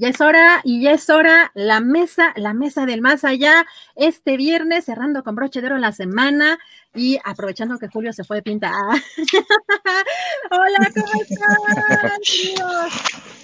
Ya 0.00 0.08
es 0.08 0.20
hora 0.22 0.62
y 0.64 0.80
ya 0.82 0.92
es 0.92 1.10
hora 1.10 1.50
la 1.52 1.80
mesa, 1.80 2.32
la 2.36 2.54
mesa 2.54 2.86
del 2.86 3.02
más 3.02 3.22
allá, 3.22 3.66
este 3.96 4.38
viernes 4.38 4.86
cerrando 4.86 5.22
con 5.22 5.34
broche 5.34 5.60
de 5.60 5.66
oro 5.66 5.76
la 5.76 5.92
semana 5.92 6.58
y 6.94 7.18
aprovechando 7.22 7.78
que 7.78 7.88
Julio 7.88 8.10
se 8.14 8.24
fue 8.24 8.38
de 8.38 8.42
pinta. 8.42 8.72
Hola, 10.50 10.90
¿cómo 10.94 11.22
están? 11.22 11.56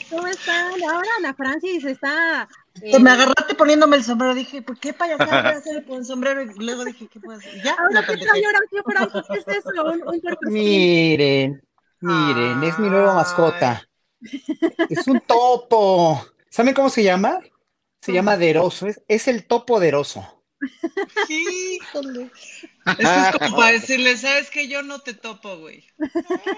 ¿Cómo 0.08 0.26
están? 0.28 0.72
Ahora 0.84 1.08
Ana 1.18 1.34
Francis 1.34 1.84
está... 1.84 2.48
eh, 2.80 2.90
Que 2.90 3.00
me 3.00 3.10
agarraste 3.10 3.54
poniéndome 3.54 3.96
el 3.96 4.04
sombrero, 4.04 4.34
dije, 4.34 4.62
¿por 4.62 4.78
qué 4.78 4.94
payasada 4.94 5.42
voy 5.42 5.50
a 5.52 5.56
hacer 5.58 5.84
con 5.84 5.98
el 5.98 6.06
sombrero? 6.06 6.40
Y 6.40 6.54
luego 6.64 6.86
dije, 6.86 7.06
¿qué 7.12 7.20
puedo 7.20 7.36
hacer? 7.38 7.62
Ya, 7.62 7.72
Ahora 7.78 7.90
la 8.00 8.06
por 8.82 8.96
ahí, 8.96 9.08
¿qué 9.30 9.38
es 9.40 9.58
eso? 9.58 9.84
Un, 9.84 10.02
un. 10.08 10.22
Miren, 10.50 11.62
miren, 12.00 12.64
es 12.64 12.78
mi 12.78 12.88
nueva 12.88 13.12
mascota. 13.12 13.86
Es 14.88 15.06
un 15.06 15.20
topo. 15.20 16.24
¿Saben 16.56 16.72
cómo 16.72 16.88
se 16.88 17.02
llama? 17.02 17.40
Se 18.00 18.14
llama 18.14 18.38
Deroso. 18.38 18.86
Es, 18.86 19.02
es 19.08 19.28
el 19.28 19.46
topo 19.46 19.78
Deroso. 19.78 20.42
Híjole. 21.28 22.30
Eso 22.98 23.20
es 23.20 23.30
como 23.30 23.56
para 23.56 23.72
decirle, 23.72 24.16
¿sabes 24.16 24.50
que 24.50 24.68
Yo 24.68 24.82
no 24.82 25.00
te 25.00 25.14
topo, 25.14 25.58
güey. 25.58 25.84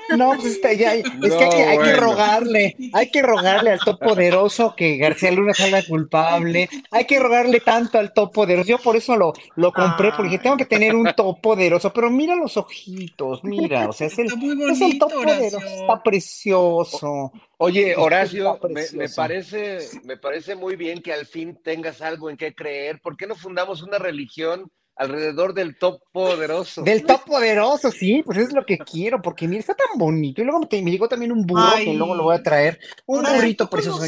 No, 0.08 0.32
pues 0.34 0.54
está 0.54 0.72
ya, 0.72 0.94
es 0.94 1.04
que 1.36 1.44
hay, 1.44 1.50
No, 1.50 1.50
que 1.50 1.64
hay 1.64 1.80
que 1.80 1.94
bueno. 1.94 2.00
rogarle, 2.00 2.76
hay 2.92 3.10
que 3.10 3.22
rogarle 3.22 3.70
al 3.72 3.80
topo 3.80 4.14
Deroso 4.14 4.74
que 4.76 4.96
García 4.96 5.30
Luna 5.32 5.54
salga 5.54 5.82
culpable. 5.84 6.68
Hay 6.90 7.06
que 7.06 7.18
rogarle 7.20 7.60
tanto 7.60 7.98
al 7.98 8.12
topo 8.12 8.46
Deroso. 8.46 8.68
Yo 8.68 8.78
por 8.78 8.96
eso 8.96 9.16
lo, 9.16 9.32
lo 9.56 9.72
compré, 9.72 10.12
porque 10.12 10.30
dije, 10.30 10.42
tengo 10.42 10.56
que 10.56 10.66
tener 10.66 10.94
un 10.94 11.14
topo 11.14 11.56
Deroso. 11.56 11.92
Pero 11.92 12.10
mira 12.10 12.34
los 12.36 12.56
ojitos, 12.56 13.44
mira, 13.44 13.88
o 13.88 13.92
sea, 13.92 14.08
es 14.08 14.18
el, 14.18 14.26
Está 14.26 14.36
muy 14.36 14.56
es 14.66 14.80
el 14.82 14.94
bonito, 14.94 15.06
topo 15.06 15.20
Horacio. 15.20 15.36
Deroso. 15.36 15.66
Está 15.80 16.02
precioso. 16.02 17.32
Oye, 17.58 17.96
Horacio, 17.96 18.58
me 18.92 19.08
parece, 19.08 19.90
me 20.04 20.16
parece 20.16 20.54
muy 20.56 20.76
bien 20.76 21.02
que 21.02 21.12
al 21.12 21.26
fin 21.26 21.60
tengas 21.62 22.00
algo 22.02 22.30
en 22.30 22.36
qué 22.36 22.54
creer. 22.54 23.00
¿Por 23.00 23.16
qué 23.16 23.26
no 23.26 23.34
fundamos 23.34 23.82
una 23.82 23.98
religión 23.98 24.70
alrededor 24.98 25.54
del 25.54 25.78
top 25.78 26.02
poderoso? 26.12 26.82
Del 26.82 27.04
top 27.04 27.24
poderoso, 27.24 27.90
sí, 27.90 28.22
pues 28.26 28.38
es 28.38 28.52
lo 28.52 28.66
que 28.66 28.78
quiero, 28.78 29.22
porque 29.22 29.46
mira, 29.48 29.60
está 29.60 29.74
tan 29.74 29.96
bonito. 29.96 30.42
Y 30.42 30.44
luego 30.44 30.60
me, 30.60 30.82
me 30.82 30.90
llegó 30.90 31.08
también 31.08 31.32
un 31.32 31.46
burro, 31.46 31.70
Ay. 31.74 31.84
que 31.86 31.94
luego 31.94 32.14
lo 32.14 32.24
voy 32.24 32.34
a 32.36 32.42
traer. 32.42 32.78
Un 33.06 33.22
burrito 33.22 33.64
¿tú 33.66 33.70
precioso. 33.70 34.00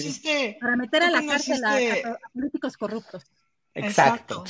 Para 0.61 0.77
meter 0.77 1.03
a 1.05 1.11
la 1.11 1.25
cárcel 1.25 1.65
a, 1.65 1.79
conociste- 1.79 2.05
a- 2.05 2.09
a 2.11 2.31
políticos 2.35 2.77
corruptos. 2.77 3.25
Exacto. 3.75 4.45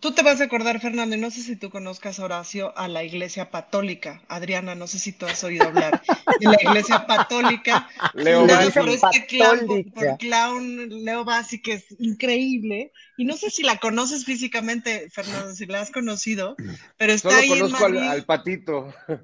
Tú 0.00 0.12
te 0.12 0.22
vas 0.22 0.40
a 0.40 0.44
acordar, 0.44 0.80
Fernando, 0.80 1.14
y 1.14 1.20
no 1.20 1.30
sé 1.30 1.42
si 1.42 1.56
tú 1.56 1.68
conozcas, 1.68 2.20
Horacio, 2.20 2.76
a 2.78 2.88
la 2.88 3.04
Iglesia 3.04 3.50
Católica. 3.50 4.22
Adriana, 4.28 4.74
no 4.74 4.86
sé 4.86 4.98
si 4.98 5.12
tú 5.12 5.26
has 5.26 5.44
oído 5.44 5.66
hablar 5.66 6.00
de 6.40 6.46
la 6.46 6.56
Iglesia 6.58 7.04
Católica. 7.06 7.86
Leo 8.14 8.46
Bassi. 8.46 8.78
por 8.78 8.88
este 8.88 9.26
clown, 9.26 9.84
por, 9.94 10.16
clown 10.16 11.04
Leo 11.04 11.24
Bassi, 11.24 11.60
que 11.60 11.74
es 11.74 11.84
increíble. 11.98 12.92
Y 13.18 13.26
no 13.26 13.36
sé 13.36 13.50
si 13.50 13.62
la 13.62 13.76
conoces 13.76 14.24
físicamente, 14.24 15.10
Fernando, 15.10 15.54
si 15.54 15.66
la 15.66 15.82
has 15.82 15.90
conocido, 15.90 16.56
pero 16.96 17.12
está 17.12 17.28
Solo 17.28 17.42
ahí 17.42 17.52
en 17.52 17.58
conozco 17.60 17.84
al, 17.84 17.92
Madrid. 17.92 18.08
al 18.08 18.24
patito. 18.24 18.94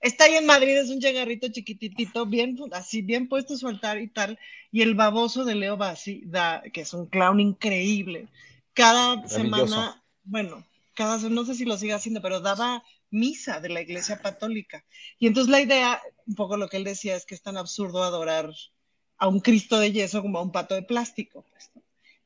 Está 0.00 0.24
ahí 0.24 0.34
en 0.34 0.44
Madrid, 0.44 0.76
es 0.76 0.90
un 0.90 1.00
llegarrito 1.00 1.48
chiquititito, 1.48 2.26
bien, 2.26 2.58
así 2.72 3.00
bien 3.00 3.26
puesto 3.26 3.56
su 3.56 3.68
altar 3.68 3.98
y 4.02 4.08
tal. 4.08 4.38
Y 4.70 4.82
el 4.82 4.94
baboso 4.94 5.46
de 5.46 5.54
Leo 5.54 5.78
Bassi, 5.78 6.24
da, 6.26 6.62
que 6.74 6.82
es 6.82 6.92
un 6.92 7.06
clown 7.06 7.40
increíble, 7.40 8.28
cada 8.74 9.26
semana, 9.28 10.02
bueno, 10.24 10.64
cada 10.94 11.18
no 11.28 11.44
sé 11.44 11.54
si 11.54 11.64
lo 11.64 11.76
sigue 11.76 11.92
haciendo, 11.92 12.20
pero 12.20 12.40
daba 12.40 12.84
misa 13.10 13.60
de 13.60 13.68
la 13.68 13.80
iglesia 13.80 14.18
católica. 14.18 14.84
Y 15.18 15.26
entonces 15.26 15.50
la 15.50 15.60
idea, 15.60 16.00
un 16.26 16.34
poco 16.34 16.56
lo 16.56 16.68
que 16.68 16.76
él 16.76 16.84
decía, 16.84 17.16
es 17.16 17.24
que 17.24 17.34
es 17.34 17.42
tan 17.42 17.56
absurdo 17.56 18.02
adorar 18.02 18.50
a 19.16 19.28
un 19.28 19.40
Cristo 19.40 19.78
de 19.78 19.92
yeso 19.92 20.22
como 20.22 20.38
a 20.38 20.42
un 20.42 20.52
pato 20.52 20.74
de 20.74 20.82
plástico. 20.82 21.44
pues, 21.50 21.70
¿no? 21.74 21.82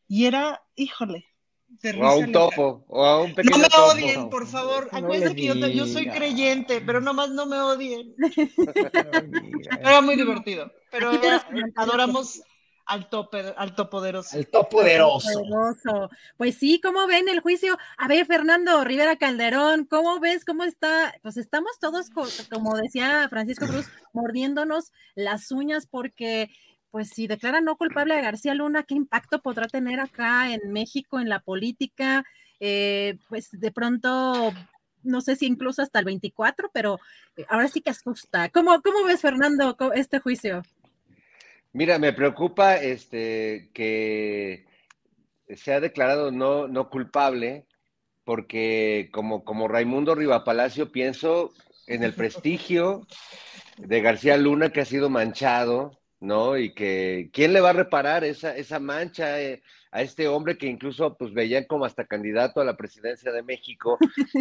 Y 0.08 0.24
era, 0.24 0.62
híjole, 0.74 1.26
de 1.68 1.90
O 1.90 2.06
a 2.06 2.14
risa 2.14 2.26
un 2.26 2.32
topo, 2.32 2.84
o 2.88 3.04
a 3.04 3.22
un 3.22 3.30
No 3.30 3.34
pequeño 3.36 3.58
me 3.58 3.68
topo. 3.68 3.92
odien, 3.92 4.30
por 4.30 4.46
favor. 4.46 4.88
No 4.90 4.98
Acuérdense 4.98 5.36
que 5.36 5.44
yo, 5.44 5.54
yo 5.54 5.86
soy 5.86 6.08
creyente, 6.08 6.80
pero 6.80 7.00
nomás 7.00 7.30
no 7.30 7.44
me 7.44 7.58
odien. 7.60 8.14
Era 9.80 10.00
muy 10.00 10.16
divertido. 10.16 10.72
Pero 10.90 11.12
adoramos 11.76 12.40
al 12.88 13.08
tope, 13.08 13.54
al 13.56 13.74
topoderoso. 13.74 14.36
El 14.38 14.48
top 14.48 14.70
poderoso. 14.70 15.28
Poderoso. 15.32 16.10
Pues 16.36 16.56
sí, 16.56 16.80
¿cómo 16.80 17.06
ven 17.06 17.28
el 17.28 17.40
juicio? 17.40 17.76
A 17.98 18.08
ver, 18.08 18.24
Fernando 18.26 18.82
Rivera 18.82 19.16
Calderón, 19.16 19.84
¿cómo 19.84 20.18
ves? 20.20 20.44
¿Cómo 20.44 20.64
está? 20.64 21.14
Pues 21.22 21.36
estamos 21.36 21.78
todos, 21.78 22.08
co- 22.10 22.26
como 22.50 22.76
decía 22.76 23.28
Francisco 23.28 23.66
Cruz, 23.66 23.86
mordiéndonos 24.12 24.92
las 25.14 25.52
uñas 25.52 25.86
porque, 25.86 26.50
pues 26.90 27.10
si 27.10 27.26
declaran 27.26 27.64
no 27.64 27.76
culpable 27.76 28.14
a 28.14 28.22
García 28.22 28.54
Luna, 28.54 28.82
¿qué 28.84 28.94
impacto 28.94 29.40
podrá 29.42 29.68
tener 29.68 30.00
acá 30.00 30.50
en 30.52 30.72
México, 30.72 31.20
en 31.20 31.28
la 31.28 31.40
política? 31.40 32.24
Eh, 32.58 33.18
pues 33.28 33.50
de 33.52 33.70
pronto, 33.70 34.52
no 35.02 35.20
sé 35.20 35.36
si 35.36 35.44
incluso 35.46 35.82
hasta 35.82 35.98
el 35.98 36.06
24, 36.06 36.70
pero 36.72 36.98
eh, 37.36 37.44
ahora 37.50 37.68
sí 37.68 37.82
que 37.82 37.90
asusta. 37.90 38.48
¿Cómo, 38.48 38.80
cómo 38.82 39.04
ves, 39.04 39.20
Fernando, 39.20 39.76
este 39.94 40.20
juicio? 40.20 40.62
Mira, 41.72 41.98
me 41.98 42.12
preocupa 42.12 42.76
este, 42.76 43.70
que 43.74 44.66
se 45.54 45.72
ha 45.72 45.80
declarado 45.80 46.30
no, 46.30 46.66
no 46.68 46.88
culpable, 46.90 47.66
porque 48.24 49.08
como, 49.12 49.44
como 49.44 49.68
Raimundo 49.68 50.14
Rivapalacio 50.14 50.90
pienso 50.92 51.52
en 51.86 52.04
el 52.04 52.14
prestigio 52.14 53.06
de 53.78 54.00
García 54.00 54.36
Luna 54.36 54.70
que 54.70 54.80
ha 54.80 54.84
sido 54.84 55.08
manchado, 55.08 55.98
¿no? 56.20 56.58
Y 56.58 56.74
que 56.74 57.30
quién 57.32 57.52
le 57.52 57.60
va 57.60 57.70
a 57.70 57.74
reparar 57.74 58.24
esa, 58.24 58.56
esa 58.56 58.80
mancha 58.80 59.40
eh, 59.40 59.62
a 59.92 60.02
este 60.02 60.26
hombre 60.28 60.58
que 60.58 60.66
incluso 60.66 61.16
pues 61.16 61.32
veían 61.32 61.64
como 61.64 61.84
hasta 61.84 62.04
candidato 62.06 62.60
a 62.60 62.64
la 62.64 62.76
presidencia 62.76 63.30
de 63.32 63.42
México. 63.42 63.98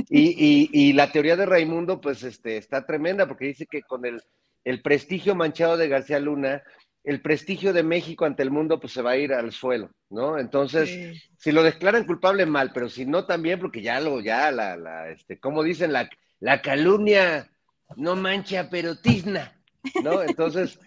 Y, 0.09 0.69
y- 0.73 0.93
la 0.93 1.11
teoría 1.11 1.35
de 1.37 1.45
Raimundo 1.45 2.01
pues 2.01 2.23
este, 2.23 2.57
está 2.57 2.85
tremenda 2.85 3.27
porque 3.27 3.45
dice 3.45 3.67
que 3.67 3.83
con 3.83 4.05
el, 4.05 4.21
el 4.65 4.81
prestigio 4.81 5.35
manchado 5.35 5.77
de 5.77 5.87
García 5.87 6.19
Luna, 6.19 6.63
el 7.07 7.21
prestigio 7.21 7.71
de 7.71 7.83
México 7.83 8.25
ante 8.25 8.43
el 8.43 8.51
mundo 8.51 8.79
pues 8.81 8.91
se 8.91 9.01
va 9.01 9.11
a 9.11 9.17
ir 9.17 9.31
al 9.33 9.53
suelo, 9.53 9.89
¿no? 10.09 10.37
Entonces, 10.37 10.89
Sí. 10.89 11.21
si 11.37 11.51
lo 11.53 11.63
declaran 11.63 12.05
culpable 12.05 12.45
mal, 12.45 12.71
pero 12.73 12.89
si 12.89 13.05
no 13.05 13.25
también, 13.25 13.59
porque 13.59 13.81
ya 13.81 14.01
lo, 14.01 14.19
ya 14.19 14.51
la, 14.51 14.75
la, 14.75 15.09
este, 15.09 15.39
como 15.39 15.63
dicen, 15.63 15.93
la, 15.93 16.09
la 16.41 16.61
calumnia 16.61 17.49
no 17.95 18.17
mancha, 18.17 18.67
pero 18.69 18.97
tizna, 18.97 19.57
¿no? 20.03 20.21
Entonces, 20.21 20.79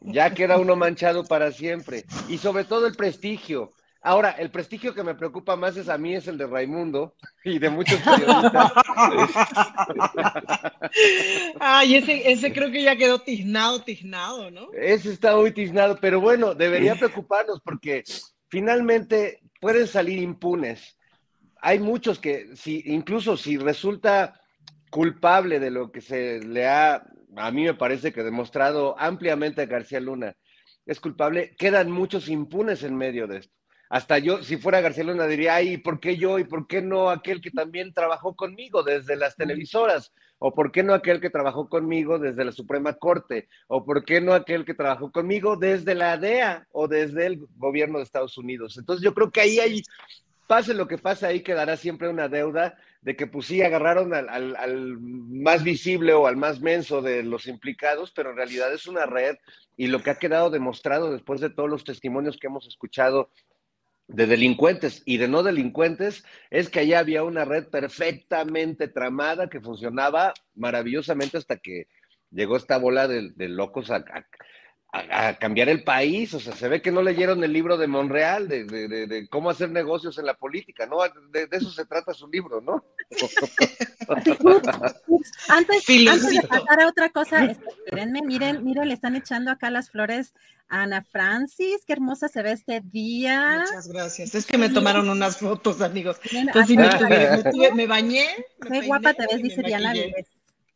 ya 0.00 0.34
queda 0.34 0.58
uno 0.58 0.74
manchado 0.74 1.24
para 1.24 1.52
siempre. 1.52 2.04
Y 2.28 2.38
sobre 2.38 2.64
todo 2.64 2.88
el 2.88 2.96
prestigio. 2.96 3.70
Ahora, 4.00 4.30
el 4.30 4.50
prestigio 4.50 4.94
que 4.94 5.02
me 5.02 5.16
preocupa 5.16 5.56
más 5.56 5.76
es 5.76 5.88
a 5.88 5.98
mí, 5.98 6.14
es 6.14 6.28
el 6.28 6.38
de 6.38 6.46
Raimundo 6.46 7.16
y 7.44 7.58
de 7.58 7.68
muchos 7.68 8.00
periodistas. 8.00 8.72
Ay, 11.60 11.96
ese, 11.96 12.30
ese 12.30 12.52
creo 12.52 12.70
que 12.70 12.82
ya 12.82 12.96
quedó 12.96 13.18
tiznado, 13.20 13.82
tiznado, 13.82 14.50
¿no? 14.52 14.68
Ese 14.72 15.12
está 15.12 15.34
muy 15.34 15.50
tiznado, 15.50 15.98
pero 16.00 16.20
bueno, 16.20 16.54
debería 16.54 16.94
preocuparnos 16.94 17.60
porque 17.60 18.04
finalmente 18.48 19.40
pueden 19.60 19.88
salir 19.88 20.20
impunes. 20.20 20.96
Hay 21.60 21.80
muchos 21.80 22.20
que, 22.20 22.54
si, 22.54 22.84
incluso 22.86 23.36
si 23.36 23.58
resulta 23.58 24.40
culpable 24.90 25.58
de 25.58 25.72
lo 25.72 25.90
que 25.90 26.00
se 26.00 26.38
le 26.38 26.68
ha, 26.68 27.04
a 27.36 27.50
mí 27.50 27.64
me 27.64 27.74
parece 27.74 28.12
que 28.12 28.22
demostrado 28.22 28.94
ampliamente 28.98 29.62
a 29.62 29.66
García 29.66 29.98
Luna, 29.98 30.36
es 30.86 31.00
culpable, 31.00 31.54
quedan 31.58 31.90
muchos 31.90 32.28
impunes 32.28 32.84
en 32.84 32.96
medio 32.96 33.26
de 33.26 33.38
esto. 33.38 33.57
Hasta 33.90 34.18
yo, 34.18 34.42
si 34.42 34.58
fuera 34.58 34.80
García 34.80 35.04
Luna, 35.04 35.26
diría, 35.26 35.54
ay, 35.54 35.78
¿por 35.78 35.98
qué 35.98 36.16
yo 36.16 36.38
y 36.38 36.44
por 36.44 36.66
qué 36.66 36.82
no 36.82 37.08
aquel 37.08 37.40
que 37.40 37.50
también 37.50 37.94
trabajó 37.94 38.36
conmigo 38.36 38.82
desde 38.82 39.16
las 39.16 39.36
televisoras? 39.36 40.12
¿O 40.38 40.54
por 40.54 40.70
qué 40.70 40.82
no 40.82 40.92
aquel 40.92 41.20
que 41.20 41.30
trabajó 41.30 41.68
conmigo 41.68 42.18
desde 42.18 42.44
la 42.44 42.52
Suprema 42.52 42.92
Corte? 42.94 43.48
¿O 43.66 43.84
por 43.84 44.04
qué 44.04 44.20
no 44.20 44.34
aquel 44.34 44.64
que 44.64 44.74
trabajó 44.74 45.10
conmigo 45.10 45.56
desde 45.56 45.94
la 45.94 46.16
DEA 46.18 46.68
o 46.70 46.86
desde 46.86 47.26
el 47.26 47.46
gobierno 47.56 47.98
de 47.98 48.04
Estados 48.04 48.36
Unidos? 48.36 48.76
Entonces 48.76 49.02
yo 49.02 49.14
creo 49.14 49.30
que 49.30 49.40
ahí 49.40 49.58
hay, 49.58 49.82
pase 50.46 50.74
lo 50.74 50.86
que 50.86 50.98
pase, 50.98 51.26
ahí 51.26 51.40
quedará 51.40 51.76
siempre 51.76 52.08
una 52.08 52.28
deuda 52.28 52.76
de 53.00 53.16
que 53.16 53.26
pues 53.26 53.46
sí 53.46 53.62
agarraron 53.62 54.12
al, 54.12 54.28
al, 54.28 54.56
al, 54.56 54.98
más 54.98 55.64
visible 55.64 56.12
o 56.12 56.26
al 56.26 56.36
más 56.36 56.60
menso 56.60 57.00
de 57.00 57.22
los 57.22 57.46
implicados, 57.46 58.12
pero 58.12 58.30
en 58.30 58.36
realidad 58.36 58.72
es 58.72 58.86
una 58.86 59.06
red 59.06 59.36
y 59.76 59.86
lo 59.86 60.02
que 60.02 60.10
ha 60.10 60.18
quedado 60.18 60.50
demostrado 60.50 61.12
después 61.12 61.40
de 61.40 61.50
todos 61.50 61.70
los 61.70 61.84
testimonios 61.84 62.36
que 62.36 62.48
hemos 62.48 62.66
escuchado 62.66 63.30
de 64.08 64.26
delincuentes 64.26 65.02
y 65.04 65.18
de 65.18 65.28
no 65.28 65.42
delincuentes 65.42 66.24
es 66.50 66.70
que 66.70 66.80
allá 66.80 66.98
había 66.98 67.22
una 67.22 67.44
red 67.44 67.68
perfectamente 67.68 68.88
tramada 68.88 69.48
que 69.48 69.60
funcionaba 69.60 70.32
maravillosamente 70.54 71.36
hasta 71.36 71.58
que 71.58 71.88
llegó 72.30 72.56
esta 72.56 72.78
bola 72.78 73.06
de, 73.06 73.30
de 73.36 73.48
locos 73.48 73.90
a, 73.90 73.96
a, 73.96 74.26
a, 74.92 75.34
cambiar 75.34 75.68
el 75.68 75.84
país. 75.84 76.32
O 76.34 76.40
sea, 76.40 76.54
se 76.54 76.68
ve 76.68 76.80
que 76.82 76.90
no 76.90 77.02
leyeron 77.02 77.42
el 77.44 77.52
libro 77.52 77.76
de 77.76 77.86
Monreal 77.86 78.48
de, 78.48 78.64
de, 78.64 78.88
de 79.06 79.28
cómo 79.28 79.50
hacer 79.50 79.70
negocios 79.70 80.18
en 80.18 80.26
la 80.26 80.34
política, 80.34 80.86
¿no? 80.86 80.98
De, 81.30 81.48
eso 81.50 81.70
se 81.70 81.84
trata 81.84 82.14
su 82.14 82.28
libro, 82.28 82.60
¿no? 82.60 82.84
antes, 84.08 84.38
antes, 85.48 85.86
de 85.86 86.42
pasar 86.48 86.82
a 86.82 86.88
otra 86.88 87.10
cosa, 87.10 87.44
espérenme, 87.44 88.22
miren, 88.22 88.64
miren, 88.64 88.88
le 88.88 88.94
están 88.94 89.16
echando 89.16 89.50
acá 89.50 89.70
las 89.70 89.90
flores 89.90 90.34
a 90.68 90.82
Ana 90.82 91.02
Francis, 91.02 91.84
qué 91.86 91.94
hermosa 91.94 92.28
se 92.28 92.42
ve 92.42 92.52
este 92.52 92.82
día. 92.82 93.64
Muchas 93.66 93.88
gracias. 93.88 94.34
Es 94.34 94.44
que 94.46 94.58
me 94.58 94.68
tomaron 94.68 95.08
unas 95.08 95.38
fotos, 95.38 95.80
amigos. 95.80 96.20
Entonces, 96.30 96.76
me, 96.76 96.90
tuve, 96.90 97.08
me, 97.08 97.50
tuve, 97.50 97.72
me, 97.72 97.86
bañé. 97.86 98.26
Me 98.68 98.80
qué 98.80 98.86
guapa 98.86 99.14
te 99.14 99.26
ves, 99.26 99.42
dice 99.42 99.62
Diana 99.62 99.94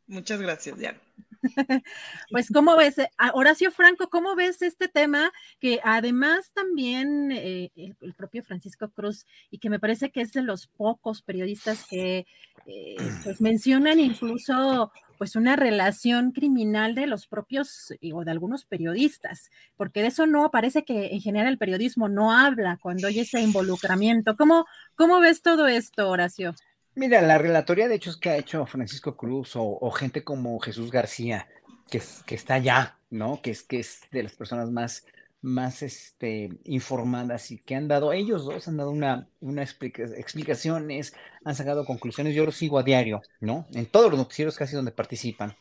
Muchas 0.07 0.41
gracias, 0.41 0.79
Diana. 0.79 0.99
Pues, 2.31 2.49
¿cómo 2.53 2.77
ves? 2.77 2.97
Horacio 3.35 3.71
Franco, 3.71 4.09
¿cómo 4.09 4.35
ves 4.35 4.63
este 4.63 4.89
tema? 4.89 5.33
Que 5.61 5.81
además 5.85 6.53
también 6.55 7.31
eh, 7.33 7.71
el, 7.77 7.97
el, 8.01 8.15
propio 8.15 8.43
Francisco 8.43 8.91
Cruz, 8.91 9.27
y 9.51 9.59
que 9.59 9.71
me 9.71 9.79
parece 9.81 10.11
que 10.11 10.21
es 10.21 10.33
de 10.33 10.43
los 10.43 10.67
pocos 10.67 11.23
periodistas 11.23 11.85
que 11.85 12.27
eh, 12.67 12.97
pues 13.25 13.41
mencionan 13.41 14.01
incluso 14.01 14.93
pues 15.19 15.37
una 15.37 15.55
relación 15.55 16.33
criminal 16.33 16.97
de 16.97 17.07
los 17.07 17.29
propios 17.29 17.95
o 18.13 18.25
de 18.25 18.31
algunos 18.33 18.65
periodistas, 18.65 19.51
porque 19.77 20.03
de 20.03 20.09
eso 20.09 20.27
no 20.27 20.51
parece 20.51 20.85
que 20.85 21.13
en 21.13 21.21
general 21.21 21.53
el 21.53 21.59
periodismo 21.59 22.09
no 22.09 22.33
habla 22.33 22.77
cuando 22.83 23.07
hay 23.07 23.21
ese 23.21 23.41
involucramiento. 23.41 24.37
¿Cómo, 24.37 24.67
cómo 24.97 25.21
ves 25.21 25.41
todo 25.41 25.69
esto, 25.69 26.11
Horacio? 26.11 26.57
Mira, 26.95 27.23
la 27.23 27.39
relatoría 27.39 27.89
de 27.89 27.95
hechos 27.95 28.19
que 28.19 28.29
ha 28.29 28.37
hecho 28.37 28.67
Francisco 28.67 29.17
Cruz 29.17 29.53
o, 29.55 29.91
gente 29.93 30.25
como 30.25 30.59
Jesús 30.61 30.91
García, 30.91 31.49
que, 31.91 32.35
está 32.35 32.55
allá, 32.55 32.99
¿no? 33.11 33.41
Que 33.41 33.51
es, 33.51 33.63
que 33.63 33.81
es 33.81 34.03
de 34.11 34.23
las 34.23 34.33
personas 34.33 34.71
más, 34.71 35.07
más 35.41 35.83
este, 35.83 36.51
informadas 36.65 37.51
y 37.51 37.59
que 37.59 37.75
han 37.75 37.89
dado, 37.89 38.13
ellos 38.13 38.45
dos 38.45 38.69
han 38.69 38.77
dado 38.77 38.91
una, 38.91 39.27
una 39.41 39.63
explica, 39.63 40.03
explicaciones, 40.03 41.15
han 41.45 41.55
sacado 41.55 41.87
conclusiones, 41.87 42.35
yo 42.35 42.45
los 42.45 42.57
sigo 42.57 42.79
a 42.79 42.83
diario, 42.83 43.23
¿no? 43.41 43.67
En 43.73 43.87
todos 43.87 44.11
los 44.11 44.19
noticieros 44.19 44.57
casi 44.57 44.77
donde 44.77 44.93
participan. 44.93 45.57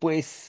Pues 0.00 0.48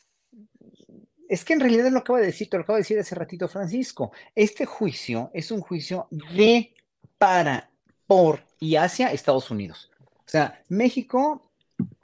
es 1.30 1.46
que 1.46 1.54
en 1.54 1.60
realidad 1.60 1.92
lo 1.92 2.00
acaba 2.00 2.20
de 2.20 2.26
decir, 2.26 2.50
te 2.50 2.58
lo 2.58 2.64
acaba 2.64 2.78
de 2.78 2.82
decir 2.82 2.98
hace 2.98 3.14
ratito 3.14 3.48
Francisco, 3.48 4.12
este 4.36 4.66
juicio 4.66 5.30
es 5.34 5.52
un 5.52 5.62
juicio 5.62 6.08
de, 6.10 6.74
para, 7.18 7.70
por 8.08 8.51
y 8.62 8.78
hacia 8.78 9.12
Estados 9.12 9.52
Unidos. 9.52 9.92
O 10.00 10.30
sea, 10.32 10.62
México 10.70 11.52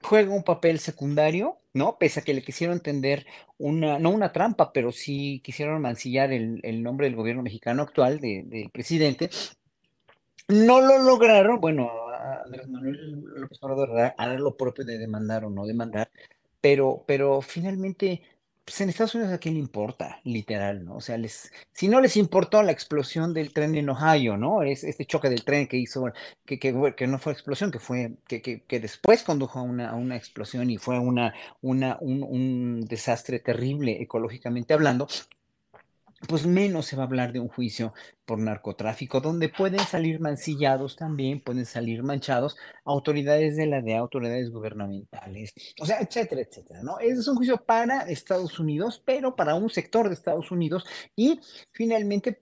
juega 0.01 0.33
un 0.33 0.43
papel 0.43 0.79
secundario, 0.79 1.59
¿no? 1.73 1.97
Pese 1.97 2.19
a 2.19 2.23
que 2.23 2.33
le 2.33 2.41
quisieron 2.41 2.75
entender 2.75 3.25
una, 3.59 3.99
no 3.99 4.09
una 4.09 4.33
trampa, 4.33 4.73
pero 4.73 4.91
sí 4.91 5.39
quisieron 5.43 5.81
mancillar 5.81 6.33
el, 6.33 6.59
el 6.63 6.83
nombre 6.83 7.07
del 7.07 7.15
gobierno 7.15 7.43
mexicano 7.43 7.83
actual, 7.83 8.19
del 8.19 8.49
de 8.49 8.69
presidente. 8.73 9.29
No 10.47 10.81
lo 10.81 10.97
lograron, 11.03 11.61
bueno, 11.61 11.91
Andrés 12.43 12.67
Manuel 12.67 13.23
López 13.35 13.59
Obrador 13.61 14.13
hará 14.17 14.33
lo 14.39 14.57
propio 14.57 14.83
de 14.83 14.97
demandar 14.97 15.45
o 15.45 15.49
no 15.49 15.65
demandar, 15.65 16.09
pero, 16.59 17.03
pero 17.05 17.41
finalmente 17.41 18.23
pues 18.67 18.81
en 18.81 18.89
Estados 18.89 19.15
Unidos 19.15 19.31
a 19.33 19.37
quién 19.37 19.53
le 19.53 19.61
importa, 19.61 20.19
literal, 20.25 20.83
¿no? 20.83 20.97
O 20.97 20.99
sea, 20.99 21.17
les, 21.17 21.53
si 21.71 21.87
no 21.87 22.01
les 22.01 22.17
importó 22.17 22.61
la 22.63 22.73
explosión 22.73 23.33
del 23.33 23.53
tren 23.53 23.73
en 23.75 23.87
Ohio, 23.89 24.35
¿no? 24.35 24.61
Es 24.61 24.83
este 24.83 25.05
choque 25.05 25.29
del 25.29 25.45
tren 25.45 25.69
que 25.69 25.77
hizo, 25.77 26.11
que, 26.45 26.59
que, 26.59 26.93
que 26.97 27.07
no 27.07 27.17
fue 27.17 27.31
explosión, 27.31 27.71
que 27.71 27.79
fue, 27.79 28.17
que, 28.27 28.41
que, 28.41 28.63
que 28.63 28.81
después 28.81 29.23
condujo 29.23 29.59
a 29.59 29.61
una, 29.61 29.91
a 29.91 29.95
una, 29.95 30.17
explosión 30.17 30.69
y 30.69 30.77
fue 30.77 30.99
una, 30.99 31.33
una, 31.61 31.97
un, 32.01 32.23
un 32.23 32.81
desastre 32.81 33.39
terrible 33.39 34.01
ecológicamente 34.01 34.73
hablando, 34.73 35.07
pues 36.27 36.45
menos 36.45 36.85
se 36.87 36.95
va 36.95 37.03
a 37.03 37.05
hablar 37.05 37.31
de 37.31 37.39
un 37.39 37.47
juicio 37.47 37.93
por 38.25 38.39
narcotráfico, 38.39 39.21
donde 39.21 39.49
pueden 39.49 39.79
salir 39.79 40.19
mancillados 40.19 40.95
también, 40.95 41.41
pueden 41.41 41.65
salir 41.65 42.03
manchados 42.03 42.57
autoridades 42.85 43.55
de 43.55 43.67
la 43.67 43.81
DEA, 43.81 43.99
autoridades 43.99 44.49
gubernamentales, 44.49 45.53
o 45.79 45.85
sea, 45.85 45.99
etcétera, 45.99 46.41
etcétera, 46.41 46.81
¿no? 46.83 46.99
Ese 46.99 47.19
es 47.19 47.27
un 47.27 47.35
juicio 47.35 47.57
para 47.57 48.01
Estados 48.01 48.59
Unidos, 48.59 49.01
pero 49.05 49.35
para 49.35 49.55
un 49.55 49.69
sector 49.69 50.07
de 50.07 50.15
Estados 50.15 50.51
Unidos 50.51 50.85
y 51.15 51.39
finalmente 51.71 52.41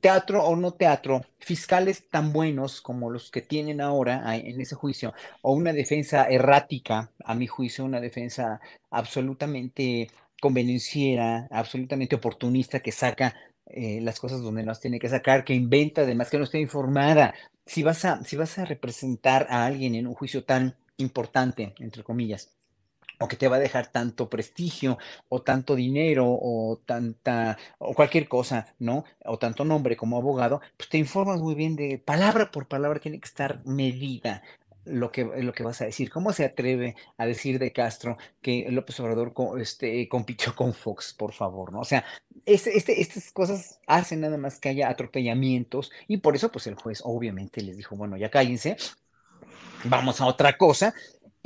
teatro 0.00 0.44
o 0.44 0.56
no 0.56 0.72
teatro, 0.72 1.24
fiscales 1.38 2.08
tan 2.08 2.32
buenos 2.32 2.80
como 2.80 3.10
los 3.10 3.30
que 3.30 3.40
tienen 3.40 3.80
ahora 3.80 4.36
en 4.36 4.60
ese 4.60 4.74
juicio, 4.74 5.14
o 5.42 5.52
una 5.52 5.72
defensa 5.72 6.24
errática, 6.28 7.12
a 7.24 7.34
mi 7.34 7.46
juicio, 7.46 7.84
una 7.84 8.00
defensa 8.00 8.60
absolutamente 8.90 10.08
convenenciera, 10.40 11.48
absolutamente 11.50 12.16
oportunista, 12.16 12.80
que 12.80 12.92
saca 12.92 13.34
eh, 13.66 14.00
las 14.00 14.20
cosas 14.20 14.42
donde 14.42 14.62
no 14.62 14.68
las 14.68 14.80
tiene 14.80 14.98
que 14.98 15.08
sacar, 15.08 15.44
que 15.44 15.54
inventa, 15.54 16.02
además 16.02 16.30
que 16.30 16.38
no 16.38 16.44
está 16.44 16.58
informada. 16.58 17.34
Si 17.64 17.82
vas, 17.82 18.04
a, 18.04 18.22
si 18.24 18.36
vas 18.36 18.58
a 18.58 18.64
representar 18.64 19.46
a 19.50 19.66
alguien 19.66 19.94
en 19.94 20.06
un 20.06 20.14
juicio 20.14 20.44
tan 20.44 20.76
importante, 20.98 21.74
entre 21.78 22.04
comillas, 22.04 22.56
o 23.18 23.28
que 23.28 23.36
te 23.36 23.48
va 23.48 23.56
a 23.56 23.60
dejar 23.60 23.86
tanto 23.88 24.28
prestigio 24.28 24.98
o 25.28 25.42
tanto 25.42 25.74
dinero 25.74 26.26
o 26.28 26.80
tanta 26.84 27.56
o 27.78 27.94
cualquier 27.94 28.28
cosa, 28.28 28.74
¿no? 28.78 29.04
O 29.24 29.38
tanto 29.38 29.64
nombre 29.64 29.96
como 29.96 30.18
abogado, 30.18 30.60
pues 30.76 30.88
te 30.88 30.98
informas 30.98 31.40
muy 31.40 31.54
bien 31.54 31.76
de 31.76 31.98
palabra 31.98 32.50
por 32.50 32.68
palabra 32.68 33.00
tiene 33.00 33.18
que 33.20 33.26
estar 33.28 33.64
medida 33.64 34.42
lo 34.86 35.12
que, 35.12 35.24
lo 35.24 35.52
que 35.52 35.62
vas 35.62 35.80
a 35.80 35.84
decir. 35.84 36.10
¿Cómo 36.10 36.32
se 36.32 36.44
atreve 36.44 36.96
a 37.18 37.26
decir 37.26 37.58
de 37.58 37.72
Castro 37.72 38.16
que 38.40 38.66
López 38.70 38.98
Obrador 39.00 39.32
este, 39.60 40.08
compitió 40.08 40.54
con 40.54 40.74
Fox, 40.74 41.14
por 41.14 41.32
favor? 41.32 41.72
¿no? 41.72 41.80
O 41.80 41.84
sea, 41.84 42.04
este, 42.44 42.76
este, 42.76 43.00
estas 43.00 43.32
cosas 43.32 43.80
hacen 43.86 44.20
nada 44.20 44.38
más 44.38 44.58
que 44.58 44.68
haya 44.68 44.88
atropellamientos 44.88 45.90
y 46.08 46.18
por 46.18 46.36
eso 46.36 46.50
pues 46.50 46.66
el 46.66 46.74
juez 46.74 47.00
obviamente 47.04 47.60
les 47.60 47.76
dijo, 47.76 47.96
bueno, 47.96 48.16
ya 48.16 48.30
cállense, 48.30 48.76
vamos 49.84 50.20
a 50.20 50.26
otra 50.26 50.56
cosa 50.56 50.94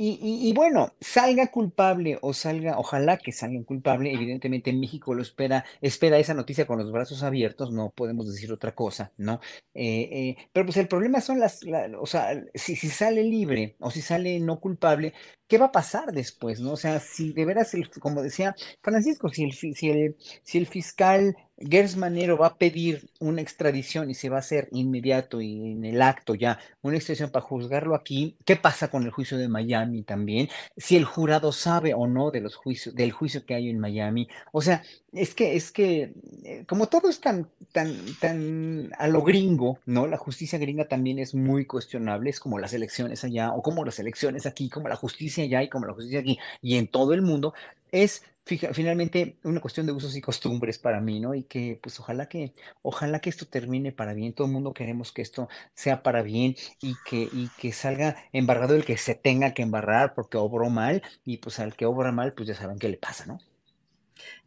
y, 0.03 0.17
y, 0.19 0.49
y, 0.49 0.53
bueno, 0.53 0.95
salga 0.99 1.51
culpable 1.51 2.17
o 2.23 2.33
salga, 2.33 2.79
ojalá 2.79 3.17
que 3.17 3.31
salga 3.31 3.63
culpable, 3.63 4.11
evidentemente 4.11 4.73
México 4.73 5.13
lo 5.13 5.21
espera, 5.21 5.63
espera 5.79 6.17
esa 6.17 6.33
noticia 6.33 6.65
con 6.65 6.79
los 6.79 6.91
brazos 6.91 7.21
abiertos, 7.21 7.71
no 7.71 7.91
podemos 7.91 8.27
decir 8.27 8.51
otra 8.51 8.73
cosa, 8.73 9.11
¿no? 9.17 9.39
Eh, 9.75 10.09
eh, 10.11 10.37
pero 10.51 10.65
pues 10.65 10.77
el 10.77 10.87
problema 10.87 11.21
son 11.21 11.39
las, 11.39 11.63
la, 11.65 11.87
o 11.99 12.07
sea, 12.07 12.33
si, 12.55 12.75
si, 12.75 12.89
sale 12.89 13.23
libre 13.23 13.75
o 13.79 13.91
si 13.91 14.01
sale 14.01 14.39
no 14.39 14.59
culpable, 14.59 15.13
¿qué 15.51 15.57
va 15.57 15.65
a 15.65 15.71
pasar 15.73 16.13
después, 16.13 16.61
no? 16.61 16.71
O 16.71 16.77
sea, 16.77 17.01
si 17.01 17.33
de 17.33 17.43
veras, 17.43 17.73
el, 17.73 17.89
como 17.99 18.21
decía 18.21 18.55
Francisco, 18.81 19.27
si 19.27 19.43
el, 19.43 19.51
si 19.51 19.89
el, 19.89 20.15
si 20.43 20.57
el 20.57 20.65
fiscal 20.65 21.35
Gers 21.69 21.95
Manero 21.95 22.37
va 22.37 22.47
a 22.47 22.57
pedir 22.57 23.09
una 23.19 23.41
extradición 23.41 24.09
y 24.09 24.13
se 24.13 24.29
va 24.29 24.37
a 24.37 24.39
hacer 24.39 24.67
inmediato 24.71 25.41
y 25.41 25.71
en 25.71 25.85
el 25.85 26.01
acto 26.01 26.35
ya 26.35 26.59
una 26.81 26.97
extradición 26.97 27.29
para 27.29 27.45
juzgarlo 27.45 27.95
aquí. 27.95 28.37
¿Qué 28.45 28.55
pasa 28.55 28.89
con 28.89 29.03
el 29.03 29.11
juicio 29.11 29.37
de 29.37 29.47
Miami 29.47 30.03
también? 30.03 30.49
Si 30.77 30.95
el 30.95 31.05
jurado 31.05 31.51
sabe 31.51 31.93
o 31.93 32.07
no 32.07 32.31
de 32.31 32.41
los 32.41 32.55
juicios, 32.55 32.95
del 32.95 33.11
juicio 33.11 33.45
que 33.45 33.55
hay 33.55 33.69
en 33.69 33.79
Miami. 33.79 34.27
O 34.51 34.61
sea, 34.61 34.83
es 35.11 35.35
que, 35.35 35.55
es 35.55 35.71
que, 35.71 36.13
eh, 36.43 36.65
como 36.67 36.87
todo 36.87 37.09
es 37.09 37.19
tan, 37.19 37.49
tan, 37.71 37.93
tan 38.19 38.91
a 38.97 39.07
lo 39.07 39.21
gringo, 39.21 39.79
¿no? 39.85 40.07
La 40.07 40.17
justicia 40.17 40.57
gringa 40.57 40.87
también 40.87 41.19
es 41.19 41.35
muy 41.35 41.65
cuestionable, 41.65 42.29
es 42.29 42.39
como 42.39 42.59
las 42.59 42.73
elecciones 42.73 43.23
allá, 43.23 43.51
o 43.53 43.61
como 43.61 43.85
las 43.85 43.99
elecciones 43.99 44.45
aquí, 44.45 44.69
como 44.69 44.87
la 44.87 44.95
justicia 44.95 45.40
allá 45.41 45.63
y 45.63 45.69
como 45.69 45.85
la 45.85 45.93
justicia 45.93 46.19
aquí, 46.19 46.39
y 46.61 46.77
en 46.77 46.87
todo 46.87 47.13
el 47.13 47.21
mundo, 47.21 47.53
es 47.91 48.23
finalmente 48.43 49.37
una 49.43 49.61
cuestión 49.61 49.85
de 49.85 49.91
usos 49.91 50.15
y 50.15 50.21
costumbres 50.21 50.79
para 50.79 50.99
mí, 50.99 51.19
¿no? 51.19 51.35
Y 51.35 51.43
que 51.43 51.79
pues 51.81 51.99
ojalá 51.99 52.27
que, 52.27 52.53
ojalá 52.81 53.19
que 53.19 53.29
esto 53.29 53.45
termine 53.45 53.91
para 53.91 54.13
bien, 54.13 54.33
todo 54.33 54.47
el 54.47 54.53
mundo 54.53 54.73
queremos 54.73 55.11
que 55.11 55.21
esto 55.21 55.47
sea 55.73 56.03
para 56.03 56.21
bien 56.21 56.55
y 56.81 56.95
que, 57.05 57.29
y 57.31 57.49
que 57.59 57.71
salga 57.71 58.17
embarrado 58.33 58.75
el 58.75 58.83
que 58.83 58.97
se 58.97 59.15
tenga 59.15 59.53
que 59.53 59.61
embarrar 59.61 60.13
porque 60.15 60.37
obró 60.37 60.69
mal, 60.69 61.01
y 61.23 61.37
pues 61.37 61.59
al 61.59 61.75
que 61.75 61.85
obra 61.85 62.11
mal, 62.11 62.33
pues 62.33 62.47
ya 62.47 62.55
saben 62.55 62.79
qué 62.79 62.89
le 62.89 62.97
pasa, 62.97 63.25
¿no? 63.25 63.39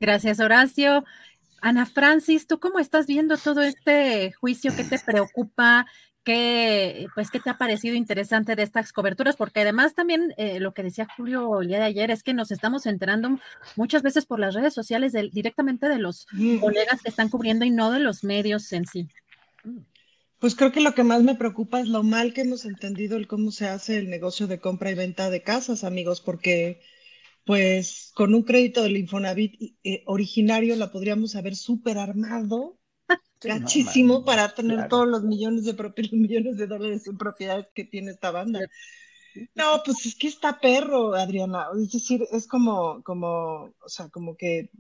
Gracias, 0.00 0.40
Horacio. 0.40 1.04
Ana 1.60 1.86
Francis, 1.86 2.46
¿tú 2.46 2.60
cómo 2.60 2.78
estás 2.78 3.06
viendo 3.06 3.38
todo 3.38 3.62
este 3.62 4.32
juicio? 4.32 4.74
¿Qué 4.76 4.84
te 4.84 4.98
preocupa? 4.98 5.86
¿Qué, 6.24 7.06
pues, 7.14 7.30
¿qué 7.30 7.38
te 7.38 7.50
ha 7.50 7.58
parecido 7.58 7.94
interesante 7.94 8.56
de 8.56 8.62
estas 8.62 8.94
coberturas? 8.94 9.36
Porque 9.36 9.60
además 9.60 9.94
también 9.94 10.32
eh, 10.38 10.58
lo 10.58 10.72
que 10.72 10.82
decía 10.82 11.06
Julio 11.16 11.60
el 11.60 11.68
día 11.68 11.78
de 11.78 11.84
ayer 11.84 12.10
es 12.10 12.22
que 12.22 12.32
nos 12.32 12.50
estamos 12.50 12.86
enterando 12.86 13.38
muchas 13.76 14.02
veces 14.02 14.24
por 14.24 14.40
las 14.40 14.54
redes 14.54 14.72
sociales 14.72 15.12
directamente 15.32 15.86
de 15.86 15.98
los 15.98 16.26
colegas 16.60 17.02
que 17.02 17.10
están 17.10 17.28
cubriendo 17.28 17.66
y 17.66 17.70
no 17.70 17.90
de 17.90 17.98
los 17.98 18.24
medios 18.24 18.72
en 18.72 18.86
sí. 18.86 19.08
Pues 20.38 20.54
creo 20.54 20.72
que 20.72 20.80
lo 20.80 20.94
que 20.94 21.04
más 21.04 21.22
me 21.22 21.34
preocupa 21.34 21.80
es 21.80 21.88
lo 21.88 22.02
mal 22.02 22.32
que 22.32 22.40
hemos 22.40 22.64
entendido 22.64 23.18
el 23.18 23.26
cómo 23.26 23.50
se 23.50 23.68
hace 23.68 23.98
el 23.98 24.08
negocio 24.08 24.46
de 24.46 24.60
compra 24.60 24.90
y 24.90 24.94
venta 24.94 25.28
de 25.28 25.42
casas, 25.42 25.84
amigos, 25.84 26.22
porque 26.22 26.80
pues 27.44 28.12
con 28.14 28.34
un 28.34 28.44
crédito 28.44 28.82
del 28.82 28.96
Infonavit 28.96 29.76
eh, 29.84 30.02
originario 30.06 30.74
la 30.76 30.90
podríamos 30.90 31.36
haber 31.36 31.54
super 31.54 31.98
armado 31.98 32.78
gachísimo 33.44 34.24
para 34.24 34.54
tener 34.54 34.88
todos 34.88 35.06
los 35.06 35.22
millones 35.22 35.64
de, 35.64 35.74
millones 36.12 36.56
de 36.56 36.66
dólares 36.66 37.06
en 37.06 37.18
propiedades 37.18 37.66
que 37.74 37.84
tiene 37.84 38.10
esta 38.10 38.30
banda. 38.30 38.60
No, 39.54 39.82
pues 39.84 40.06
es 40.06 40.14
que 40.14 40.28
está 40.28 40.60
perro, 40.60 41.14
Adriana. 41.14 41.66
Es 41.80 41.92
decir, 41.92 42.26
es 42.30 42.46
como, 42.46 43.02
como, 43.02 43.72
o 43.80 43.88
sea, 43.88 44.08
como 44.08 44.36
que 44.36 44.70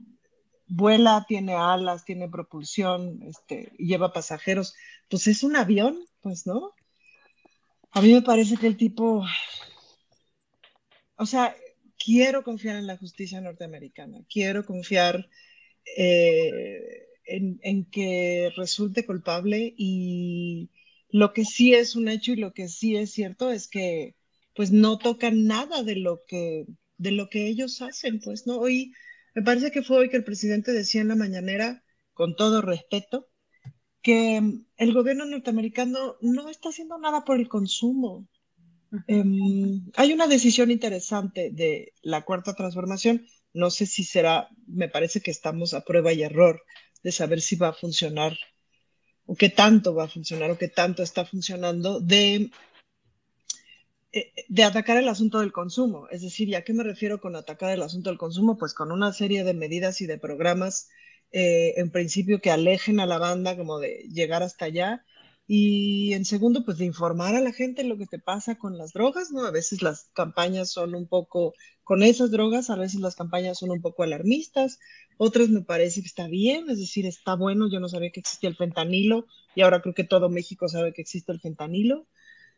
vuela, 0.66 1.24
tiene 1.28 1.54
alas, 1.54 2.04
tiene 2.04 2.28
propulsión, 2.28 3.20
este, 3.22 3.72
lleva 3.78 4.12
pasajeros. 4.12 4.74
Pues 5.08 5.26
es 5.26 5.42
un 5.42 5.56
avión, 5.56 5.98
pues, 6.20 6.46
¿no? 6.46 6.72
A 7.90 8.00
mí 8.00 8.12
me 8.12 8.22
parece 8.22 8.56
que 8.56 8.66
el 8.66 8.76
tipo, 8.76 9.24
o 11.16 11.26
sea, 11.26 11.54
quiero 11.96 12.42
confiar 12.42 12.76
en 12.76 12.86
la 12.86 12.96
justicia 12.96 13.40
norteamericana, 13.40 14.18
quiero 14.28 14.64
confiar 14.64 15.28
eh, 15.96 17.03
en, 17.26 17.84
que 17.86 18.52
resulte 18.56 19.06
culpable 19.06 19.74
y 19.76 20.70
lo 21.10 21.32
que 21.32 21.44
sí 21.44 21.74
es 21.74 21.96
un 21.96 22.08
hecho 22.08 22.32
y 22.32 22.36
lo 22.36 22.52
que 22.52 22.68
sí 22.68 22.96
es 22.96 23.12
cierto 23.12 23.50
es 23.50 23.68
que 23.68 24.16
pues 24.54 24.72
no 24.72 24.98
tocan 24.98 25.46
nada 25.46 25.82
de 25.82 25.96
lo 25.96 26.22
que 26.26 26.66
de 26.96 27.10
lo 27.10 27.28
que 27.28 27.48
ellos 27.48 27.82
hacen, 27.82 28.20
pues 28.20 28.46
no 28.46 28.58
hoy 28.58 28.92
me 29.34 29.42
parece 29.42 29.72
que 29.72 29.82
fue 29.82 29.98
hoy 29.98 30.10
que 30.10 30.16
el 30.16 30.24
presidente 30.24 30.72
decía 30.72 31.00
en 31.00 31.08
la 31.08 31.16
mañanera 31.16 31.82
con 32.12 32.36
todo 32.36 32.62
respeto 32.62 33.28
que 34.02 34.40
el 34.76 34.92
gobierno 34.92 35.24
norteamericano 35.24 36.16
no 36.20 36.48
está 36.48 36.68
haciendo 36.68 36.98
nada 36.98 37.24
por 37.24 37.38
el 37.40 37.48
consumo, 37.48 38.28
Em, 39.06 39.90
hay 39.96 40.12
una 40.12 40.26
decisión 40.26 40.70
interesante 40.70 41.50
de 41.50 41.92
la 42.02 42.24
cuarta 42.24 42.54
transformación. 42.54 43.26
No 43.52 43.70
sé 43.70 43.86
si 43.86 44.04
será, 44.04 44.48
me 44.66 44.88
parece 44.88 45.20
que 45.20 45.30
estamos 45.30 45.74
a 45.74 45.84
prueba 45.84 46.12
y 46.12 46.22
error 46.22 46.62
de 47.04 47.12
saber 47.12 47.40
si 47.40 47.54
va 47.54 47.68
a 47.68 47.72
funcionar 47.72 48.36
o 49.26 49.36
qué 49.36 49.48
tanto 49.50 49.94
va 49.94 50.04
a 50.04 50.08
funcionar 50.08 50.50
o 50.50 50.58
qué 50.58 50.68
tanto 50.68 51.02
está 51.02 51.24
funcionando 51.24 52.00
de, 52.00 52.50
eh, 54.12 54.32
de 54.48 54.64
atacar 54.64 54.96
el 54.96 55.08
asunto 55.08 55.40
del 55.40 55.52
consumo. 55.52 56.08
Es 56.10 56.22
decir, 56.22 56.48
¿y 56.48 56.56
a 56.56 56.64
qué 56.64 56.72
me 56.72 56.82
refiero 56.82 57.20
con 57.20 57.36
atacar 57.36 57.70
el 57.70 57.82
asunto 57.82 58.10
del 58.10 58.18
consumo? 58.18 58.58
Pues 58.58 58.74
con 58.74 58.90
una 58.90 59.12
serie 59.12 59.44
de 59.44 59.54
medidas 59.54 60.00
y 60.00 60.06
de 60.06 60.18
programas, 60.18 60.88
eh, 61.30 61.74
en 61.76 61.90
principio, 61.90 62.40
que 62.40 62.50
alejen 62.50 63.00
a 63.00 63.06
la 63.06 63.18
banda 63.18 63.56
como 63.56 63.78
de 63.78 64.08
llegar 64.10 64.42
hasta 64.42 64.64
allá 64.66 65.04
y 65.46 66.14
en 66.14 66.24
segundo, 66.24 66.64
pues 66.64 66.78
de 66.78 66.86
informar 66.86 67.34
a 67.34 67.40
la 67.40 67.52
gente 67.52 67.84
lo 67.84 67.98
que 67.98 68.06
te 68.06 68.18
pasa 68.18 68.56
con 68.56 68.78
las 68.78 68.92
drogas, 68.92 69.30
¿no? 69.30 69.44
A 69.44 69.50
veces 69.50 69.82
las 69.82 70.10
campañas 70.14 70.70
son 70.70 70.94
un 70.94 71.06
poco, 71.06 71.52
con 71.82 72.02
esas 72.02 72.30
drogas, 72.30 72.70
a 72.70 72.76
veces 72.76 73.00
las 73.00 73.14
campañas 73.14 73.58
son 73.58 73.70
un 73.70 73.82
poco 73.82 74.02
alarmistas, 74.02 74.78
otras 75.18 75.50
me 75.50 75.60
parece 75.60 76.00
que 76.00 76.06
está 76.06 76.28
bien, 76.28 76.70
es 76.70 76.78
decir, 76.78 77.04
está 77.06 77.36
bueno, 77.36 77.70
yo 77.70 77.78
no 77.78 77.88
sabía 77.90 78.10
que 78.10 78.20
existía 78.20 78.48
el 78.48 78.56
fentanilo 78.56 79.26
y 79.54 79.60
ahora 79.60 79.82
creo 79.82 79.94
que 79.94 80.04
todo 80.04 80.30
México 80.30 80.66
sabe 80.68 80.94
que 80.94 81.02
existe 81.02 81.32
el 81.32 81.40
fentanilo. 81.40 82.06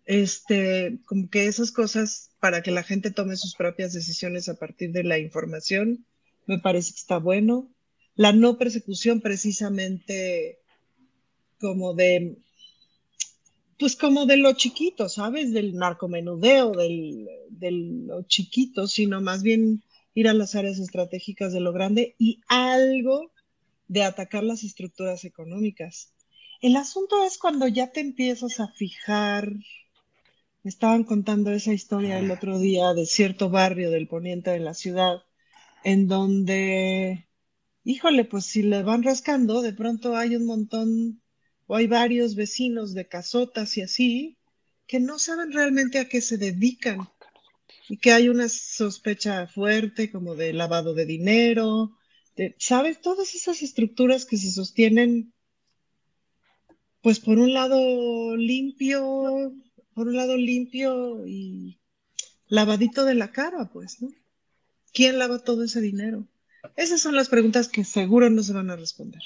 Este, 0.05 1.01
como 1.07 1.29
que 1.29 1.47
esas 1.47 1.73
cosas 1.73 2.31
para 2.39 2.63
que 2.63 2.71
la 2.71 2.85
gente 2.85 3.11
tome 3.11 3.37
sus 3.37 3.57
propias 3.57 3.93
decisiones 3.93 4.49
a 4.49 4.55
partir 4.55 4.93
de 4.93 5.03
la 5.03 5.19
información, 5.19 6.07
me 6.47 6.61
parece 6.61 6.93
que 6.93 7.01
está 7.01 7.19
bueno. 7.19 7.75
La 8.15 8.33
no 8.33 8.57
persecución 8.57 9.21
precisamente 9.21 10.61
como 11.59 11.93
de 11.95 12.39
pues 13.79 13.97
como 13.97 14.27
de 14.27 14.37
lo 14.39 14.53
chiquito, 14.55 15.09
¿sabes? 15.09 15.53
Del 15.53 15.75
narcomenudeo, 15.75 16.73
del, 16.73 17.29
de 17.51 17.71
lo 17.71 18.23
chiquito, 18.23 18.87
sino 18.87 19.21
más 19.21 19.43
bien 19.43 19.83
ir 20.15 20.29
a 20.29 20.35
las 20.35 20.55
áreas 20.55 20.79
estratégicas 20.79 21.53
de 21.53 21.61
lo 21.61 21.73
grande 21.73 22.15
y 22.19 22.41
algo 22.49 23.33
de 23.89 24.03
atacar 24.03 24.45
las 24.45 24.65
estructuras 24.65 25.25
económicas. 25.25 26.15
El 26.61 26.77
asunto 26.77 27.23
es 27.25 27.37
cuando 27.37 27.69
ya 27.69 27.93
te 27.93 28.01
empiezas 28.01 28.61
a 28.61 28.69
fijar, 28.69 29.53
me 30.63 30.71
estaban 30.71 31.05
contando 31.05 31.51
esa 31.51 31.75
historia 31.75 32.19
el 32.19 32.31
otro 32.31 32.59
día 32.59 32.95
de 32.95 33.05
cierto 33.05 33.51
barrio 33.51 33.91
del 33.91 34.09
poniente 34.09 34.51
de 34.51 34.61
la 34.61 34.73
ciudad, 34.73 35.23
en 35.85 36.09
donde, 36.09 37.29
híjole, 37.85 38.25
pues 38.25 38.47
si 38.47 38.63
le 38.63 38.83
van 38.83 39.03
rascando, 39.03 39.61
de 39.61 39.75
pronto 39.75 40.17
hay 40.17 40.35
un 40.35 40.47
montón 40.47 41.21
o 41.67 41.77
hay 41.77 41.87
varios 41.87 42.35
vecinos 42.35 42.95
de 42.95 43.09
casotas 43.09 43.77
y 43.77 43.83
así 43.83 44.37
que 44.87 45.01
no 45.01 45.19
saben 45.19 45.53
realmente 45.53 45.99
a 45.99 46.09
qué 46.09 46.21
se 46.21 46.39
dedican 46.39 47.09
y 47.89 47.99
que 47.99 48.13
hay 48.13 48.29
una 48.29 48.49
sospecha 48.49 49.47
fuerte 49.47 50.11
como 50.11 50.35
de 50.35 50.53
lavado 50.53 50.95
de 50.95 51.07
dinero, 51.07 51.97
de, 52.37 52.55
¿sabes? 52.59 53.01
Todas 53.01 53.35
esas 53.35 53.63
estructuras 53.63 54.25
que 54.25 54.37
se 54.37 54.51
sostienen, 54.51 55.33
pues 57.01 57.21
por 57.21 57.39
un 57.39 57.53
lado 57.53 58.37
limpio, 58.37 59.53
por 59.95 60.09
un 60.09 60.17
lado 60.17 60.37
limpio 60.37 61.27
y 61.27 61.79
lavadito 62.49 63.05
de 63.05 63.15
la 63.15 63.33
cara, 63.33 63.71
pues, 63.73 64.01
¿no? 64.03 64.11
¿Quién 64.93 65.19
lava 65.19 65.41
todo 65.41 65.65
ese 65.65 65.81
dinero? 65.81 66.27
Esas 66.77 67.01
son 67.01 67.15
las 67.15 67.29
preguntas 67.29 67.69
que 67.69 67.85
seguro 67.85 68.31
no 68.31 68.43
se 68.43 68.53
van 68.53 68.71
a 68.71 68.77
responder 68.77 69.23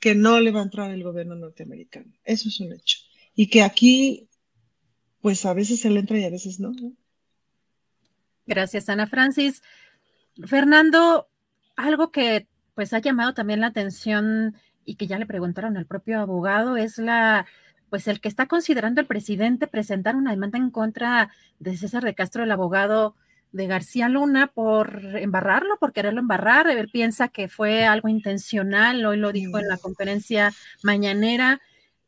que 0.00 0.14
no 0.14 0.40
le 0.40 0.50
va 0.50 0.60
a 0.60 0.64
entrar 0.64 0.90
el 0.90 1.04
gobierno 1.04 1.34
norteamericano. 1.36 2.12
Eso 2.24 2.48
es 2.48 2.58
un 2.60 2.72
hecho. 2.72 2.98
Y 3.34 3.48
que 3.48 3.62
aquí, 3.62 4.28
pues 5.20 5.44
a 5.44 5.52
veces 5.52 5.80
se 5.80 5.88
entra 5.88 6.18
y 6.18 6.24
a 6.24 6.30
veces 6.30 6.58
no. 6.58 6.72
Gracias, 8.46 8.88
Ana 8.88 9.06
Francis. 9.06 9.62
Fernando, 10.46 11.28
algo 11.76 12.10
que 12.10 12.48
pues 12.74 12.92
ha 12.94 12.98
llamado 12.98 13.34
también 13.34 13.60
la 13.60 13.68
atención 13.68 14.56
y 14.84 14.96
que 14.96 15.06
ya 15.06 15.18
le 15.18 15.26
preguntaron 15.26 15.76
al 15.76 15.86
propio 15.86 16.18
abogado 16.20 16.76
es 16.76 16.98
la 16.98 17.46
pues 17.90 18.06
el 18.06 18.20
que 18.20 18.28
está 18.28 18.46
considerando 18.46 19.00
el 19.00 19.06
presidente 19.06 19.66
presentar 19.66 20.14
una 20.14 20.30
demanda 20.30 20.58
en 20.58 20.70
contra 20.70 21.30
de 21.58 21.76
César 21.76 22.04
de 22.04 22.14
Castro, 22.14 22.44
el 22.44 22.52
abogado 22.52 23.16
de 23.52 23.66
García 23.66 24.08
Luna 24.08 24.48
por 24.48 25.16
embarrarlo, 25.16 25.76
por 25.78 25.92
quererlo 25.92 26.20
embarrar. 26.20 26.68
Él 26.68 26.88
piensa 26.88 27.28
que 27.28 27.48
fue 27.48 27.84
algo 27.84 28.08
intencional, 28.08 29.04
hoy 29.04 29.16
lo 29.16 29.32
dijo 29.32 29.58
en 29.58 29.68
la 29.68 29.76
conferencia 29.76 30.52
mañanera, 30.82 31.60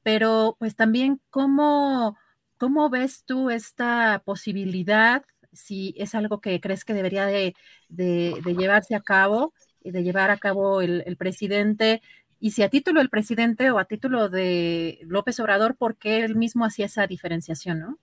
pero 0.03 0.57
pues 0.59 0.77
también 0.77 1.21
cómo, 1.31 2.17
cómo 2.59 2.91
ves 2.91 3.25
tú 3.25 3.51
esta 3.51 4.23
posibilidad, 4.25 5.25
si 5.53 5.95
es 5.99 6.15
algo 6.15 6.41
que 6.41 6.61
crees 6.61 6.85
que 6.85 6.95
debería 6.95 7.27
de, 7.27 7.55
llevarse 7.89 8.95
a 8.95 9.01
cabo, 9.01 9.53
de 9.83 10.03
llevar 10.03 10.31
a 10.31 10.39
cabo 10.39 10.81
el, 10.81 11.17
presidente, 11.17 12.03
y 12.41 12.53
si 12.53 12.63
a 12.63 12.69
título 12.69 13.01
del 13.01 13.11
presidente 13.11 13.71
o 13.71 13.79
a 13.79 13.85
título 13.85 14.29
de 14.29 14.99
López 15.03 15.39
Obrador, 15.41 15.77
porque 15.77 16.25
él 16.25 16.35
mismo 16.35 16.65
hacía 16.65 16.87
esa 16.87 17.07
diferenciación, 17.07 17.81
¿no? 17.81 17.99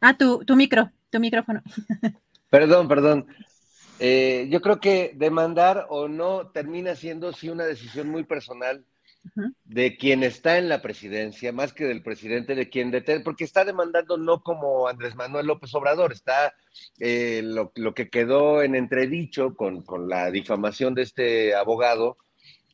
Ah, 0.00 0.16
tu, 0.16 0.44
tu 0.44 0.56
micro, 0.56 0.90
tu 1.10 1.20
micrófono. 1.20 1.62
Perdón, 2.50 2.86
perdón. 2.86 3.26
Eh, 3.98 4.46
yo 4.50 4.60
creo 4.60 4.78
que 4.78 5.12
demandar 5.16 5.86
o 5.88 6.06
no 6.06 6.48
termina 6.50 6.94
siendo 6.94 7.32
sí 7.32 7.48
una 7.48 7.64
decisión 7.64 8.08
muy 8.08 8.24
personal 8.24 8.84
de 9.64 9.96
quien 9.96 10.22
está 10.22 10.58
en 10.58 10.68
la 10.68 10.80
presidencia, 10.80 11.52
más 11.52 11.72
que 11.72 11.84
del 11.84 12.02
presidente, 12.02 12.54
de 12.54 12.68
quien 12.68 12.90
detén, 12.90 13.22
porque 13.22 13.44
está 13.44 13.64
demandando 13.64 14.16
no 14.16 14.42
como 14.42 14.88
Andrés 14.88 15.16
Manuel 15.16 15.46
López 15.46 15.74
Obrador, 15.74 16.12
está 16.12 16.54
eh, 17.00 17.42
lo, 17.42 17.94
que 17.94 18.08
quedó 18.08 18.62
en 18.62 18.74
entredicho 18.74 19.54
con, 19.54 19.82
con, 19.82 20.08
la 20.08 20.30
difamación 20.30 20.94
de 20.94 21.02
este 21.02 21.54
abogado, 21.54 22.18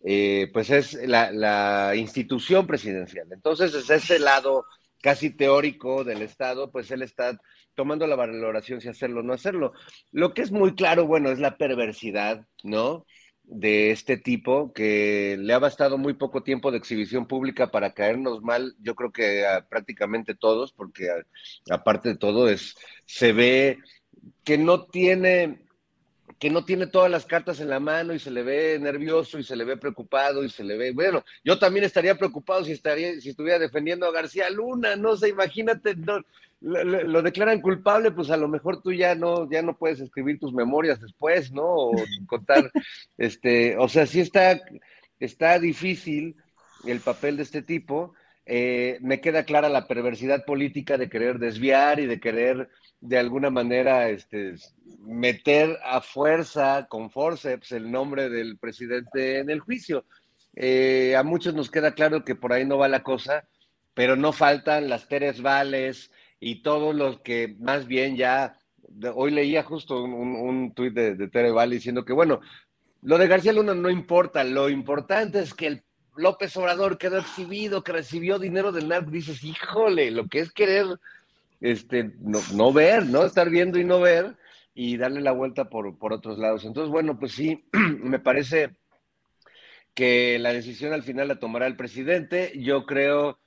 eh, 0.04 0.50
pues 0.52 0.70
es 0.70 0.94
la, 0.94 1.94
institución 1.96 2.66
presidencial. 2.66 3.28
Entonces, 3.30 3.74
es 3.74 3.88
ese 3.88 4.18
lado 4.18 4.66
casi 5.02 5.30
teórico 5.30 6.04
del 6.04 6.22
Estado, 6.22 6.72
pues 6.72 6.90
él 6.90 7.02
está 7.02 7.38
tomando 7.74 8.06
la 8.06 8.16
valoración 8.16 8.80
si 8.80 8.88
hacerlo 8.88 9.20
o 9.20 9.22
no 9.22 9.34
hacerlo. 9.34 9.72
Lo 10.10 10.32
que 10.32 10.40
es 10.40 10.50
muy 10.50 10.74
claro, 10.74 11.06
bueno, 11.06 11.30
es 11.30 11.38
la 11.38 11.58
perversidad, 11.58 12.46
¿no? 12.62 13.04
de 13.44 13.90
este 13.90 14.16
tipo 14.16 14.72
que 14.72 15.36
le 15.38 15.52
ha 15.52 15.58
bastado 15.58 15.98
muy 15.98 16.14
poco 16.14 16.42
tiempo 16.42 16.70
de 16.70 16.78
exhibición 16.78 17.26
pública 17.26 17.70
para 17.70 17.92
caernos 17.92 18.40
mal, 18.42 18.74
yo 18.80 18.94
creo 18.94 19.12
que 19.12 19.46
a 19.46 19.66
prácticamente 19.68 20.34
todos, 20.34 20.72
porque 20.72 21.08
aparte 21.70 22.10
de 22.10 22.16
todo 22.16 22.48
es 22.48 22.74
se 23.04 23.32
ve 23.32 23.78
que 24.44 24.58
no 24.58 24.86
tiene 24.86 25.61
que 26.42 26.50
no 26.50 26.64
tiene 26.64 26.88
todas 26.88 27.08
las 27.08 27.24
cartas 27.24 27.60
en 27.60 27.68
la 27.68 27.78
mano 27.78 28.12
y 28.12 28.18
se 28.18 28.32
le 28.32 28.42
ve 28.42 28.76
nervioso 28.80 29.38
y 29.38 29.44
se 29.44 29.54
le 29.54 29.62
ve 29.62 29.76
preocupado 29.76 30.42
y 30.42 30.50
se 30.50 30.64
le 30.64 30.76
ve, 30.76 30.90
bueno, 30.90 31.24
yo 31.44 31.56
también 31.56 31.84
estaría 31.84 32.18
preocupado 32.18 32.64
si 32.64 32.72
estaría 32.72 33.20
si 33.20 33.28
estuviera 33.28 33.60
defendiendo 33.60 34.06
a 34.06 34.10
García 34.12 34.50
Luna, 34.50 34.96
no 34.96 35.16
sé, 35.16 35.28
imagínate, 35.28 35.94
no, 35.94 36.20
lo, 36.60 37.22
declaran 37.22 37.60
culpable, 37.60 38.10
pues 38.10 38.28
a 38.30 38.36
lo 38.36 38.48
mejor 38.48 38.82
tú 38.82 38.92
ya 38.92 39.14
no, 39.14 39.48
ya 39.48 39.62
no 39.62 39.78
puedes 39.78 40.00
escribir 40.00 40.40
tus 40.40 40.52
memorias 40.52 41.00
después, 41.00 41.52
¿no? 41.52 41.62
O 41.62 41.92
contar, 42.26 42.72
este, 43.18 43.76
o 43.76 43.88
sea, 43.88 44.04
sí 44.06 44.18
está, 44.18 44.60
está 45.20 45.60
difícil 45.60 46.34
el 46.84 46.98
papel 46.98 47.36
de 47.36 47.44
este 47.44 47.62
tipo. 47.62 48.14
Eh, 48.44 48.98
me 49.00 49.20
queda 49.20 49.44
clara 49.44 49.68
la 49.68 49.86
perversidad 49.86 50.44
política 50.44 50.98
de 50.98 51.08
querer 51.08 51.38
desviar 51.38 52.00
y 52.00 52.06
de 52.06 52.18
querer 52.18 52.68
de 53.00 53.18
alguna 53.18 53.50
manera 53.50 54.08
este, 54.08 54.54
meter 55.00 55.78
a 55.84 56.00
fuerza, 56.00 56.86
con 56.88 57.10
forceps, 57.10 57.72
el 57.72 57.90
nombre 57.90 58.28
del 58.28 58.58
presidente 58.58 59.38
en 59.38 59.50
el 59.50 59.60
juicio. 59.60 60.04
Eh, 60.54 61.14
a 61.16 61.22
muchos 61.22 61.54
nos 61.54 61.70
queda 61.70 61.94
claro 61.94 62.24
que 62.24 62.34
por 62.34 62.52
ahí 62.52 62.64
no 62.64 62.78
va 62.78 62.88
la 62.88 63.02
cosa, 63.02 63.48
pero 63.94 64.16
no 64.16 64.32
faltan 64.32 64.88
las 64.88 65.08
Teres 65.08 65.40
Vales, 65.40 66.10
y 66.44 66.62
todos 66.62 66.92
los 66.92 67.20
que 67.20 67.54
más 67.60 67.86
bien 67.86 68.16
ya, 68.16 68.58
hoy 69.14 69.30
leía 69.30 69.62
justo 69.62 70.02
un, 70.02 70.12
un, 70.12 70.74
tuit 70.74 70.92
de, 70.92 71.14
de 71.14 71.28
Tere 71.28 71.52
diciendo 71.68 72.04
que, 72.04 72.12
bueno, 72.12 72.40
lo 73.02 73.16
de 73.16 73.28
García 73.28 73.52
Luna 73.52 73.74
no 73.74 73.88
importa, 73.88 74.42
lo 74.42 74.68
importante 74.68 75.38
es 75.38 75.54
que 75.54 75.68
el 75.68 75.84
López 76.16 76.56
Obrador 76.56 76.98
quedó 76.98 77.18
exhibido, 77.18 77.82
que 77.82 77.92
recibió 77.92 78.38
dinero 78.38 78.72
del 78.72 78.88
narco, 78.88 79.10
dices, 79.10 79.42
híjole, 79.42 80.10
lo 80.10 80.26
que 80.28 80.40
es 80.40 80.52
querer 80.52 80.86
este, 81.60 82.12
no, 82.20 82.40
no, 82.54 82.72
ver, 82.72 83.06
¿no? 83.06 83.24
Estar 83.24 83.48
viendo 83.48 83.78
y 83.78 83.84
no 83.84 84.00
ver 84.00 84.36
y 84.74 84.96
darle 84.96 85.20
la 85.20 85.32
vuelta 85.32 85.68
por, 85.68 85.96
por 85.98 86.12
otros 86.12 86.38
lados. 86.38 86.64
Entonces, 86.64 86.90
bueno, 86.90 87.18
pues 87.18 87.32
sí, 87.32 87.64
me 87.72 88.18
parece 88.18 88.70
que 89.94 90.38
la 90.38 90.52
decisión 90.52 90.92
al 90.92 91.02
final 91.02 91.28
la 91.28 91.38
tomará 91.38 91.66
el 91.66 91.76
presidente. 91.76 92.52
Yo 92.56 92.86
creo 92.86 93.38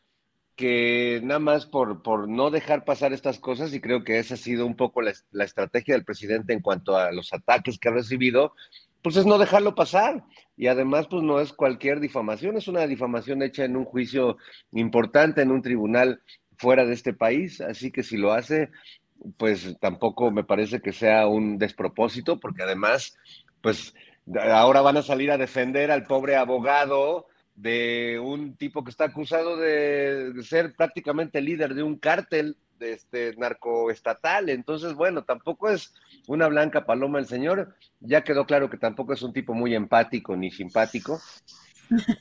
que 0.55 1.19
nada 1.23 1.39
más 1.39 1.65
por, 1.65 2.01
por 2.01 2.29
no 2.29 2.49
dejar 2.49 2.85
pasar 2.85 3.13
estas 3.13 3.39
cosas, 3.39 3.73
y 3.73 3.81
creo 3.81 4.03
que 4.03 4.19
esa 4.19 4.35
ha 4.35 4.37
sido 4.37 4.65
un 4.65 4.75
poco 4.75 5.01
la, 5.01 5.11
estrategia 5.43 5.95
del 5.95 6.05
presidente 6.05 6.53
en 6.53 6.61
cuanto 6.61 6.97
a 6.97 7.11
los 7.11 7.33
ataques 7.33 7.77
que 7.77 7.89
ha 7.89 7.93
recibido, 7.93 8.53
pues 9.05 9.17
es 9.17 9.27
no 9.27 9.37
dejarlo 9.37 9.75
pasar. 9.75 10.23
Y 10.57 10.65
además, 10.65 11.05
pues 11.07 11.21
no 11.21 11.39
es 11.39 11.53
cualquier 11.53 11.99
difamación, 11.99 12.57
es 12.57 12.67
una 12.67 12.87
difamación 12.87 13.43
hecha 13.43 13.63
en 13.63 13.77
un 13.77 13.85
juicio 13.85 14.37
importante, 14.71 15.43
en 15.43 15.51
un 15.51 15.61
tribunal 15.61 16.23
fuera 16.57 16.87
de 16.87 16.95
este 16.95 17.13
país. 17.13 17.61
Así 17.61 17.91
que 17.91 18.01
si 18.01 18.17
lo 18.17 18.33
hace, 18.33 18.71
pues 19.37 19.77
tampoco 19.79 20.31
me 20.31 20.43
parece 20.43 20.81
que 20.81 20.91
sea 20.91 21.27
un 21.27 21.59
despropósito, 21.59 22.39
porque 22.39 22.63
además, 22.63 23.15
pues 23.61 23.93
ahora 24.41 24.81
van 24.81 24.97
a 24.97 25.03
salir 25.03 25.29
a 25.29 25.37
defender 25.37 25.91
al 25.91 26.05
pobre 26.05 26.35
abogado 26.35 27.27
de 27.53 28.19
un 28.19 28.57
tipo 28.57 28.83
que 28.83 28.89
está 28.89 29.05
acusado 29.05 29.55
de 29.57 30.33
ser 30.41 30.73
prácticamente 30.75 31.41
líder 31.41 31.75
de 31.75 31.83
un 31.83 31.99
cártel 31.99 32.57
este 32.79 33.35
narcoestatal. 33.37 34.49
Entonces, 34.49 34.93
bueno, 34.93 35.23
tampoco 35.23 35.69
es 35.69 35.93
una 36.27 36.47
blanca 36.47 36.85
paloma 36.85 37.19
el 37.19 37.27
señor. 37.27 37.75
Ya 37.99 38.23
quedó 38.23 38.45
claro 38.45 38.69
que 38.69 38.77
tampoco 38.77 39.13
es 39.13 39.21
un 39.21 39.33
tipo 39.33 39.53
muy 39.53 39.75
empático 39.75 40.35
ni 40.35 40.51
simpático. 40.51 41.19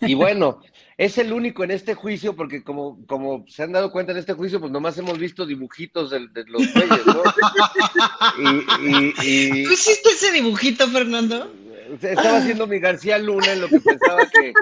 Y 0.00 0.14
bueno, 0.14 0.61
es 0.96 1.18
el 1.18 1.32
único 1.32 1.64
en 1.64 1.70
este 1.70 1.94
juicio, 1.94 2.37
porque 2.37 2.62
como, 2.62 3.04
como 3.06 3.44
se 3.48 3.62
han 3.62 3.72
dado 3.72 3.90
cuenta 3.90 4.12
en 4.12 4.18
este 4.18 4.35
juicio, 4.35 4.61
pues 4.61 4.72
nomás 4.72 4.96
hemos 4.98 5.18
visto 5.18 5.46
dibujitos 5.46 6.11
de, 6.11 6.20
los 6.46 6.72
güeyes, 6.72 7.07
¿no? 7.07 7.22
Y, 9.22 9.64
¿Tú 9.64 9.72
hiciste 9.72 10.11
ese 10.11 10.33
dibujito, 10.33 10.87
Fernando? 10.88 11.50
Estaba 12.01 12.38
haciendo 12.38 12.66
mi 12.66 12.79
García 12.79 13.18
Luna 13.18 13.53
en 13.53 13.61
lo 13.61 13.68
que 13.68 13.81
pensaba 13.81 14.23
que, 14.27 14.53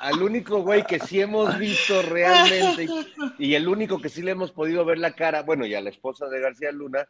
al 0.00 0.22
único 0.22 0.62
güey 0.62 0.84
que 0.84 0.98
sí 1.00 1.20
hemos 1.20 1.58
visto 1.58 2.02
realmente 2.02 2.88
y, 3.38 3.54
el 3.54 3.68
único 3.68 4.00
que 4.00 4.08
sí 4.08 4.22
le 4.22 4.32
hemos 4.32 4.52
podido 4.52 4.84
ver 4.84 4.98
la 4.98 5.12
cara, 5.12 5.42
bueno, 5.42 5.66
y 5.66 5.74
a 5.74 5.80
la 5.80 5.90
esposa 5.90 6.26
de 6.26 6.40
García 6.40 6.72
Luna, 6.72 7.06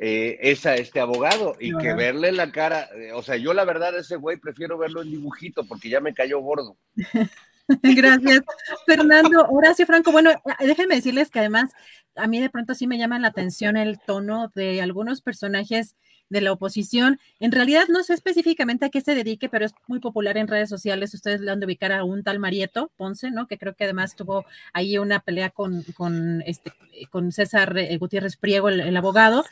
eh, 0.00 0.38
es 0.40 0.64
a 0.64 0.76
este 0.76 1.00
abogado 1.00 1.56
y 1.58 1.76
que 1.76 1.92
verle 1.92 2.30
la 2.32 2.52
cara, 2.52 2.88
eh, 2.94 3.12
o 3.12 3.22
sea, 3.22 3.36
yo 3.36 3.52
la 3.52 3.64
verdad 3.64 3.98
ese 3.98 4.16
güey 4.16 4.36
prefiero 4.36 4.78
verlo 4.78 5.02
en 5.02 5.10
dibujito 5.10 5.66
porque 5.66 5.88
ya 5.88 6.00
me 6.00 6.14
cayó 6.14 6.38
gordo. 6.40 6.76
Gracias, 7.82 8.40
Fernando. 8.86 9.46
Horacio 9.50 9.84
Franco, 9.86 10.10
bueno, 10.10 10.30
déjenme 10.60 10.94
decirles 10.94 11.30
que 11.30 11.40
además 11.40 11.72
a 12.14 12.26
mí 12.26 12.40
de 12.40 12.48
pronto 12.48 12.74
sí 12.74 12.86
me 12.86 12.96
llama 12.96 13.18
la 13.18 13.28
atención 13.28 13.76
el 13.76 13.98
tono 13.98 14.50
de 14.54 14.80
algunos 14.80 15.20
personajes 15.20 15.94
de 16.30 16.40
la 16.40 16.52
oposición. 16.52 17.18
En 17.40 17.52
realidad 17.52 17.84
no 17.88 18.02
sé 18.02 18.14
específicamente 18.14 18.84
a 18.84 18.90
qué 18.90 19.00
se 19.00 19.14
dedique, 19.14 19.48
pero 19.48 19.64
es 19.64 19.74
muy 19.86 20.00
popular 20.00 20.36
en 20.36 20.48
redes 20.48 20.68
sociales. 20.68 21.14
Ustedes 21.14 21.40
le 21.40 21.50
han 21.50 21.60
de 21.60 21.66
ubicar 21.66 21.92
a 21.92 22.04
un 22.04 22.22
tal 22.22 22.38
Marieto 22.38 22.90
Ponce, 22.96 23.30
¿no? 23.30 23.46
Que 23.46 23.58
creo 23.58 23.74
que 23.74 23.84
además 23.84 24.16
tuvo 24.16 24.44
ahí 24.72 24.98
una 24.98 25.20
pelea 25.20 25.50
con, 25.50 25.82
con, 25.96 26.42
este, 26.46 26.72
con 27.10 27.32
César 27.32 27.76
eh, 27.78 27.96
Gutiérrez 27.98 28.36
Priego, 28.36 28.68
el, 28.68 28.96
abogado. 28.96 29.44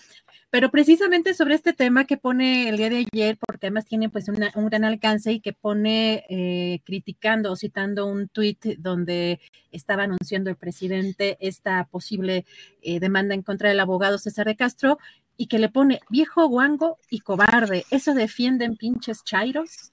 Pero 0.49 0.71
precisamente 0.71 1.35
sobre 1.35 1.55
este 1.55 1.73
tema 1.73 2.05
que 2.05 2.17
pone 2.17 2.69
el 2.69 2.77
día 2.77 2.89
de 2.89 3.07
ayer, 3.13 3.37
porque 3.37 3.67
además 3.67 3.85
tiene 3.85 4.09
pues 4.09 4.27
un 4.29 4.69
gran 4.69 4.85
alcance 4.85 5.33
y 5.33 5.41
que 5.41 5.53
pone 5.53 6.25
eh, 6.29 6.81
criticando 6.85 7.51
o 7.53 7.57
citando 7.57 8.07
un 8.07 8.29
tuit 8.29 8.65
donde 8.79 9.41
estaba 9.73 10.05
anunciando 10.05 10.49
el 10.49 10.57
presidente 10.57 11.37
esta 11.41 11.85
posible 11.85 12.47
eh, 12.81 13.01
demanda 13.01 13.35
en 13.35 13.43
contra 13.43 13.69
del 13.69 13.81
abogado 13.81 14.19
César 14.19 14.47
de 14.47 14.57
Castro, 14.57 14.99
y 15.37 15.47
que 15.47 15.59
le 15.59 15.69
pone 15.69 16.01
viejo 16.09 16.47
guango 16.49 16.99
y 17.11 17.21
cobarde. 17.21 17.85
Eso 17.91 18.15
defienden 18.15 18.77
pinches 18.77 19.23
chairos. 19.25 19.93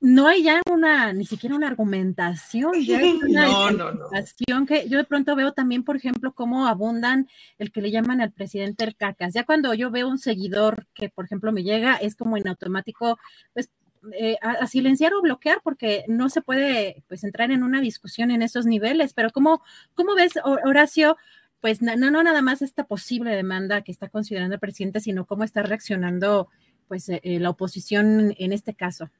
No 0.00 0.26
hay 0.26 0.42
ya 0.42 0.60
una, 0.70 1.14
ni 1.14 1.24
siquiera 1.24 1.56
una 1.56 1.68
argumentación, 1.68 2.74
ya 2.84 2.98
hay 2.98 3.18
una 3.22 3.44
argumentación 3.68 4.66
que 4.66 4.86
yo 4.86 4.98
de 4.98 5.04
pronto 5.04 5.34
veo 5.34 5.52
también, 5.52 5.82
por 5.82 5.96
ejemplo, 5.96 6.34
cómo 6.34 6.66
abundan 6.66 7.26
el 7.56 7.72
que 7.72 7.80
le 7.80 7.90
llaman 7.90 8.20
al 8.20 8.30
presidente 8.30 8.84
el 8.84 8.96
cacas. 8.96 9.32
Ya 9.32 9.44
cuando 9.44 9.72
yo 9.72 9.90
veo 9.90 10.08
un 10.08 10.18
seguidor 10.18 10.86
que, 10.92 11.08
por 11.08 11.24
ejemplo, 11.24 11.52
me 11.52 11.62
llega, 11.62 11.96
es 11.96 12.16
como 12.16 12.36
en 12.36 12.48
automático, 12.48 13.18
pues 13.54 13.70
eh, 14.12 14.36
a, 14.42 14.66
silenciar 14.66 15.14
o 15.14 15.22
bloquear 15.22 15.62
porque 15.64 16.04
no 16.08 16.28
se 16.28 16.42
puede 16.42 17.02
pues 17.08 17.24
entrar 17.24 17.50
en 17.50 17.62
una 17.62 17.80
discusión 17.80 18.30
en 18.30 18.42
esos 18.42 18.66
niveles. 18.66 19.14
Pero 19.14 19.30
¿cómo, 19.30 19.62
cómo 19.94 20.14
ves, 20.14 20.32
Horacio? 20.44 21.16
Pues 21.60 21.82
no, 21.82 21.96
no 21.96 22.22
nada 22.22 22.42
más 22.42 22.62
esta 22.62 22.84
posible 22.84 23.34
demanda 23.34 23.82
que 23.82 23.92
está 23.92 24.08
considerando 24.08 24.54
el 24.54 24.60
presidente, 24.60 25.00
sino 25.00 25.26
cómo 25.26 25.44
está 25.44 25.62
reaccionando 25.62 26.48
pues 26.88 27.08
eh, 27.08 27.20
eh, 27.24 27.40
la 27.40 27.50
oposición 27.50 28.34
en 28.38 28.52
este 28.52 28.74
caso. 28.74 29.10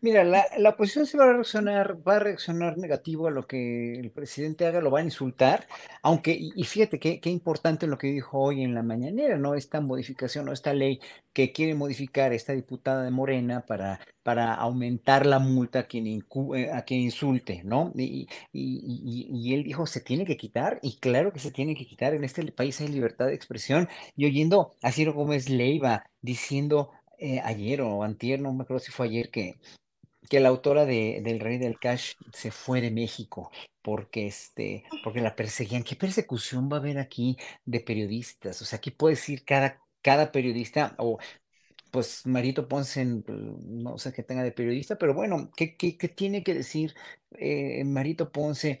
Mira, 0.00 0.24
la, 0.24 0.44
la, 0.58 0.70
oposición 0.70 1.06
se 1.06 1.16
va 1.16 1.24
a 1.24 1.32
reaccionar, 1.32 1.96
va 2.06 2.16
a 2.16 2.18
reaccionar 2.18 2.76
negativo 2.76 3.28
a 3.28 3.30
lo 3.30 3.46
que 3.46 3.94
el 3.98 4.10
presidente 4.10 4.66
haga, 4.66 4.80
lo 4.80 4.90
va 4.90 5.00
a 5.00 5.04
insultar, 5.04 5.66
aunque, 6.02 6.36
y, 6.38 6.64
fíjate 6.64 6.98
qué, 6.98 7.20
qué 7.20 7.30
importante 7.30 7.86
lo 7.86 7.98
que 7.98 8.08
dijo 8.08 8.40
hoy 8.40 8.62
en 8.62 8.74
la 8.74 8.82
mañanera, 8.82 9.38
¿no? 9.38 9.54
Esta 9.54 9.80
modificación 9.80 10.48
o 10.48 10.52
esta 10.52 10.74
ley 10.74 11.00
que 11.32 11.52
quiere 11.52 11.74
modificar 11.74 12.32
esta 12.32 12.52
diputada 12.52 13.04
de 13.04 13.10
Morena 13.10 13.64
para, 13.64 14.00
para 14.22 14.54
aumentar 14.54 15.24
la 15.24 15.38
multa 15.38 15.80
a 15.80 15.82
quien, 15.84 16.06
eh, 16.06 16.70
a 16.72 16.82
quien 16.82 17.00
insulte, 17.00 17.62
¿no? 17.64 17.92
Y, 17.94 18.28
y, 18.52 19.28
y, 19.30 19.54
él 19.54 19.62
dijo, 19.62 19.86
se 19.86 20.00
tiene 20.00 20.24
que 20.24 20.36
quitar, 20.36 20.80
y 20.82 20.98
claro 20.98 21.32
que 21.32 21.38
se 21.38 21.52
tiene 21.52 21.74
que 21.76 21.86
quitar, 21.86 22.14
en 22.14 22.24
este 22.24 22.50
país 22.52 22.80
hay 22.80 22.88
libertad 22.88 23.26
de 23.26 23.34
expresión, 23.34 23.88
y 24.16 24.26
oyendo 24.26 24.74
a 24.82 24.92
Ciro 24.92 25.14
Gómez 25.14 25.48
Leiva 25.48 26.04
diciendo 26.20 26.90
eh, 27.22 27.40
ayer 27.44 27.80
o 27.82 28.02
antier, 28.02 28.40
no 28.40 28.52
me 28.52 28.64
acuerdo 28.64 28.80
si 28.80 28.92
fue 28.92 29.06
ayer, 29.06 29.30
que, 29.30 29.54
que 30.28 30.40
la 30.40 30.48
autora 30.48 30.84
de, 30.86 31.20
del 31.22 31.40
Rey 31.40 31.58
del 31.58 31.78
Cash 31.78 32.14
se 32.32 32.50
fue 32.50 32.80
de 32.80 32.90
México 32.90 33.50
porque, 33.82 34.26
este, 34.26 34.84
porque 35.04 35.20
la 35.20 35.36
perseguían. 35.36 35.84
¿Qué 35.84 35.96
persecución 35.96 36.68
va 36.70 36.76
a 36.76 36.80
haber 36.80 36.98
aquí 36.98 37.36
de 37.64 37.80
periodistas? 37.80 38.60
O 38.62 38.64
sea, 38.64 38.78
aquí 38.78 38.90
puede 38.90 39.14
decir 39.14 39.44
cada, 39.44 39.80
cada 40.02 40.32
periodista 40.32 40.94
o 40.98 41.18
pues 41.92 42.26
Marito 42.26 42.68
Ponce, 42.68 43.04
no 43.04 43.98
sé 43.98 44.12
qué 44.12 44.22
tenga 44.22 44.42
de 44.42 44.52
periodista, 44.52 44.96
pero 44.96 45.14
bueno, 45.14 45.50
¿qué, 45.56 45.76
qué, 45.76 45.98
qué 45.98 46.08
tiene 46.08 46.42
que 46.42 46.54
decir 46.54 46.94
eh, 47.32 47.84
Marito 47.84 48.32
Ponce 48.32 48.80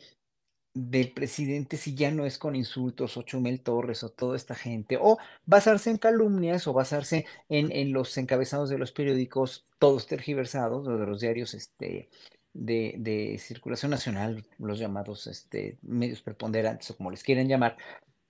del 0.74 1.12
presidente 1.12 1.76
si 1.76 1.94
ya 1.94 2.10
no 2.10 2.24
es 2.24 2.38
con 2.38 2.56
insultos 2.56 3.16
o 3.16 3.22
Chumel 3.22 3.60
Torres 3.60 4.02
o 4.04 4.10
toda 4.10 4.36
esta 4.36 4.54
gente, 4.54 4.98
o 5.00 5.18
basarse 5.44 5.90
en 5.90 5.98
calumnias 5.98 6.66
o 6.66 6.72
basarse 6.72 7.26
en, 7.48 7.70
en 7.72 7.92
los 7.92 8.16
encabezados 8.16 8.70
de 8.70 8.78
los 8.78 8.92
periódicos, 8.92 9.66
todos 9.78 10.06
tergiversados, 10.06 10.86
o 10.86 10.96
de 10.96 11.06
los 11.06 11.20
diarios 11.20 11.54
este, 11.54 12.08
de, 12.54 12.94
de 12.98 13.38
circulación 13.38 13.90
nacional, 13.90 14.44
los 14.58 14.78
llamados 14.78 15.26
este, 15.26 15.78
medios 15.82 16.22
preponderantes 16.22 16.90
o 16.90 16.96
como 16.96 17.10
les 17.10 17.22
quieren 17.22 17.48
llamar, 17.48 17.76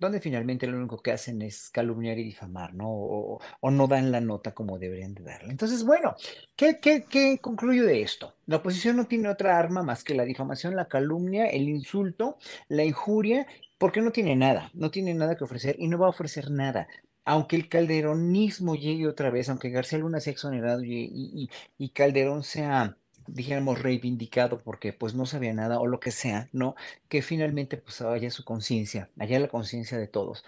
donde 0.02 0.20
finalmente 0.20 0.66
lo 0.66 0.76
único 0.76 0.98
que 0.98 1.12
hacen 1.12 1.40
es 1.42 1.70
calumniar 1.70 2.18
y 2.18 2.24
difamar, 2.24 2.74
¿no? 2.74 2.88
O, 2.90 3.40
no 3.70 3.86
dan 3.86 4.12
la 4.12 4.20
nota 4.20 4.52
como 4.52 4.78
deberían 4.78 5.14
de 5.14 5.22
darla. 5.22 5.50
Entonces, 5.50 5.84
bueno, 5.84 6.14
¿qué, 6.56 6.78
qué, 6.80 7.04
qué 7.08 7.38
concluyo 7.40 7.84
de 7.86 8.02
esto? 8.02 8.34
La 8.46 8.56
oposición 8.56 8.96
no 8.96 9.06
tiene 9.06 9.28
otra 9.28 9.58
arma 9.58 9.82
más 9.82 10.04
que 10.04 10.14
la 10.14 10.24
difamación, 10.24 10.76
la 10.76 10.88
calumnia, 10.88 11.46
el 11.46 11.68
insulto, 11.68 12.36
la 12.68 12.84
injuria, 12.84 13.46
porque 13.78 14.02
no 14.02 14.12
tiene 14.12 14.36
nada, 14.36 14.70
no 14.74 14.90
tiene 14.90 15.14
nada 15.14 15.36
que 15.36 15.44
ofrecer 15.44 15.76
y 15.78 15.88
no 15.88 15.98
va 15.98 16.06
a 16.06 16.10
ofrecer 16.10 16.50
nada 16.50 16.88
aunque 17.24 17.54
el 17.54 17.68
calderonismo 17.68 18.74
llegue 18.74 19.06
otra 19.06 19.30
vez, 19.30 19.48
aunque 19.48 19.70
García 19.70 20.00
Luna 20.00 20.18
sea 20.18 20.32
exonerado 20.32 20.82
y, 20.84 21.48
y 21.78 21.88
Calderón 21.90 22.42
sea 22.42 22.96
dijéramos, 23.26 23.82
reivindicado 23.82 24.58
porque 24.58 24.92
pues 24.92 25.14
no 25.14 25.26
sabía 25.26 25.52
nada 25.52 25.80
o 25.80 25.86
lo 25.86 26.00
que 26.00 26.10
sea, 26.10 26.48
¿no? 26.52 26.74
Que 27.08 27.22
finalmente 27.22 27.76
pues 27.76 28.00
haya 28.02 28.30
su 28.30 28.44
conciencia, 28.44 29.10
haya 29.18 29.40
la 29.40 29.48
conciencia 29.48 29.98
de 29.98 30.08
todos. 30.08 30.44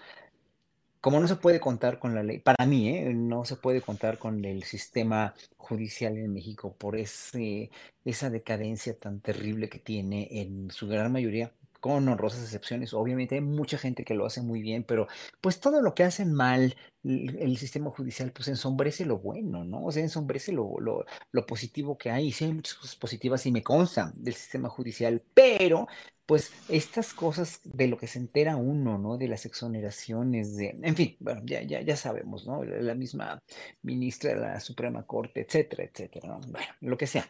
Como 1.01 1.19
no 1.19 1.27
se 1.27 1.35
puede 1.35 1.59
contar 1.59 1.99
con 1.99 2.15
la 2.15 2.23
ley, 2.23 2.39
para 2.39 2.65
mí, 2.65 2.89
¿eh? 2.89 3.13
no 3.13 3.45
se 3.45 3.55
puede 3.55 3.81
contar 3.81 4.17
con 4.17 4.43
el 4.43 4.63
sistema 4.63 5.35
judicial 5.57 6.17
en 6.17 6.33
México 6.33 6.75
por 6.77 6.97
ese, 6.97 7.69
esa 8.03 8.29
decadencia 8.31 8.97
tan 8.97 9.21
terrible 9.21 9.69
que 9.69 9.79
tiene 9.79 10.27
en 10.41 10.71
su 10.71 10.87
gran 10.87 11.11
mayoría, 11.11 11.53
con 11.85 12.07
honrosas 12.09 12.41
excepciones. 12.41 12.95
Obviamente 12.95 13.35
hay 13.35 13.41
mucha 13.41 13.77
gente 13.77 14.03
que 14.03 14.15
lo 14.15 14.25
hace 14.25 14.41
muy 14.41 14.59
bien, 14.63 14.83
pero 14.83 15.07
pues 15.39 15.59
todo 15.59 15.83
lo 15.83 15.93
que 15.93 16.03
hacen 16.03 16.33
mal 16.33 16.75
el, 17.03 17.57
sistema 17.57 17.91
judicial, 17.91 18.31
pues 18.31 18.47
ensombrece 18.47 19.05
lo 19.05 19.19
bueno, 19.19 19.63
¿no? 19.63 19.85
O 19.85 19.91
sea, 19.91 20.01
ensombrece 20.01 20.51
lo, 20.51 20.79
lo, 20.79 21.45
positivo 21.45 21.95
que 21.95 22.09
hay. 22.09 22.31
Sí 22.31 22.45
hay 22.45 22.53
muchas 22.53 22.73
cosas 22.73 22.95
positivas 22.95 23.45
y 23.45 23.51
me 23.51 23.61
constan 23.61 24.13
del 24.15 24.33
sistema 24.33 24.67
judicial, 24.67 25.21
pero 25.35 25.87
pues 26.25 26.51
estas 26.69 27.13
cosas 27.13 27.61
de 27.63 27.87
lo 27.87 27.99
que 27.99 28.07
se 28.07 28.17
entera 28.17 28.55
uno, 28.55 28.97
¿no? 28.97 29.17
De 29.19 29.27
las 29.27 29.45
exoneraciones, 29.45 30.55
de, 30.55 30.75
en 30.81 30.95
fin, 30.95 31.17
bueno, 31.19 31.43
ya, 31.45 31.61
ya, 31.61 31.81
ya 31.81 31.95
sabemos, 31.95 32.47
¿no? 32.47 32.63
La, 32.63 32.81
la 32.81 32.95
misma 32.95 33.43
ministra 33.83 34.33
de 34.33 34.39
la 34.41 34.59
Suprema 34.59 35.03
Corte, 35.05 35.41
etcétera, 35.41 35.83
etcétera, 35.83 36.29
¿no? 36.29 36.39
Bueno, 36.47 36.67
lo 36.81 36.97
que 36.97 37.05
sea. 37.05 37.29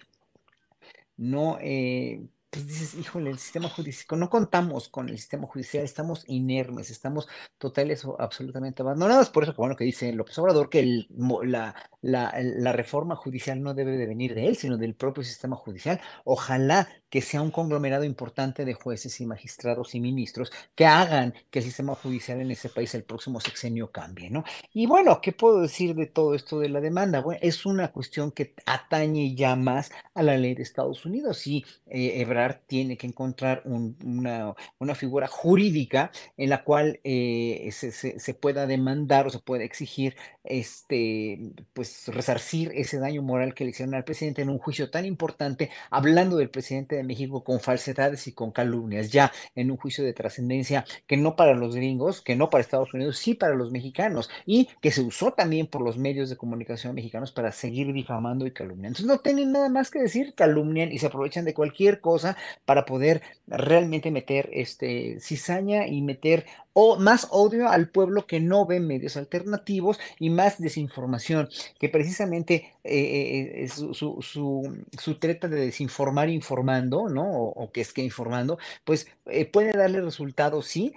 No, 1.18 1.58
eh, 1.62 2.22
pues 2.56 2.68
dices, 2.68 2.94
híjole, 2.96 3.32
el 3.32 3.38
sistema 3.38 3.68
judicial, 3.68 4.18
no 4.18 4.30
contamos 4.30 4.88
con 4.88 5.10
el 5.10 5.18
sistema 5.18 5.46
judicial, 5.46 5.84
estamos 5.84 6.24
inermes, 6.28 6.90
estamos 6.90 7.28
totales 7.58 8.06
o 8.06 8.16
absolutamente 8.18 8.82
abandonados. 8.82 9.30
Por 9.30 9.44
eso, 9.44 9.54
bueno, 9.58 9.76
que 9.76 9.84
dice 9.84 10.14
López 10.14 10.38
Obrador 10.38 10.70
que 10.70 10.80
el, 10.80 11.08
la, 11.44 11.76
la, 12.06 12.72
reforma 12.72 13.16
judicial 13.16 13.62
no 13.62 13.74
debe 13.74 13.98
de 13.98 14.06
venir 14.06 14.36
de 14.36 14.48
él, 14.48 14.56
sino 14.56 14.78
del 14.78 14.94
propio 14.94 15.24
sistema 15.24 15.56
judicial. 15.56 16.00
Ojalá 16.24 16.88
que 17.10 17.22
sea 17.22 17.42
un 17.42 17.50
conglomerado 17.50 18.04
importante 18.04 18.66
de 18.66 18.74
jueces 18.74 19.20
y 19.22 19.26
magistrados 19.26 19.96
y 19.96 20.00
ministros 20.00 20.52
que 20.76 20.86
hagan 20.86 21.34
que 21.50 21.60
el 21.60 21.66
sistema 21.66 21.96
judicial 21.96 22.42
en 22.42 22.52
ese 22.52 22.70
país 22.70 22.94
el 22.94 23.04
próximo 23.04 23.40
sexenio 23.40 23.92
cambie, 23.92 24.30
¿no? 24.30 24.44
Y 24.74 24.86
bueno, 24.86 25.20
¿qué 25.22 25.32
puedo 25.32 25.62
decir 25.62 25.96
de 25.96 26.06
todo 26.06 26.36
esto 26.36 26.60
de 26.60 26.70
la 26.70 26.82
demanda? 26.82 27.22
Bueno, 27.22 27.40
es 27.42 27.66
una 27.66 27.92
cuestión 27.92 28.32
que 28.32 28.54
atañe 28.66 29.34
ya 29.34 29.56
más 29.56 29.92
a 30.14 30.22
la 30.22 30.38
ley 30.38 30.54
de 30.54 30.64
Estados 30.64 31.06
Unidos 31.06 31.48
y 31.48 31.66
eh, 31.88 32.22
Ebrard 32.22 32.60
tiene 32.68 32.98
que 32.98 33.08
encontrar 33.08 33.62
un, 33.66 33.98
una, 34.04 34.54
una, 34.80 34.96
figura 34.96 35.28
jurídica 35.28 36.12
en 36.38 36.50
la 36.50 36.64
cual 36.64 37.00
eh, 37.04 37.70
se, 37.72 37.92
se, 37.92 38.34
pueda 38.34 38.68
demandar 38.68 39.28
o 39.28 39.30
se 39.30 39.40
pueda 39.40 39.64
exigir 39.64 40.16
este, 40.46 41.40
pues 41.74 42.08
resarcir 42.08 42.72
ese 42.76 43.00
daño 43.00 43.22
moral 43.22 43.54
que 43.54 43.64
le 43.64 43.72
hicieron 43.72 43.96
al 43.96 44.04
presidente 44.04 44.42
en 44.42 44.50
un 44.50 44.60
juicio 44.60 44.90
tan 44.90 45.06
importante, 45.06 45.70
hablando 45.90 46.38
del 46.38 46.50
presidente 46.50 46.96
de 46.96 47.04
México 47.04 47.44
con 47.44 47.60
falsedades 47.60 48.28
y 48.28 48.34
con 48.34 48.52
calumnias, 48.52 49.12
ya 49.12 49.32
en 49.56 49.72
un 49.72 49.78
juicio 49.78 50.04
de 50.04 50.14
trascendencia 50.14 50.86
que 51.08 51.18
no 51.18 51.36
para 51.36 51.54
los 51.54 51.76
gringos, 51.76 52.22
que 52.22 52.36
no 52.36 52.50
para 52.50 52.62
Estados 52.62 52.94
Unidos, 52.94 53.18
sí 53.18 53.34
para 53.34 53.56
los 53.56 53.72
mexicanos, 53.72 54.30
y 54.46 54.70
que 54.82 54.92
se 54.92 55.02
usó 55.02 55.32
también 55.34 55.68
por 55.68 55.82
los 55.82 55.98
medios 55.98 56.30
de 56.30 56.38
comunicación 56.38 56.96
mexicanos 56.96 57.32
para 57.32 57.52
seguir 57.52 57.92
difamando 57.94 58.46
y 58.46 58.52
calumniando. 58.52 59.00
Entonces 59.00 59.06
no 59.06 59.20
tienen 59.20 59.52
nada 59.52 59.70
más 59.70 59.92
que 59.92 60.00
decir, 60.00 60.34
calumnian 60.36 60.92
y 60.92 61.00
se 61.00 61.08
aprovechan 61.08 61.46
de 61.46 61.54
cualquier 61.54 62.02
cosa 62.02 62.38
para 62.66 62.86
poder 62.86 63.22
realmente 63.48 64.12
meter 64.12 64.50
este 64.54 65.20
cizaña 65.20 65.88
y 65.88 66.02
meter 66.02 66.46
o 66.78 66.98
más 66.98 67.30
odio 67.32 67.70
al 67.70 67.88
pueblo 67.90 68.28
que 68.28 68.42
no 68.42 68.66
ve 68.66 68.82
medios 68.82 69.16
alternativos 69.16 69.98
y 70.20 70.30
más 70.30 70.60
desinformación, 70.60 71.48
que 71.80 71.88
precisamente 71.88 72.74
eh, 72.84 73.64
eh, 73.64 73.70
su, 73.70 73.94
su, 73.94 74.20
su, 74.22 75.16
treta 75.16 75.48
de 75.48 75.56
desinformar 75.56 76.30
informando, 76.30 77.08
¿no? 77.08 77.24
O, 77.32 77.72
que 77.72 77.80
es 77.80 77.94
que 77.94 78.04
informando, 78.04 78.60
pues 78.84 79.08
eh, 79.28 79.46
puede 79.46 79.72
darle 79.72 80.02
resultados, 80.02 80.68
sí, 80.68 80.94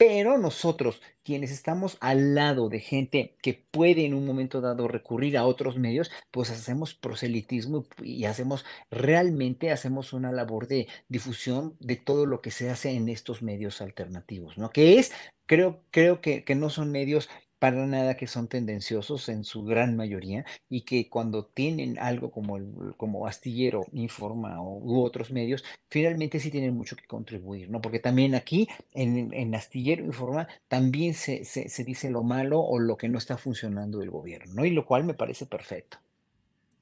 pero 0.00 0.38
nosotros, 0.38 1.02
quienes 1.22 1.50
estamos 1.50 1.98
al 2.00 2.34
lado 2.34 2.70
de 2.70 2.80
gente 2.80 3.36
que 3.42 3.52
puede 3.70 4.06
en 4.06 4.14
un 4.14 4.24
momento 4.24 4.62
dado 4.62 4.88
recurrir 4.88 5.36
a 5.36 5.44
otros 5.44 5.76
medios, 5.76 6.10
pues 6.30 6.48
hacemos 6.50 6.94
proselitismo 6.94 7.84
y 8.02 8.24
hacemos 8.24 8.64
realmente 8.90 9.70
hacemos 9.70 10.14
una 10.14 10.32
labor 10.32 10.68
de 10.68 10.88
difusión 11.08 11.76
de 11.80 11.96
todo 11.96 12.24
lo 12.24 12.40
que 12.40 12.50
se 12.50 12.70
hace 12.70 12.92
en 12.92 13.10
estos 13.10 13.42
medios 13.42 13.82
alternativos, 13.82 14.56
¿no? 14.56 14.70
Que 14.70 14.98
es, 14.98 15.12
creo, 15.44 15.84
creo 15.90 16.22
que, 16.22 16.44
que 16.44 16.54
no 16.54 16.70
son 16.70 16.90
medios 16.90 17.28
para 17.60 17.86
nada 17.86 18.16
que 18.16 18.26
son 18.26 18.48
tendenciosos 18.48 19.28
en 19.28 19.44
su 19.44 19.62
gran 19.62 19.94
mayoría 19.94 20.46
y 20.70 20.80
que 20.80 21.10
cuando 21.10 21.44
tienen 21.44 21.98
algo 21.98 22.30
como, 22.30 22.56
el, 22.56 22.94
como 22.96 23.26
Astillero 23.26 23.84
Informa 23.92 24.62
o, 24.62 24.78
u 24.78 25.04
otros 25.04 25.30
medios, 25.30 25.62
finalmente 25.90 26.40
sí 26.40 26.50
tienen 26.50 26.74
mucho 26.74 26.96
que 26.96 27.06
contribuir, 27.06 27.70
¿no? 27.70 27.82
Porque 27.82 27.98
también 27.98 28.34
aquí 28.34 28.66
en, 28.94 29.32
en 29.34 29.54
Astillero 29.54 30.02
Informa 30.02 30.48
también 30.68 31.12
se, 31.12 31.44
se, 31.44 31.68
se, 31.68 31.84
dice 31.84 32.10
lo 32.10 32.22
malo 32.22 32.60
o 32.60 32.78
lo 32.78 32.96
que 32.96 33.10
no 33.10 33.18
está 33.18 33.36
funcionando 33.36 33.98
del 33.98 34.10
gobierno, 34.10 34.54
¿no? 34.54 34.64
Y 34.64 34.70
lo 34.70 34.86
cual 34.86 35.04
me 35.04 35.12
parece 35.12 35.44
perfecto. 35.44 35.98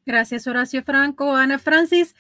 Gracias, 0.07 0.47
Horacio 0.47 0.85
Franco. 0.85 1.35
Ana 1.35 1.59
Francis, 1.59 2.15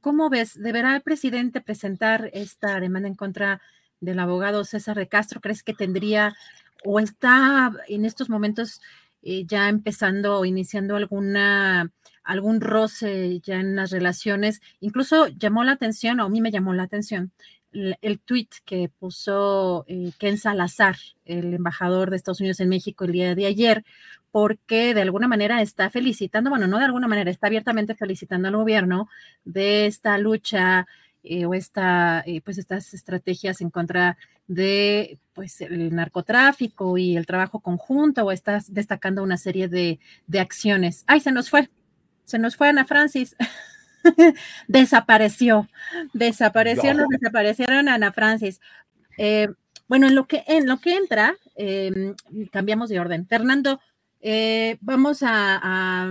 ¿cómo 0.00 0.30
ves? 0.30 0.56
¿Deberá 0.56 0.94
el 0.94 1.02
presidente 1.02 1.60
presentar 1.60 2.30
esta 2.32 2.78
demanda 2.78 3.08
en 3.08 3.16
contra 3.16 3.60
del 4.00 4.20
abogado 4.20 4.64
César 4.64 4.96
de 4.96 5.08
Castro? 5.08 5.40
¿Crees 5.40 5.64
que 5.64 5.74
tendría 5.74 6.36
o 6.84 7.00
está 7.00 7.72
en 7.88 8.04
estos 8.04 8.28
momentos 8.28 8.80
eh, 9.22 9.44
ya 9.46 9.68
empezando 9.68 10.38
o 10.38 10.44
iniciando 10.44 10.96
alguna 10.96 11.90
algún 12.24 12.60
roce 12.60 13.40
ya 13.40 13.60
en 13.60 13.76
las 13.76 13.90
relaciones. 13.90 14.60
Incluso 14.80 15.28
llamó 15.28 15.62
la 15.64 15.72
atención, 15.72 16.20
o 16.20 16.24
a 16.24 16.28
mí 16.28 16.40
me 16.40 16.50
llamó 16.50 16.72
la 16.72 16.84
atención, 16.84 17.32
el, 17.72 18.20
tweet 18.20 18.48
que 18.64 18.88
puso 18.88 19.84
eh, 19.88 20.12
Ken 20.18 20.38
Salazar, 20.38 20.96
el 21.24 21.54
embajador 21.54 22.10
de 22.10 22.16
Estados 22.16 22.40
Unidos 22.40 22.60
en 22.60 22.68
México 22.68 23.04
el 23.04 23.12
día 23.12 23.34
de 23.34 23.46
ayer, 23.46 23.84
porque 24.30 24.94
de 24.94 25.02
alguna 25.02 25.28
manera 25.28 25.60
está 25.62 25.90
felicitando, 25.90 26.50
bueno, 26.50 26.66
no 26.66 26.78
de 26.78 26.84
alguna 26.84 27.08
manera, 27.08 27.30
está 27.30 27.48
abiertamente 27.48 27.94
felicitando 27.94 28.48
al 28.48 28.56
gobierno 28.56 29.08
de 29.44 29.86
esta 29.86 30.18
lucha 30.18 30.86
eh, 31.26 31.46
o 31.46 31.54
esta, 31.54 32.22
eh, 32.26 32.42
pues 32.42 32.58
estas 32.58 32.92
estrategias 32.92 33.62
en 33.62 33.70
contra 33.70 34.18
de 34.46 35.18
pues 35.32 35.62
el 35.62 35.94
narcotráfico 35.94 36.98
y 36.98 37.16
el 37.16 37.24
trabajo 37.24 37.60
conjunto 37.60 38.24
o 38.24 38.30
estás 38.30 38.74
destacando 38.74 39.22
una 39.22 39.38
serie 39.38 39.68
de, 39.68 40.00
de 40.26 40.40
acciones. 40.40 41.02
Ay, 41.06 41.20
se 41.20 41.32
nos 41.32 41.48
fue, 41.48 41.70
se 42.24 42.38
nos 42.38 42.56
fue 42.56 42.68
Ana 42.68 42.84
Francis. 42.84 43.36
desapareció, 44.68 45.66
desapareció, 46.12 46.92
no. 46.92 47.00
nos 47.00 47.08
desaparecieron 47.08 47.88
Ana 47.88 48.12
Francis. 48.12 48.60
Eh, 49.16 49.48
bueno, 49.88 50.08
en 50.08 50.14
lo 50.14 50.26
que 50.26 50.44
en 50.46 50.66
lo 50.66 50.78
que 50.78 50.94
entra, 50.94 51.36
eh, 51.56 52.14
cambiamos 52.52 52.90
de 52.90 53.00
orden. 53.00 53.26
Fernando, 53.26 53.80
vamos 54.82 55.22
a, 55.22 55.58
a, 55.62 56.10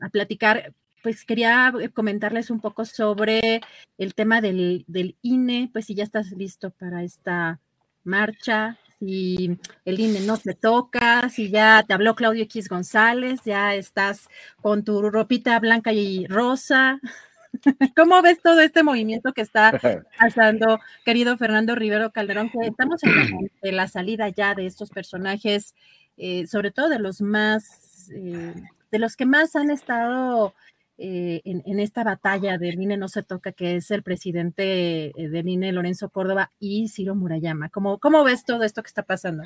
a 0.00 0.08
platicar 0.10 0.74
pues 1.02 1.24
quería 1.24 1.72
comentarles 1.94 2.50
un 2.50 2.60
poco 2.60 2.84
sobre 2.84 3.60
el 3.98 4.14
tema 4.14 4.40
del, 4.40 4.84
del, 4.86 5.16
INE, 5.22 5.70
pues 5.72 5.86
si 5.86 5.94
ya 5.94 6.04
estás 6.04 6.30
listo 6.32 6.70
para 6.70 7.02
esta 7.02 7.60
marcha, 8.04 8.78
si 8.98 9.58
el 9.84 10.00
INE 10.00 10.20
no 10.20 10.36
te 10.36 10.54
toca, 10.54 11.28
si 11.30 11.50
ya 11.50 11.82
te 11.86 11.94
habló 11.94 12.14
Claudio 12.14 12.44
X 12.44 12.68
González, 12.68 13.40
ya 13.44 13.74
estás 13.74 14.28
con 14.60 14.84
tu 14.84 15.00
ropita 15.10 15.58
blanca 15.58 15.92
y 15.92 16.26
rosa. 16.26 17.00
¿Cómo 17.96 18.20
ves 18.22 18.40
todo 18.42 18.60
este 18.60 18.82
movimiento 18.82 19.32
que 19.32 19.40
está 19.40 19.72
pasando, 20.18 20.78
querido 21.04 21.36
Fernando 21.36 21.74
Rivero 21.74 22.12
Calderón? 22.12 22.50
Que 22.50 22.68
estamos 22.68 23.02
en 23.02 23.16
la, 23.16 23.26
en 23.62 23.76
la 23.76 23.88
salida 23.88 24.28
ya 24.28 24.54
de 24.54 24.66
estos 24.66 24.90
personajes, 24.90 25.74
eh, 26.16 26.46
sobre 26.46 26.70
todo 26.70 26.88
de 26.88 26.98
los 26.98 27.22
más, 27.22 28.10
eh, 28.14 28.54
de 28.90 28.98
los 28.98 29.16
que 29.16 29.26
más 29.26 29.56
han 29.56 29.70
estado 29.70 30.54
eh, 31.02 31.40
en, 31.44 31.80
esta 31.80 32.04
batalla 32.04 32.58
del 32.58 32.78
INE 32.78 32.98
no 32.98 33.08
se 33.08 33.22
toca, 33.22 33.52
que 33.52 33.76
es 33.76 33.90
el 33.90 34.02
presidente 34.02 35.06
eh, 35.06 35.28
del 35.30 35.48
INE, 35.48 35.72
Lorenzo 35.72 36.10
Córdoba, 36.10 36.52
y 36.58 36.88
Ciro 36.88 37.14
Murayama. 37.14 37.70
¿Cómo, 37.70 37.98
cómo 37.98 38.22
ves 38.22 38.44
todo 38.44 38.64
esto 38.64 38.82
que 38.82 38.88
está 38.88 39.02
pasando? 39.02 39.44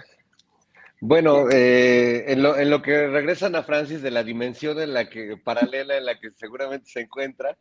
Bueno, 1.01 1.49
eh, 1.51 2.25
en, 2.33 2.43
lo, 2.43 2.59
en, 2.59 2.71
lo, 2.71 2.83
que 2.83 3.07
regresan 3.07 3.55
a 3.55 3.63
Francis 3.63 4.03
de 4.03 4.11
la 4.11 4.25
dimensión 4.25 4.81
en 4.81 4.95
la 4.95 5.09
que 5.09 5.37
paralela 5.37 5.97
en 5.97 6.07
la 6.07 6.19
que 6.19 6.33
seguramente 6.33 6.91
se 6.91 7.03
encuentra, 7.03 7.57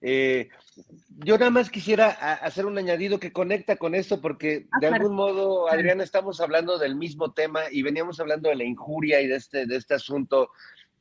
yo 0.00 1.38
nada 1.38 1.50
más 1.50 1.70
quisiera 1.70 2.10
hacer 2.10 2.66
un 2.66 2.76
añadido 2.76 3.18
que 3.18 3.32
conecta 3.32 3.76
con 3.76 3.94
esto, 3.94 4.20
porque 4.20 4.66
ah, 4.70 4.78
de 4.80 4.88
algún 4.88 5.14
modo, 5.14 5.70
Adriana, 5.70 6.04
estamos 6.04 6.40
hablando 6.40 6.78
del 6.78 6.96
mismo 6.96 7.32
tema 7.32 7.62
y 7.72 7.82
veníamos 7.82 8.20
hablando 8.20 8.50
de 8.50 8.56
la 8.56 8.64
injuria 8.64 9.22
y 9.22 9.26
de 9.26 9.36
este, 9.36 9.66
de 9.66 9.76
este 9.76 9.94
asunto 9.94 10.50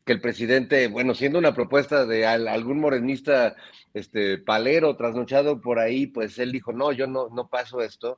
que 0.08 0.14
el 0.14 0.22
presidente, 0.22 0.88
bueno, 0.88 1.14
siendo 1.14 1.38
una 1.38 1.54
propuesta 1.54 2.06
de 2.06 2.26
algún 2.26 2.80
morenista 2.80 3.56
este, 3.94 4.38
palero, 4.40 4.96
trasnochado 4.96 5.62
por 5.62 5.78
ahí, 5.78 6.08
pues 6.08 6.40
él 6.40 6.52
dijo, 6.52 6.72
no, 6.72 6.94
yo 6.94 7.06
no, 7.06 7.28
no 7.30 7.50
paso 7.50 7.82
esto. 7.82 8.18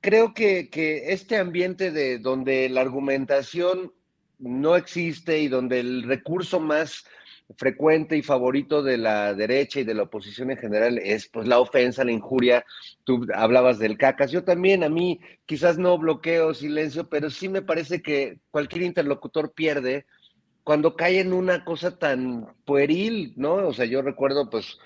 Creo 0.00 0.32
que, 0.32 0.70
que 0.70 1.12
este 1.12 1.36
ambiente 1.36 1.90
de 1.90 2.18
donde 2.18 2.68
la 2.68 2.80
argumentación 2.80 3.92
no 4.38 4.76
existe 4.76 5.40
y 5.40 5.48
donde 5.48 5.80
el 5.80 6.04
recurso 6.04 6.60
más 6.60 7.04
frecuente 7.56 8.16
y 8.16 8.22
favorito 8.22 8.82
de 8.82 8.96
la 8.96 9.34
derecha 9.34 9.80
y 9.80 9.84
de 9.84 9.94
la 9.94 10.04
oposición 10.04 10.50
en 10.50 10.58
general 10.58 10.98
es 10.98 11.28
pues 11.28 11.48
la 11.48 11.58
ofensa, 11.58 12.04
la 12.04 12.12
injuria. 12.12 12.64
Tú 13.02 13.26
hablabas 13.34 13.78
del 13.78 13.98
cacas. 13.98 14.30
Yo 14.30 14.44
también, 14.44 14.84
a 14.84 14.88
mí 14.88 15.20
quizás 15.44 15.76
no 15.76 15.98
bloqueo 15.98 16.54
silencio, 16.54 17.08
pero 17.08 17.30
sí 17.30 17.48
me 17.48 17.62
parece 17.62 18.00
que 18.00 18.38
cualquier 18.50 18.82
interlocutor 18.82 19.52
pierde 19.52 20.06
cuando 20.64 20.96
cae 20.96 21.20
en 21.20 21.32
una 21.32 21.64
cosa 21.64 21.98
tan 21.98 22.48
pueril, 22.64 23.34
¿no? 23.36 23.54
O 23.68 23.72
sea, 23.74 23.84
yo 23.84 24.02
recuerdo 24.02 24.50
pues 24.50 24.78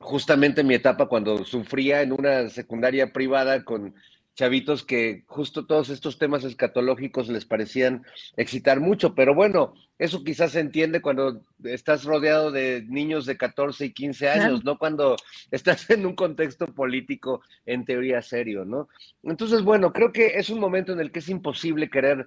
justamente 0.00 0.64
mi 0.64 0.74
etapa 0.74 1.06
cuando 1.06 1.44
sufría 1.44 2.02
en 2.02 2.12
una 2.12 2.48
secundaria 2.50 3.12
privada 3.12 3.64
con 3.64 3.94
chavitos 4.36 4.84
que 4.84 5.24
justo 5.26 5.66
todos 5.66 5.88
estos 5.88 6.18
temas 6.18 6.44
escatológicos 6.44 7.28
les 7.28 7.46
parecían 7.46 8.04
excitar 8.36 8.80
mucho, 8.80 9.14
pero 9.14 9.34
bueno, 9.34 9.72
eso 9.98 10.22
quizás 10.22 10.52
se 10.52 10.60
entiende 10.60 11.00
cuando 11.00 11.40
estás 11.64 12.04
rodeado 12.04 12.52
de 12.52 12.84
niños 12.86 13.24
de 13.24 13.38
14 13.38 13.86
y 13.86 13.92
15 13.94 14.28
años, 14.28 14.62
no 14.62 14.76
cuando 14.78 15.16
estás 15.50 15.88
en 15.90 16.04
un 16.04 16.14
contexto 16.14 16.66
político 16.66 17.40
en 17.64 17.86
teoría 17.86 18.20
serio, 18.20 18.66
¿no? 18.66 18.88
Entonces, 19.22 19.62
bueno, 19.62 19.94
creo 19.94 20.12
que 20.12 20.38
es 20.38 20.50
un 20.50 20.60
momento 20.60 20.92
en 20.92 21.00
el 21.00 21.10
que 21.10 21.20
es 21.20 21.30
imposible 21.30 21.88
querer 21.88 22.26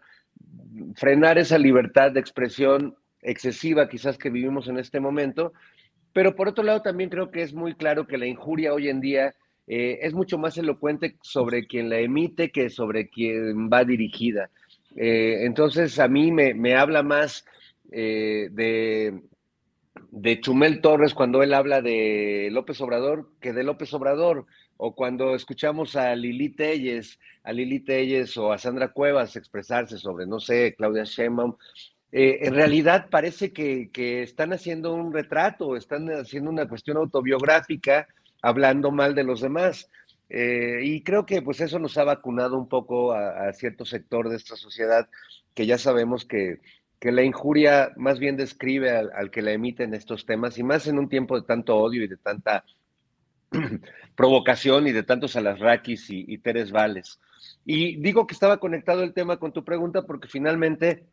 frenar 0.96 1.38
esa 1.38 1.58
libertad 1.58 2.12
de 2.12 2.20
expresión 2.20 2.96
excesiva 3.22 3.90
quizás 3.90 4.18
que 4.18 4.30
vivimos 4.30 4.68
en 4.68 4.80
este 4.80 5.00
momento, 5.00 5.54
pero 6.14 6.36
por 6.36 6.48
otro 6.48 6.64
lado 6.64 6.82
también 6.82 7.10
creo 7.10 7.32
que 7.32 7.42
es 7.42 7.54
muy 7.54 7.76
claro 7.76 8.08
que 8.08 8.18
la 8.18 8.26
injuria 8.26 8.74
hoy 8.74 8.90
en 8.90 9.02
día 9.02 9.36
eh, 9.68 10.00
es 10.02 10.14
mucho 10.14 10.38
más 10.38 10.58
elocuente 10.58 11.18
sobre 11.22 11.68
quien 11.68 11.90
la 11.90 12.00
emite 12.00 12.52
que 12.52 12.70
sobre 12.70 13.10
quien 13.10 13.70
va 13.70 13.86
dirigida. 13.86 14.50
Eh, 14.96 15.46
entonces 15.46 16.00
a 16.00 16.08
mí 16.08 16.32
me, 16.32 16.76
habla 16.76 17.04
más 17.04 17.46
eh, 17.92 18.50
de, 18.52 19.22
de 20.10 20.40
Chumel 20.40 20.82
Torres 20.82 21.14
cuando 21.14 21.44
él 21.44 21.54
habla 21.54 21.82
de 21.82 22.50
López 22.52 22.82
Obrador 22.82 23.30
que 23.40 23.54
de 23.54 23.64
López 23.64 23.94
Obrador 23.94 24.48
o 24.82 24.96
cuando 24.96 25.36
escuchamos 25.36 25.98
a 25.98 26.16
Lili 26.16 26.50
Telles, 26.50 27.20
a 27.44 27.52
Lili 27.52 27.82
Telles 27.82 28.38
o 28.38 28.54
a 28.54 28.58
Sandra 28.58 28.94
Cuevas 28.94 29.36
expresarse 29.36 29.98
sobre, 29.98 30.26
no 30.26 30.40
sé, 30.40 30.74
Claudia 30.78 31.04
Sheinbaum, 31.04 31.58
eh, 32.14 32.40
en 32.44 32.54
realidad 32.54 33.10
parece 33.12 33.52
que, 33.52 33.90
están 34.24 34.54
haciendo 34.54 34.94
un 34.94 35.12
retrato, 35.14 35.76
están 35.76 36.08
haciendo 36.10 36.50
una 36.50 36.70
cuestión 36.70 36.96
autobiográfica, 36.96 38.08
hablando 38.42 38.90
mal 38.92 39.16
de 39.16 39.26
los 39.26 39.42
demás. 39.42 39.90
Eh, 40.30 40.80
y 40.84 41.04
creo 41.04 41.26
que 41.26 41.42
pues 41.42 41.60
eso 41.60 41.78
nos 41.78 41.98
ha 41.98 42.06
vacunado 42.06 42.58
un 42.58 42.70
poco 42.70 43.12
a, 43.12 43.52
cierto 43.52 43.84
sector 43.84 44.30
de 44.30 44.38
esta 44.38 44.56
sociedad 44.56 45.10
que 45.56 45.66
ya 45.66 45.78
sabemos 45.78 46.24
que, 46.24 46.60
la 47.02 47.24
injuria 47.24 47.92
más 47.98 48.20
bien 48.20 48.38
describe 48.38 48.92
al, 48.92 49.32
que 49.32 49.42
la 49.42 49.52
emite 49.52 49.84
en 49.84 49.94
estos 49.94 50.26
temas 50.26 50.58
y 50.58 50.64
más 50.64 50.88
en 50.88 51.00
un 51.00 51.10
tiempo 51.10 51.40
de 51.40 51.46
tanto 51.46 51.76
odio 51.78 52.04
y 52.04 52.08
de 52.08 52.18
tanta 52.18 52.64
provocación 54.16 54.88
y 54.88 54.92
de 54.92 55.04
tantos 55.04 55.36
alasraquis 55.36 56.10
y, 56.10 56.26
y 56.28 56.38
Teres 56.40 56.72
Vales. 56.72 57.20
Y 57.66 57.98
digo 57.98 58.28
que 58.28 58.34
estaba 58.34 58.60
conectado 58.60 59.04
el 59.04 59.14
tema 59.14 59.38
con 59.38 59.54
tu 59.54 59.64
pregunta 59.64 60.04
porque 60.04 60.28
finalmente, 60.28 61.06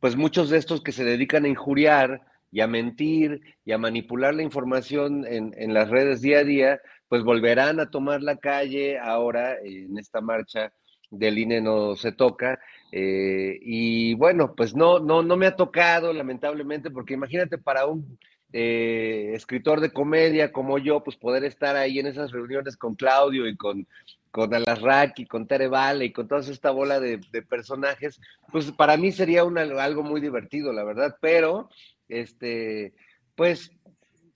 pues 0.00 0.16
muchos 0.16 0.50
de 0.50 0.58
estos 0.58 0.82
que 0.82 0.92
se 0.92 1.04
dedican 1.04 1.44
a 1.44 1.48
injuriar 1.48 2.22
y 2.52 2.60
a 2.60 2.66
mentir 2.66 3.40
y 3.64 3.72
a 3.72 3.78
manipular 3.78 4.34
la 4.34 4.42
información 4.42 5.24
en, 5.26 5.54
en 5.56 5.74
las 5.74 5.88
redes 5.88 6.20
día 6.20 6.38
a 6.38 6.44
día, 6.44 6.80
pues 7.08 7.22
volverán 7.22 7.80
a 7.80 7.90
tomar 7.90 8.22
la 8.22 8.36
calle 8.36 8.98
ahora 8.98 9.56
en 9.62 9.98
esta 9.98 10.20
marcha 10.20 10.72
del 11.10 11.38
INE 11.38 11.60
no 11.60 11.96
se 11.96 12.12
toca. 12.12 12.60
Eh, 12.92 13.58
y 13.62 14.14
bueno, 14.14 14.54
pues 14.54 14.74
no, 14.74 14.98
no, 15.00 15.22
no 15.22 15.36
me 15.36 15.46
ha 15.46 15.56
tocado, 15.56 16.12
lamentablemente, 16.12 16.90
porque 16.90 17.14
imagínate 17.14 17.58
para 17.58 17.86
un 17.86 18.18
eh, 18.52 19.32
escritor 19.34 19.80
de 19.80 19.92
comedia 19.92 20.50
como 20.50 20.78
yo, 20.78 21.04
pues 21.04 21.16
poder 21.16 21.44
estar 21.44 21.76
ahí 21.76 21.98
en 21.98 22.06
esas 22.06 22.32
reuniones 22.32 22.76
con 22.76 22.96
Claudio 22.96 23.46
y 23.46 23.56
con, 23.56 23.86
con 24.30 24.52
Alasraq 24.52 25.18
y 25.20 25.26
con 25.26 25.46
Tere 25.46 25.68
Vale 25.68 26.06
y 26.06 26.12
con 26.12 26.26
toda 26.26 26.40
esta 26.40 26.70
bola 26.70 26.98
de, 26.98 27.18
personajes, 27.48 28.20
pues 28.50 28.72
para 28.72 28.96
mí 28.96 29.12
sería 29.12 29.42
algo 29.42 30.02
muy 30.02 30.20
divertido, 30.20 30.72
la 30.72 30.84
verdad, 30.84 31.16
pero 31.20 31.68
este, 32.08 32.92
pues 33.36 33.70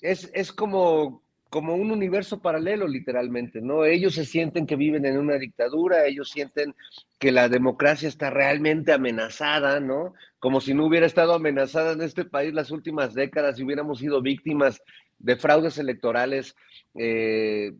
es, 0.01 0.31
es 0.33 0.53
como, 0.53 1.24
como 1.55 1.77
un 1.77 1.93
universo 1.93 2.43
paralelo, 2.43 2.89
literalmente, 2.89 3.61
¿no? 3.61 3.85
Ellos 3.85 4.17
se 4.17 4.25
sienten 4.25 4.67
que 4.67 4.75
viven 4.75 5.07
en 5.07 5.17
una 5.17 5.39
dictadura, 5.39 6.05
ellos 6.05 6.29
sienten 6.29 6.75
que 7.21 7.31
la 7.31 7.49
democracia 7.49 8.09
está 8.09 8.29
realmente 8.29 8.91
amenazada, 8.91 9.79
¿no? 9.79 10.15
Como 10.41 10.61
si 10.61 10.75
no 10.75 10.85
hubiera 10.85 11.07
estado 11.07 11.33
amenazada 11.33 11.93
en 11.93 12.03
este 12.03 12.25
país 12.25 12.53
las 12.55 12.73
últimas 12.73 13.15
décadas 13.15 13.57
y 13.57 13.63
hubiéramos 13.63 14.01
sido 14.01 14.21
víctimas 14.21 14.83
de 15.21 15.37
fraudes 15.37 15.79
electorales 15.79 16.57
eh, 16.97 17.71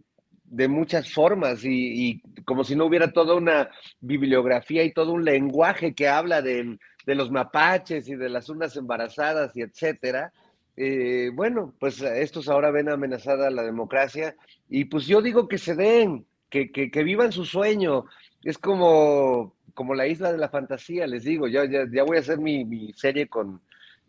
de 0.45 0.69
muchas 0.69 1.13
formas 1.13 1.65
y, 1.65 2.23
como 2.45 2.63
si 2.63 2.77
no 2.77 2.85
hubiera 2.85 3.13
toda 3.13 3.35
una 3.35 3.71
bibliografía 3.99 4.85
y 4.85 4.93
todo 4.93 5.11
un 5.11 5.25
lenguaje 5.25 5.97
que 5.97 6.07
habla 6.07 6.43
de, 6.43 6.79
de 7.07 7.15
los 7.17 7.29
mapaches 7.33 8.09
y 8.09 8.15
de 8.15 8.29
las 8.29 8.49
urnas 8.49 8.77
embarazadas 8.77 9.57
y 9.57 9.63
etcétera. 9.63 10.33
Eh, 10.77 11.31
bueno, 11.33 11.73
pues 11.79 12.01
estos 12.03 12.49
ahora 12.49 12.71
ven 12.71 12.89
amenazada 12.89 13.51
la 13.51 13.63
democracia 13.63 14.35
y 14.69 14.87
pues 14.87 15.07
yo 15.07 15.23
digo 15.23 15.47
que 15.47 15.59
se 15.59 15.75
den, 15.75 16.27
que, 16.51 16.71
que, 16.71 17.05
vivan 17.05 17.33
su 17.33 17.45
sueño. 17.45 18.07
Es 18.43 18.59
como, 18.59 19.55
como 19.75 19.95
la 19.95 20.07
isla 20.07 20.33
de 20.33 20.39
la 20.39 20.49
fantasía, 20.49 21.07
les 21.07 21.25
digo, 21.25 21.49
ya, 21.49 21.65
ya, 21.65 22.05
voy 22.05 22.17
a 22.17 22.21
hacer 22.21 22.39
mi, 22.39 22.93
serie 22.95 23.29
con, 23.29 23.61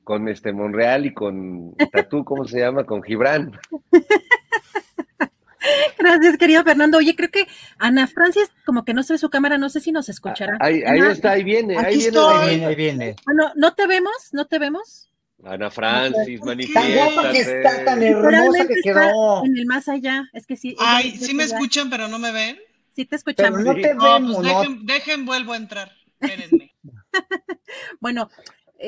con 0.04 0.28
este 0.28 0.54
Monreal 0.54 1.06
y 1.06 1.14
con 1.14 1.76
Tatú, 1.92 2.24
¿cómo 2.24 2.46
se 2.46 2.60
llama? 2.60 2.84
Con 2.84 3.04
Gibran. 3.04 3.60
Gracias, 5.98 6.38
querido 6.38 6.64
Fernando. 6.64 7.00
Oye, 7.00 7.16
creo 7.16 7.32
que 7.32 7.48
Ana 7.80 8.06
Francis, 8.06 8.52
como 8.66 8.86
que 8.86 8.94
no 8.94 9.02
se 9.02 9.14
ve 9.14 9.20
su 9.20 9.32
cámara, 9.32 9.58
no 9.58 9.70
sé 9.70 9.80
si 9.80 9.92
nos 9.92 10.10
escuchará. 10.10 10.58
Ahí, 10.60 10.84
ahí 10.84 11.00
está, 11.00 11.32
ahí 11.32 11.44
viene, 11.44 11.76
ahí 11.78 11.98
viene, 11.98 12.20
ahí 12.20 12.50
viene, 12.50 12.66
ahí 12.66 12.76
viene. 12.76 13.16
Bueno, 13.26 13.52
¿no 13.56 13.74
te 13.74 13.88
vemos? 13.88 14.30
¿No 14.32 14.46
te 14.46 14.60
vemos? 14.60 15.10
Ana 15.44 15.70
Francis, 15.70 16.42
manifiesta. 16.42 16.82
Tan 16.82 17.14
guapa 17.14 17.32
que 17.32 17.40
está, 17.40 17.86
tan 17.86 18.02
hermosa 18.02 18.68
que 18.68 18.76
quedó. 18.82 19.46
En 19.46 19.58
el 19.58 19.66
más 19.66 19.88
allá, 19.90 20.30
es 20.34 20.48
que 20.48 20.56
sí. 20.56 20.76
Ay, 20.80 21.12
sí 21.18 21.34
me 21.34 21.44
escuchan, 21.44 21.90
pero 21.90 22.08
no 22.08 22.18
me 22.20 22.32
ven. 22.32 22.58
Sí 22.96 23.06
te 23.06 23.18
escuchamos. 23.18 23.60
Pero 23.60 23.74
no 23.74 23.82
te 23.82 23.94
vemos, 23.94 24.36
pues 24.38 24.48
dejen, 24.48 24.86
dejen, 24.86 25.26
vuelvo 25.26 25.54
a 25.54 25.58
entrar. 25.58 25.92
Espérenme. 26.20 26.74
bueno, 28.00 28.30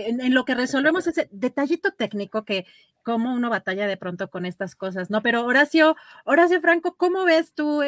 en, 0.05 0.33
lo 0.33 0.45
que 0.45 0.55
resolvemos 0.55 1.07
ese 1.07 1.27
detallito 1.31 1.91
técnico 1.91 2.45
que 2.45 2.65
como 3.03 3.33
uno 3.33 3.49
batalla 3.49 3.87
de 3.87 3.95
pronto 3.95 4.29
con 4.29 4.45
estas 4.45 4.75
cosas, 4.75 5.09
¿no? 5.09 5.23
Pero 5.23 5.45
Horacio, 5.45 5.95
Horacio 6.25 6.59
Franco, 6.59 6.95
¿cómo 6.97 7.23
ves 7.23 7.53
tú? 7.53 7.81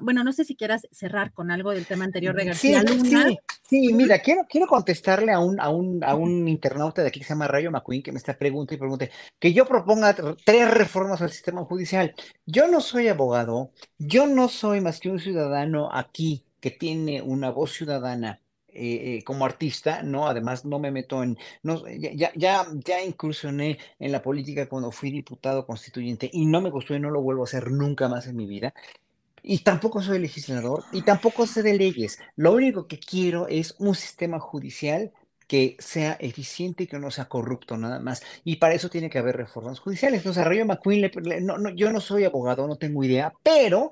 bueno, 0.00 0.24
no 0.24 0.32
sé 0.32 0.44
si 0.44 0.56
quieras 0.56 0.88
cerrar 0.90 1.34
con 1.34 1.50
algo 1.50 1.72
del 1.72 1.86
tema 1.86 2.06
anterior 2.06 2.34
de 2.34 2.46
García 2.46 2.82
Luna. 2.82 3.26
Sí, 3.28 3.38
sí, 3.62 3.92
mira, 3.92 4.20
quiero, 4.20 4.46
quiero 4.48 4.66
contestarle 4.66 5.32
a 5.32 5.38
un, 5.38 5.60
a, 5.60 5.68
un, 5.68 6.02
a 6.02 6.14
un 6.14 6.48
internauta 6.48 7.02
de 7.02 7.08
aquí 7.08 7.20
que 7.20 7.26
se 7.26 7.34
llama 7.34 7.46
Rayo 7.46 7.70
McQueen 7.70 8.02
que 8.02 8.12
me 8.12 8.16
está 8.16 8.38
preguntando 8.38 8.76
y 8.76 8.78
pregunte 8.78 9.10
que 9.38 9.52
yo 9.52 9.66
proponga 9.66 10.16
tres 10.44 10.70
reformas 10.70 11.20
al 11.20 11.30
sistema 11.30 11.62
judicial. 11.64 12.14
Yo 12.46 12.66
no 12.66 12.80
soy 12.80 13.08
abogado, 13.08 13.70
yo 13.98 14.26
no 14.26 14.48
soy 14.48 14.80
más 14.80 14.98
que 14.98 15.10
un 15.10 15.20
ciudadano 15.20 15.90
aquí 15.92 16.46
que 16.60 16.70
tiene 16.70 17.20
una 17.20 17.50
voz 17.50 17.72
ciudadana 17.72 18.40
eh, 18.74 19.18
eh, 19.18 19.24
como 19.24 19.44
artista, 19.44 20.02
¿no? 20.02 20.26
Además, 20.26 20.64
no 20.64 20.78
me 20.78 20.90
meto 20.90 21.22
en, 21.22 21.38
no, 21.62 21.82
ya, 21.88 22.32
ya, 22.34 22.66
ya 22.84 23.02
incursioné 23.02 23.78
en 23.98 24.12
la 24.12 24.22
política 24.22 24.68
cuando 24.68 24.90
fui 24.90 25.10
diputado 25.10 25.66
constituyente 25.66 26.28
y 26.32 26.46
no 26.46 26.60
me 26.60 26.70
gustó 26.70 26.94
y 26.94 27.00
no 27.00 27.10
lo 27.10 27.22
vuelvo 27.22 27.42
a 27.42 27.44
hacer 27.44 27.70
nunca 27.70 28.08
más 28.08 28.26
en 28.26 28.36
mi 28.36 28.46
vida. 28.46 28.74
Y 29.42 29.58
tampoco 29.58 30.02
soy 30.02 30.18
legislador 30.18 30.84
y 30.92 31.02
tampoco 31.02 31.46
sé 31.46 31.62
de 31.62 31.74
leyes. 31.74 32.18
Lo 32.36 32.52
único 32.52 32.86
que 32.86 32.98
quiero 32.98 33.46
es 33.48 33.74
un 33.78 33.94
sistema 33.94 34.40
judicial 34.40 35.12
que 35.46 35.76
sea 35.78 36.16
eficiente 36.20 36.84
y 36.84 36.86
que 36.86 36.98
no 36.98 37.10
sea 37.10 37.26
corrupto 37.26 37.76
nada 37.76 38.00
más. 38.00 38.22
Y 38.44 38.56
para 38.56 38.74
eso 38.74 38.88
tiene 38.88 39.10
que 39.10 39.18
haber 39.18 39.36
reformas 39.36 39.80
judiciales. 39.80 40.20
Entonces, 40.20 40.42
a 40.42 40.48
Rayo 40.48 40.64
McQueen, 40.66 41.10
no, 41.42 41.58
no, 41.58 41.70
yo 41.70 41.92
no 41.92 42.00
soy 42.00 42.24
abogado, 42.24 42.66
no 42.66 42.76
tengo 42.76 43.04
idea, 43.04 43.32
pero 43.42 43.90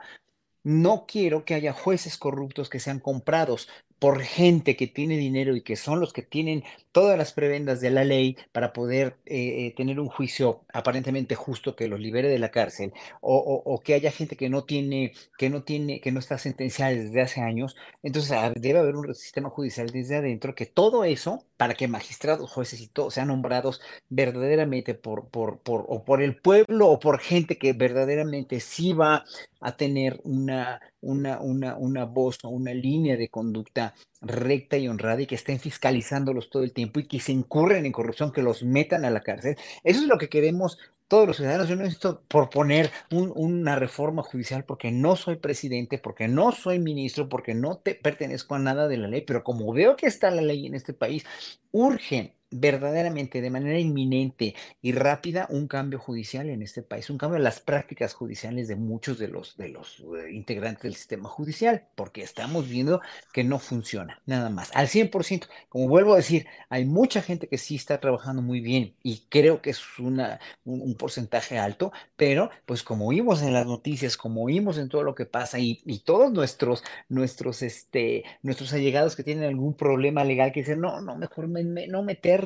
no 0.65 1.07
quiero 1.07 1.45
que 1.45 1.55
haya 1.55 1.73
jueces 1.73 2.17
corruptos 2.17 2.69
que 2.69 2.81
sean 2.81 3.01
comprados 3.01 3.69
por 4.03 4.21
gente 4.21 4.75
que 4.75 4.89
tiene 4.89 5.17
dinero 5.17 5.55
y 5.55 5.63
que 5.63 5.77
son 5.77 6.01
los 6.01 6.13
que 6.13 6.23
tienen 6.23 6.65
todas 6.91 7.17
las 7.17 7.33
prebendas 7.33 7.81
de 7.81 7.93
la 7.93 8.03
ley 8.03 8.37
para 8.51 8.73
poder 8.73 9.17
eh, 9.27 9.67
eh, 9.67 9.75
tener 9.77 10.01
un 10.01 10.09
juicio 10.09 10.65
aparentemente 10.73 11.37
justo 11.37 11.77
que 11.77 11.87
los 11.87 12.01
libere 12.01 12.27
de 12.29 12.41
la 12.41 12.51
cárcel, 12.51 12.93
o, 13.21 13.81
que 13.85 13.95
haya 13.95 14.11
gente 14.11 14.37
que 14.37 14.49
no 14.49 14.65
tiene, 14.65 15.13
que 15.39 15.51
no 15.51 15.63
tiene, 15.63 16.01
que 16.01 16.11
no 16.11 16.19
está 16.19 16.37
sentenciada 16.37 16.91
desde 16.91 17.21
hace 17.21 17.43
años, 17.43 17.77
entonces 18.03 18.33
ah, 18.33 18.53
debe 18.57 18.81
haber 18.81 18.97
un 18.97 19.15
sistema 19.15 19.51
judicial 19.51 19.89
desde 19.91 20.17
adentro 20.17 20.57
que 20.57 20.67
todo 20.67 21.05
eso, 21.05 21.47
para 21.63 21.75
que 21.75 21.87
magistrados, 21.87 22.51
jueces 22.51 22.81
y 22.81 22.89
todos 22.89 23.15
sean 23.15 23.29
nombrados 23.29 23.81
verdaderamente 24.09 24.95
por, 24.95 25.29
por, 25.29 25.61
por, 25.61 25.85
o 25.87 26.05
por 26.05 26.21
el 26.21 26.35
pueblo 26.35 26.89
o 26.89 26.99
por 26.99 27.21
gente 27.21 27.57
que 27.57 27.73
verdaderamente 27.73 28.59
sí 28.59 28.93
va 28.93 29.25
a 29.61 29.77
tener 29.77 30.21
una, 30.25 30.81
una, 31.01 31.41
una, 31.41 31.77
una 31.77 32.05
voz 32.05 32.39
o 32.43 32.49
una 32.49 32.75
línea 32.75 33.17
de 33.17 33.29
conducta 33.29 33.95
recta 34.21 34.77
y 34.77 34.89
honrada 34.89 35.23
y 35.23 35.27
que 35.29 35.37
estén 35.37 35.61
fiscalizándolos 35.61 36.51
todo 36.51 36.65
el 36.65 36.73
tiempo 36.73 36.99
y 36.99 37.07
que 37.07 37.21
se 37.21 37.31
incurren 37.31 37.87
en 37.87 37.93
corrupción, 37.93 38.33
que 38.33 38.43
los 38.43 38.65
metan 38.65 39.05
a 39.05 39.11
la 39.11 39.21
cárcel. 39.21 39.57
Eso 39.85 40.01
es 40.01 40.09
lo 40.09 40.19
que 40.19 40.29
queremos 40.29 40.79
todos 41.13 41.27
los 41.27 41.37
ciudadanos. 41.37 41.69
Yo 41.69 41.77
no 41.77 41.83
necesito 41.83 42.23
proponer 42.27 42.91
una 43.11 43.77
reforma 43.77 44.23
judicial 44.23 44.65
porque 44.65 44.91
no 44.91 45.15
soy 45.15 45.37
presidente, 45.37 45.99
porque 45.99 46.27
no 46.27 46.53
soy 46.53 46.79
ministro, 46.79 47.29
porque 47.29 47.53
no 47.55 47.77
te 47.77 47.95
pertenezco 47.95 48.55
a 48.55 48.59
nada 48.59 48.89
de 48.89 48.97
la 48.97 49.09
ley, 49.09 49.21
pero 49.21 49.45
como 49.45 49.75
veo 49.75 49.95
que 49.95 50.07
está 50.07 50.31
la 50.31 50.41
ley 50.41 50.65
en 50.65 50.75
este 50.75 50.95
país, 50.95 51.27
urge 51.71 52.35
verdaderamente 52.53 53.41
de 53.41 53.51
manera 53.51 53.79
inminente 53.79 54.55
y 54.81 54.93
rápida 54.93 55.47
un 55.51 55.67
cambio 55.67 55.99
judicial 55.99 56.49
en 56.49 56.63
este 56.63 56.83
país, 56.83 57.11
un 57.11 57.19
cambio 57.19 57.39
en 57.39 57.45
las 57.45 57.61
prácticas 57.61 58.15
judiciales 58.15 58.69
de 58.69 58.77
muchos 58.77 59.19
de 59.19 59.29
los, 59.29 59.57
de 59.57 59.71
los 59.71 60.01
eh, 60.01 60.33
integrantes 60.33 60.83
del 60.83 60.95
sistema 60.95 61.29
judicial, 61.29 61.87
porque 61.95 62.23
estamos 62.23 62.69
viendo 62.69 63.01
que 63.33 63.45
no 63.45 63.59
funciona, 63.59 64.21
nada 64.27 64.51
más, 64.51 64.71
al 64.75 64.89
100%. 64.89 65.49
Como 65.69 65.89
vuelvo 65.89 66.15
a 66.15 66.19
decir, 66.19 66.47
hay 66.69 66.85
mucha 66.85 67.23
gente 67.23 67.49
que 67.49 67.59
sí 67.59 67.77
está 67.77 67.99
trabajando 68.01 68.43
muy 68.43 68.61
bien 68.61 68.95
y 69.03 69.25
creo 69.29 69.63
que 69.63 69.71
es 69.71 69.99
una, 69.99 70.41
un, 70.65 70.95
porcentaje 70.95 71.59
alto, 71.59 71.91
pero 72.17 72.51
pues 72.67 72.83
como 72.83 73.09
oímos 73.09 73.43
en 73.43 73.55
las 73.55 73.67
noticias, 73.67 74.17
como 74.17 74.43
oímos 74.45 74.79
en 74.79 74.89
todo 74.89 75.03
lo 75.03 75.15
que 75.15 75.25
pasa 75.25 75.59
y, 75.59 75.81
y 75.87 76.01
todos 76.01 76.31
nuestros, 76.33 76.85
nuestros, 77.09 77.63
este, 77.63 78.25
nuestros 78.43 78.73
allegados 78.73 79.17
que 79.17 79.25
tienen 79.25 79.45
algún 79.45 79.75
problema 79.75 80.23
legal 80.23 80.53
que 80.53 80.61
dicen, 80.61 80.81
no, 80.81 81.01
no, 81.01 81.17
mejor 81.17 81.49
no 81.49 82.03
meter 82.03 82.42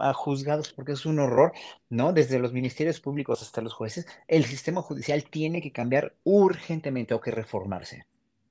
a 0.00 0.12
juzgados 0.12 0.72
porque 0.72 0.92
es 0.92 1.06
un 1.06 1.18
horror, 1.18 1.52
¿no? 1.88 2.12
Desde 2.12 2.38
los 2.38 2.52
ministerios 2.52 3.00
públicos 3.00 3.42
hasta 3.42 3.60
los 3.60 3.72
jueces, 3.72 4.06
el 4.28 4.44
sistema 4.44 4.82
judicial 4.82 5.24
tiene 5.24 5.60
que 5.60 5.72
cambiar 5.72 6.14
urgentemente 6.24 7.14
o 7.14 7.20
que 7.20 7.30
reformarse. 7.30 8.06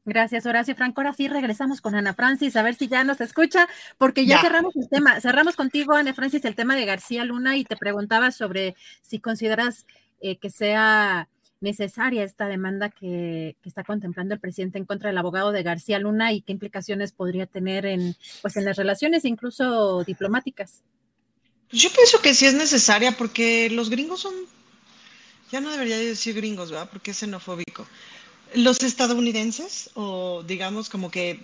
Gracias, 0.06 0.46
Horacio 0.46 0.76
Franco. 0.76 1.02
Ahora 1.02 1.14
sí 1.14 1.28
regresamos 1.28 1.82
con 1.82 1.96
Ana 1.96 2.14
Francis, 2.14 2.56
a 2.56 2.62
ver 2.62 2.76
si 2.76 2.88
ya 2.88 3.04
nos 3.04 3.20
escucha, 3.22 3.68
porque 3.98 4.28
ya, 4.28 4.40
cerramos 4.40 4.76
el 4.76 4.88
tema. 4.88 5.20
Cerramos 5.20 5.56
contigo, 5.56 5.94
Ana 5.94 6.14
Francis, 6.14 6.46
el 6.46 6.56
tema 6.56 6.76
de 6.76 6.86
García 6.86 7.26
Luna 7.26 7.58
y 7.58 7.64
te 7.64 7.76
preguntaba 7.76 8.30
sobre 8.30 8.76
si 9.02 9.20
consideras 9.20 9.88
eh, 10.22 10.38
que 10.38 10.52
sea 10.52 11.28
necesaria 11.62 12.24
esta 12.24 12.48
demanda 12.48 12.90
que, 12.90 13.56
está 13.64 13.84
contemplando 13.84 14.34
el 14.34 14.40
presidente 14.40 14.78
en 14.78 14.86
contra 14.86 15.10
del 15.10 15.18
abogado 15.18 15.52
de 15.52 15.64
García 15.64 16.00
Luna 16.00 16.34
y 16.34 16.42
qué 16.42 16.52
implicaciones 16.52 17.12
podría 17.12 17.46
tener 17.46 17.86
en, 17.86 18.16
pues, 18.42 18.56
en 18.58 18.66
las 18.66 18.78
relaciones 18.78 19.26
incluso 19.26 20.04
diplomáticas. 20.04 20.82
Pues 21.70 21.82
yo 21.82 21.90
pienso 21.92 22.22
que 22.22 22.34
sí 22.34 22.46
es 22.46 22.54
necesaria 22.54 23.12
porque 23.12 23.70
los 23.72 23.90
gringos 23.90 24.22
son, 24.22 24.34
ya 25.52 25.62
no 25.62 25.72
debería 25.72 25.98
decir 25.98 26.36
gringos, 26.36 26.72
¿verdad? 26.72 26.90
Porque 26.92 27.12
es 27.12 27.18
xenofóbico. 27.18 27.88
Los 28.54 28.84
estadounidenses, 28.84 29.90
o 29.96 30.44
digamos 30.44 30.90
como 30.90 31.10
que 31.10 31.40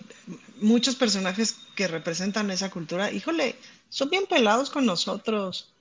muchos 0.60 0.94
personajes 0.94 1.56
que 1.74 1.88
representan 1.88 2.50
esa 2.50 2.70
cultura, 2.70 3.10
híjole, 3.10 3.56
son 3.88 4.08
bien 4.08 4.24
pelados 4.26 4.70
con 4.70 4.86
nosotros. 4.86 5.71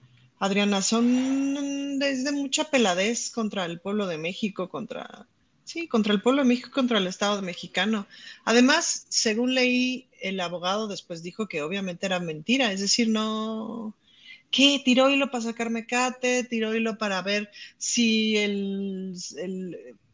Adriana, 0.42 0.82
son 0.82 2.00
desde 2.00 2.32
mucha 2.32 2.64
peladez 2.64 3.30
contra 3.30 3.64
el 3.66 3.80
pueblo 3.80 4.08
de 4.08 4.18
México, 4.18 4.70
contra, 4.70 5.28
sí, 5.66 5.88
contra 5.88 6.14
el 6.14 6.22
pueblo 6.24 6.42
de 6.42 6.48
México, 6.48 6.72
contra 6.72 6.98
el 6.98 7.06
Estado 7.06 7.44
mexicano. 7.44 8.08
Además, 8.44 9.06
según 9.08 9.54
leí, 9.54 10.08
el 10.20 10.40
abogado 10.40 10.88
después 10.88 11.22
dijo 11.22 11.48
que 11.48 11.62
obviamente 11.62 12.08
era 12.08 12.20
mentira, 12.20 12.72
es 12.72 12.82
decir, 12.82 13.08
no, 13.08 13.94
¿qué? 14.50 14.82
Tiró 14.84 15.12
hilo 15.12 15.30
para 15.30 15.44
sacarme 15.44 15.86
cate, 15.86 16.44
tiró 16.44 16.74
hilo 16.76 16.98
para 16.98 17.22
ver 17.22 17.52
si 17.78 18.36
el, 18.38 19.14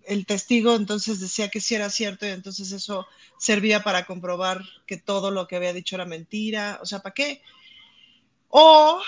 el, 0.07 0.25
testigo 0.25 0.75
entonces 0.75 1.21
decía 1.21 1.47
que 1.47 1.61
sí 1.61 1.73
era 1.73 1.89
cierto 1.89 2.25
y 2.25 2.31
entonces 2.31 2.73
eso 2.73 3.07
servía 3.39 3.81
para 3.81 4.05
comprobar 4.05 4.61
que 4.85 4.97
todo 4.97 5.31
lo 5.31 5.47
que 5.47 5.55
había 5.55 5.71
dicho 5.71 5.95
era 5.95 6.03
mentira, 6.03 6.79
o 6.81 6.85
sea, 6.85 6.99
¿para 6.99 7.13
qué? 7.13 7.41
O 8.49 9.01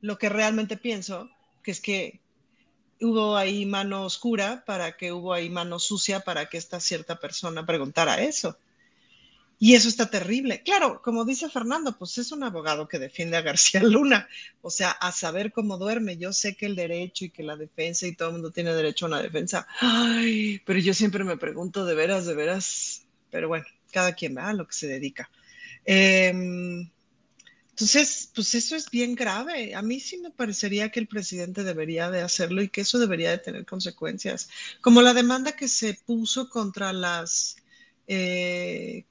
lo 0.00 0.18
que 0.18 0.28
realmente 0.28 0.76
pienso, 0.76 1.30
que 1.62 1.70
es 1.70 1.80
que 1.80 2.20
hubo 3.00 3.36
ahí 3.36 3.66
mano 3.66 4.04
oscura 4.04 4.64
para 4.66 4.96
que 4.96 5.12
hubo 5.12 5.32
ahí 5.32 5.48
mano 5.50 5.78
sucia 5.78 6.20
para 6.20 6.46
que 6.48 6.58
esta 6.58 6.80
cierta 6.80 7.18
persona 7.18 7.64
preguntara 7.64 8.20
eso. 8.20 8.58
Y 9.62 9.74
eso 9.74 9.88
está 9.88 10.08
terrible. 10.08 10.62
Claro, 10.62 11.02
como 11.02 11.26
dice 11.26 11.50
Fernando, 11.50 11.96
pues 11.98 12.16
es 12.16 12.32
un 12.32 12.42
abogado 12.42 12.88
que 12.88 12.98
defiende 12.98 13.36
a 13.36 13.42
García 13.42 13.82
Luna, 13.84 14.26
o 14.62 14.70
sea, 14.70 14.90
a 14.90 15.12
saber 15.12 15.52
cómo 15.52 15.76
duerme. 15.76 16.16
Yo 16.16 16.32
sé 16.32 16.56
que 16.56 16.64
el 16.64 16.76
derecho 16.76 17.26
y 17.26 17.30
que 17.30 17.42
la 17.42 17.56
defensa 17.56 18.06
y 18.06 18.16
todo 18.16 18.28
el 18.28 18.34
mundo 18.34 18.50
tiene 18.52 18.72
derecho 18.72 19.04
a 19.04 19.08
una 19.08 19.22
defensa. 19.22 19.66
Ay, 19.80 20.62
pero 20.64 20.78
yo 20.78 20.94
siempre 20.94 21.24
me 21.24 21.36
pregunto 21.36 21.84
de 21.84 21.94
veras, 21.94 22.24
de 22.24 22.34
veras, 22.34 23.02
pero 23.30 23.48
bueno, 23.48 23.66
cada 23.92 24.14
quien 24.14 24.34
va 24.34 24.48
a 24.48 24.54
lo 24.54 24.66
que 24.66 24.72
se 24.72 24.86
dedica. 24.86 25.30
Eh, 25.84 26.32
entonces, 27.80 28.30
pues 28.34 28.54
eso 28.54 28.76
es 28.76 28.90
bien 28.90 29.14
grave. 29.14 29.74
A 29.74 29.80
mí 29.80 30.00
sí 30.00 30.18
me 30.18 30.30
parecería 30.30 30.90
que 30.90 31.00
el 31.00 31.08
presidente 31.08 31.64
debería 31.64 32.10
de 32.10 32.20
hacerlo 32.20 32.60
y 32.60 32.68
que 32.68 32.82
eso 32.82 32.98
debería 32.98 33.30
de 33.30 33.38
tener 33.38 33.64
consecuencias, 33.64 34.50
como 34.82 35.00
la 35.00 35.14
demanda 35.14 35.52
que 35.52 35.66
se 35.66 35.94
puso 35.94 36.50
contra 36.50 36.92
las 36.92 37.56
eh, 38.06 39.06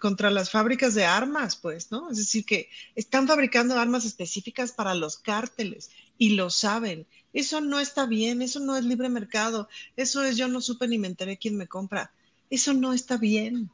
contra 0.00 0.30
las 0.30 0.50
fábricas 0.50 0.96
de 0.96 1.04
armas, 1.04 1.54
pues, 1.54 1.92
¿no? 1.92 2.10
Es 2.10 2.16
decir, 2.16 2.44
que 2.44 2.68
están 2.96 3.28
fabricando 3.28 3.78
armas 3.78 4.04
específicas 4.04 4.72
para 4.72 4.96
los 4.96 5.16
cárteles 5.16 5.90
y 6.18 6.30
lo 6.30 6.50
saben. 6.50 7.06
Eso 7.32 7.60
no 7.60 7.78
está 7.78 8.06
bien, 8.06 8.42
eso 8.42 8.58
no 8.58 8.76
es 8.76 8.84
libre 8.84 9.08
mercado, 9.08 9.68
eso 9.94 10.24
es 10.24 10.36
yo 10.36 10.48
no 10.48 10.60
supe 10.60 10.88
ni 10.88 10.98
me 10.98 11.06
enteré 11.06 11.36
quién 11.38 11.56
me 11.56 11.68
compra. 11.68 12.12
Eso 12.48 12.74
no 12.74 12.92
está 12.92 13.18
bien. 13.18 13.70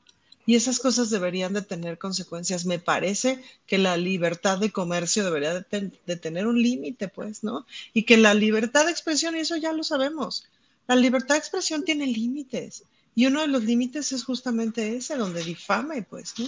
Y 0.46 0.54
esas 0.54 0.78
cosas 0.78 1.10
deberían 1.10 1.52
de 1.52 1.62
tener 1.62 1.98
consecuencias. 1.98 2.64
Me 2.64 2.78
parece 2.78 3.42
que 3.66 3.78
la 3.78 3.96
libertad 3.96 4.58
de 4.58 4.70
comercio 4.70 5.24
debería 5.24 5.52
de, 5.54 6.16
tener 6.16 6.46
un 6.46 6.62
límite, 6.62 7.08
pues, 7.08 7.42
¿no? 7.42 7.66
Y 7.92 8.04
que 8.04 8.16
la 8.16 8.32
libertad 8.32 8.84
de 8.84 8.92
expresión, 8.92 9.36
y 9.36 9.40
eso 9.40 9.56
ya 9.56 9.72
lo 9.72 9.82
sabemos, 9.82 10.46
la 10.86 10.94
libertad 10.94 11.34
de 11.34 11.40
expresión 11.40 11.84
tiene 11.84 12.06
límites. 12.06 12.84
Y 13.16 13.26
uno 13.26 13.40
de 13.40 13.48
los 13.48 13.64
límites 13.64 14.12
es 14.12 14.24
justamente 14.24 14.96
ese, 14.96 15.16
donde 15.16 15.42
difame, 15.42 16.02
pues, 16.02 16.38
¿no? 16.38 16.46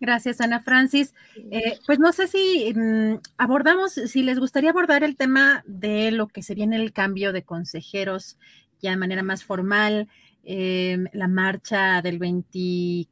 Gracias, 0.00 0.40
Ana 0.40 0.60
Francis. 0.60 1.12
Eh, 1.50 1.78
pues 1.86 1.98
no 1.98 2.12
sé 2.12 2.28
si 2.28 2.72
mm, 2.72 3.20
abordamos, 3.36 3.92
si 3.94 4.22
les 4.22 4.38
gustaría 4.38 4.70
abordar 4.70 5.02
el 5.02 5.16
tema 5.16 5.64
de 5.66 6.12
lo 6.12 6.28
que 6.28 6.44
se 6.44 6.54
viene 6.54 6.76
el 6.76 6.92
cambio 6.92 7.32
de 7.32 7.42
consejeros 7.42 8.36
ya 8.80 8.90
de 8.90 8.96
manera 8.96 9.22
más 9.22 9.44
formal. 9.44 10.08
Em, 10.50 11.04
la 11.12 11.28
marcha 11.28 12.00
del 12.00 12.18
20, 12.18 12.48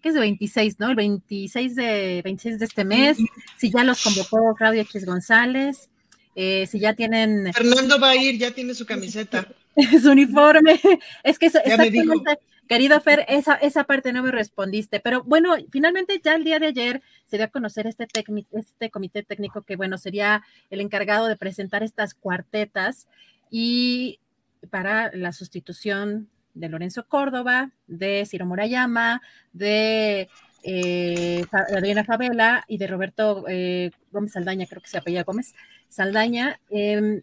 ¿qué 0.01 0.09
es 0.09 0.15
de 0.15 0.21
26, 0.21 0.81
no? 0.81 0.89
El 0.89 0.97
26 0.97 1.77
de, 1.77 2.23
26 2.25 2.59
de 2.59 2.65
este 2.65 2.83
mes, 2.83 3.19
si 3.59 3.71
ya 3.71 3.85
los 3.85 4.03
convocó 4.03 4.55
Claudia 4.55 4.81
X 4.81 5.05
González, 5.05 5.91
eh, 6.35 6.67
si 6.67 6.81
ya 6.81 6.95
tienen... 6.95 7.53
Fernando 7.53 8.01
va 8.01 8.13
a 8.13 8.17
ir, 8.17 8.39
ya 8.39 8.53
tiene 8.53 8.73
su 8.73 8.87
camiseta. 8.87 9.47
su 10.01 10.13
uniforme, 10.13 10.81
es 11.25 11.39
que 11.39 11.49
exactamente, 11.49 12.39
querido 12.67 12.99
Fer, 13.03 13.27
esa, 13.29 13.57
esa 13.57 13.85
parte 13.85 14.15
no 14.15 14.23
me 14.23 14.33
respondiste, 14.33 15.01
pero 15.01 15.23
bueno, 15.23 15.57
finalmente 15.71 16.19
ya 16.25 16.37
el 16.37 16.45
día 16.45 16.59
de 16.59 16.69
ayer 16.69 17.03
se 17.27 17.37
dio 17.37 17.45
a 17.45 17.49
conocer 17.49 17.87
este, 17.87 18.09
este 18.53 18.91
comité 18.91 19.23
técnico 19.25 19.61
que, 19.61 19.77
bueno, 19.77 19.99
sería 19.99 20.43
el 20.71 20.81
encargado 20.81 21.27
de 21.27 21.37
presentar 21.37 21.83
estas 21.83 22.15
cuartetas 22.15 23.09
y 23.51 24.21
para 24.71 25.15
la 25.15 25.33
sustitución 25.33 26.31
de 26.57 26.69
Lorenzo 26.69 27.07
Córdoba, 27.07 27.71
de 27.87 28.25
Ciro 28.27 28.47
Morayama, 28.47 29.23
de 29.53 30.29
eh, 30.63 31.45
Adriana 31.53 32.05
Favela 32.05 32.65
y 32.67 32.79
de 32.79 32.87
Roberto 32.87 33.45
eh, 33.49 33.91
Gómez 34.11 34.33
Saldaña, 34.33 34.67
creo 34.67 34.83
que 34.83 34.89
se 34.89 34.99
apellida 34.99 35.23
Gómez 35.23 35.55
Saldaña. 35.89 36.59
Em, 36.71 37.23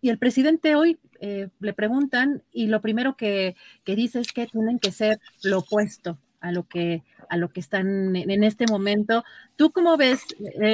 y 0.00 0.10
el 0.10 0.18
presidente 0.18 0.76
hoy 0.76 0.98
eh, 1.20 1.48
le 1.58 1.72
preguntan 1.72 2.42
y 2.52 2.68
lo 2.68 2.80
primero 2.80 3.16
que, 3.16 3.56
que, 3.84 3.96
dice 3.96 4.20
es 4.20 4.32
que 4.32 4.46
tienen 4.46 4.78
que 4.78 4.92
ser 4.92 5.18
lo 5.42 5.58
opuesto 5.58 6.18
a 6.40 6.52
lo 6.52 6.68
que 6.68 7.02
a 7.30 7.36
lo 7.36 7.50
que 7.50 7.60
están 7.60 8.16
en, 8.16 8.44
este 8.44 8.66
momento. 8.66 9.24
¿Tú 9.56 9.70
cómo 9.70 9.98
ves, 9.98 10.22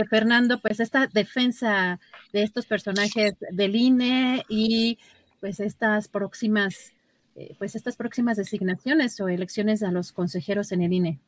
Fernando, 0.09 0.61
pues 0.61 0.79
esta 0.79 1.09
defensa 1.09 1.99
de 2.33 2.45
estos 2.45 2.67
personajes 2.67 3.35
del 3.51 3.75
INE 3.75 4.45
y 4.49 4.99
pues 5.41 5.59
estas 5.59 6.07
próximas, 6.09 6.93
eh, 7.37 7.55
pues 7.59 7.75
estas 7.75 7.97
próximas 7.97 8.37
designaciones 8.37 9.21
o 9.21 9.29
elecciones 9.29 9.83
a 9.83 9.91
los 9.91 10.13
consejeros 10.13 10.73
en 10.73 10.83
el 10.83 10.93
INE? 10.93 11.19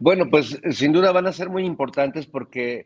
Bueno, 0.00 0.28
pues 0.30 0.58
sin 0.72 0.92
duda 0.92 1.12
van 1.12 1.26
a 1.26 1.32
ser 1.32 1.50
muy 1.50 1.64
importantes 1.64 2.26
porque 2.26 2.84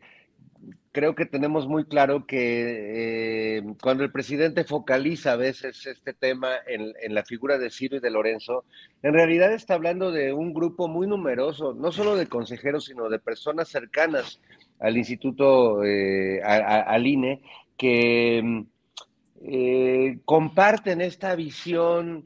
creo 0.91 1.15
que 1.15 1.25
tenemos 1.25 1.67
muy 1.67 1.85
claro 1.85 2.25
que 2.25 3.57
eh, 3.57 3.63
cuando 3.81 4.03
el 4.03 4.11
presidente 4.11 4.63
focaliza 4.63 5.33
a 5.33 5.37
veces 5.37 5.85
este 5.85 6.13
tema 6.13 6.49
en, 6.67 6.93
la 7.13 7.23
figura 7.23 7.57
de 7.57 7.69
Ciro 7.69 7.97
y 7.97 7.99
de 7.99 8.11
Lorenzo, 8.11 8.65
en 9.01 9.13
realidad 9.13 9.53
está 9.53 9.75
hablando 9.75 10.11
de 10.11 10.33
un 10.33 10.53
grupo 10.53 10.87
muy 10.87 11.07
numeroso, 11.07 11.73
no 11.73 11.91
solo 11.91 12.15
de 12.15 12.27
consejeros, 12.27 12.85
sino 12.85 13.09
de 13.09 13.19
personas 13.19 13.69
cercanas 13.69 14.39
al 14.79 14.97
instituto, 14.97 15.83
eh, 15.83 16.41
al 16.43 17.07
INE, 17.07 17.41
que 17.77 18.65
eh, 19.41 20.19
comparten 20.25 21.01
esta 21.01 21.35
visión. 21.35 22.25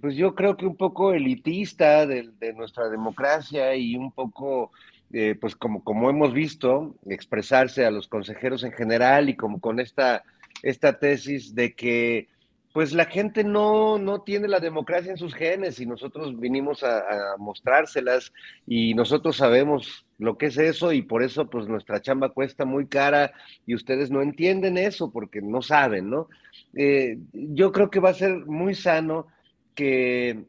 pues 0.00 0.16
yo 0.16 0.34
creo 0.34 0.56
que 0.56 0.66
un 0.66 0.76
poco 0.76 1.12
elitista 1.12 2.06
de, 2.06 2.30
de 2.40 2.52
nuestra 2.54 2.88
democracia 2.88 3.74
y 3.74 3.94
un 3.96 4.10
poco 4.10 4.70
eh, 5.12 5.36
pues 5.40 5.56
como, 5.56 5.82
como 5.82 6.08
hemos 6.08 6.32
visto, 6.32 6.94
expresarse 7.06 7.84
a 7.84 7.90
los 7.90 8.06
consejeros 8.06 8.62
en 8.62 8.70
general 8.70 9.28
y 9.28 9.34
como 9.34 9.60
con 9.60 9.80
esta, 9.80 10.22
esta 10.62 11.00
tesis 11.00 11.54
de 11.54 11.74
que 11.74 12.28
pues 12.72 12.92
la 12.92 13.06
gente 13.06 13.42
no, 13.42 13.98
no 13.98 14.22
tiene 14.22 14.48
la 14.48 14.60
democracia 14.60 15.10
en 15.10 15.16
sus 15.16 15.34
genes 15.34 15.80
y 15.80 15.86
nosotros 15.86 16.38
vinimos 16.38 16.82
a, 16.84 17.36
mostrárselas 17.38 18.32
y 18.66 18.94
nosotros 18.94 19.36
sabemos 19.36 20.06
lo 20.18 20.38
que 20.38 20.46
es 20.46 20.58
eso 20.58 20.92
y 20.92 21.02
por 21.02 21.22
eso 21.22 21.48
pues 21.48 21.66
nuestra 21.66 22.00
chamba 22.00 22.28
cuesta 22.28 22.64
muy 22.64 22.86
cara 22.86 23.32
y 23.66 23.74
ustedes 23.74 24.10
no 24.10 24.22
entienden 24.22 24.78
eso 24.78 25.10
porque 25.10 25.40
no 25.42 25.62
saben, 25.62 26.10
¿no? 26.10 26.28
Eh, 26.74 27.18
yo 27.32 27.72
creo 27.72 27.90
que 27.90 28.00
va 28.00 28.10
a 28.10 28.14
ser 28.14 28.46
muy 28.46 28.74
sano 28.74 29.26
que 29.74 30.44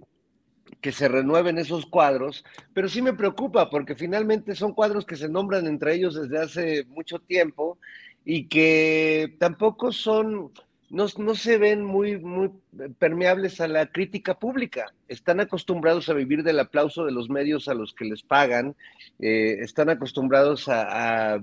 que 0.79 0.91
se 0.91 1.07
renueven 1.07 1.57
esos 1.57 1.85
cuadros, 1.85 2.43
pero 2.73 2.89
sí 2.89 3.01
me 3.01 3.13
preocupa 3.13 3.69
porque 3.69 3.95
finalmente 3.95 4.55
son 4.55 4.73
cuadros 4.73 5.05
que 5.05 5.15
se 5.15 5.29
nombran 5.29 5.67
entre 5.67 5.95
ellos 5.95 6.15
desde 6.15 6.39
hace 6.39 6.85
mucho 6.85 7.19
tiempo 7.19 7.77
y 8.25 8.47
que 8.47 9.35
tampoco 9.39 9.91
son, 9.91 10.51
no, 10.91 11.35
se 11.35 11.57
ven 11.57 11.83
muy, 11.83 12.19
muy 12.19 12.51
permeables 12.99 13.61
a 13.61 13.67
la 13.67 13.87
crítica 13.87 14.37
pública. 14.37 14.93
Están 15.07 15.39
acostumbrados 15.39 16.09
a 16.09 16.13
vivir 16.13 16.43
del 16.43 16.59
aplauso 16.59 17.05
de 17.05 17.13
los 17.13 17.29
medios 17.29 17.67
a 17.67 17.73
los 17.73 17.93
que 17.93 18.05
les 18.05 18.23
pagan, 18.23 18.75
eh, 19.19 19.57
están 19.61 19.89
acostumbrados 19.89 20.67
a, 20.67 21.41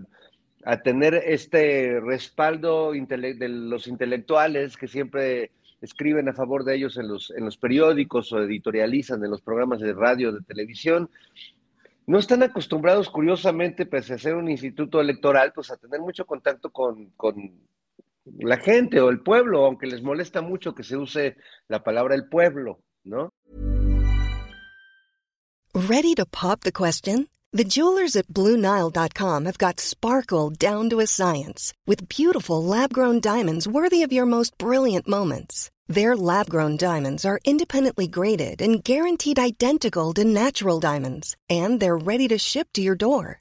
a 0.65 0.83
tener 0.83 1.15
este 1.15 1.99
respaldo 2.01 2.93
de 2.93 3.49
los 3.49 3.87
intelectuales 3.87 4.77
que 4.77 4.87
siempre 4.87 5.51
escriben 5.81 6.29
a 6.29 6.35
favor 6.35 6.65
de 6.65 6.77
ellos 6.77 6.99
en 6.99 7.09
los, 7.09 7.31
en 7.31 7.45
los 7.45 7.57
periódicos 7.57 8.33
o 8.33 8.43
editorializan 8.43 9.25
en 9.25 9.31
los 9.31 9.41
programas 9.41 9.81
de 9.81 9.95
radio, 9.95 10.33
de 10.33 10.43
televisión, 10.43 11.09
no 12.07 12.19
están 12.19 12.43
acostumbrados, 12.43 13.11
curiosamente, 13.11 13.87
pese 13.87 14.15
a 14.15 14.19
ser 14.19 14.35
un 14.35 14.51
instituto 14.51 15.01
electoral, 15.01 15.53
pues 15.55 15.71
a 15.71 15.77
tener 15.77 16.01
mucho 16.01 16.25
contacto 16.25 16.71
con, 16.71 17.11
con 17.17 17.53
la 18.39 18.57
gente 18.57 19.01
o 19.01 19.09
el 19.09 19.21
pueblo, 19.21 19.65
aunque 19.65 19.87
les 19.87 20.03
molesta 20.03 20.43
mucho 20.43 20.75
que 20.75 20.83
se 20.83 20.97
use 20.97 21.37
la 21.69 21.83
palabra 21.83 22.15
el 22.15 22.29
pueblo, 22.29 22.81
¿no? 23.05 23.31
Ready 25.75 26.15
to 26.15 26.27
pop 26.27 26.61
the 26.63 26.73
question? 26.73 27.29
The 27.53 27.65
jewelers 27.65 28.15
at 28.15 28.29
BlueNile.com 28.29 29.47
have 29.47 29.59
got 29.59 29.81
sparkle 29.81 30.51
down 30.51 30.91
to 30.91 31.01
a 31.01 31.07
science 31.07 31.73
with 31.87 32.09
beautiful 32.09 32.63
lab-grown 32.63 33.21
diamonds 33.21 33.67
worthy 33.67 34.03
of 34.03 34.13
your 34.13 34.27
most 34.27 34.57
brilliant 34.59 35.09
moments. 35.09 35.71
Their 35.87 36.15
lab-grown 36.15 36.77
diamonds 36.77 37.25
are 37.25 37.41
independently 37.45 38.07
graded 38.07 38.61
and 38.61 38.85
guaranteed 38.85 39.39
identical 39.39 40.13
to 40.15 40.25
natural 40.25 40.79
diamonds, 40.79 41.37
and 41.49 41.81
they're 41.81 41.97
ready 41.97 42.29
to 42.29 42.39
ship 42.39 42.69
to 42.75 42.83
your 42.83 42.97
door. 42.97 43.41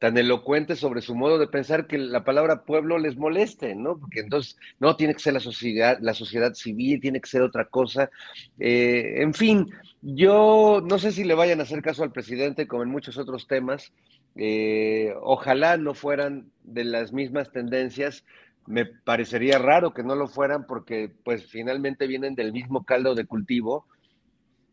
tan 0.00 0.16
elocuente 0.16 0.76
sobre 0.76 1.02
su 1.02 1.14
modo 1.14 1.38
de 1.38 1.46
pensar 1.46 1.86
que 1.86 1.98
la 1.98 2.24
palabra 2.24 2.64
pueblo 2.64 2.98
les 2.98 3.18
moleste, 3.18 3.74
¿no? 3.74 3.98
Porque 3.98 4.20
entonces 4.20 4.56
no 4.78 4.96
tiene 4.96 5.12
que 5.12 5.20
ser 5.20 5.34
la 5.34 5.40
sociedad, 5.40 5.98
la 6.00 6.14
sociedad 6.14 6.54
civil, 6.54 7.02
tiene 7.02 7.20
que 7.20 7.28
ser 7.28 7.42
otra 7.42 7.66
cosa. 7.66 8.10
Eh, 8.58 9.16
en 9.18 9.34
fin, 9.34 9.70
yo 10.00 10.82
no 10.82 10.98
sé 10.98 11.12
si 11.12 11.22
le 11.22 11.34
vayan 11.34 11.60
a 11.60 11.64
hacer 11.64 11.82
caso 11.82 12.02
al 12.02 12.12
presidente 12.12 12.66
como 12.66 12.82
en 12.82 12.88
muchos 12.88 13.18
otros 13.18 13.46
temas. 13.46 13.92
Eh, 14.36 15.12
ojalá 15.20 15.76
no 15.76 15.92
fueran 15.92 16.50
de 16.64 16.84
las 16.84 17.12
mismas 17.12 17.52
tendencias. 17.52 18.24
Me 18.66 18.86
parecería 18.86 19.58
raro 19.58 19.92
que 19.92 20.02
no 20.02 20.14
lo 20.14 20.28
fueran 20.28 20.66
porque 20.66 21.12
pues 21.24 21.44
finalmente 21.46 22.06
vienen 22.06 22.34
del 22.34 22.54
mismo 22.54 22.84
caldo 22.84 23.14
de 23.14 23.26
cultivo. 23.26 23.84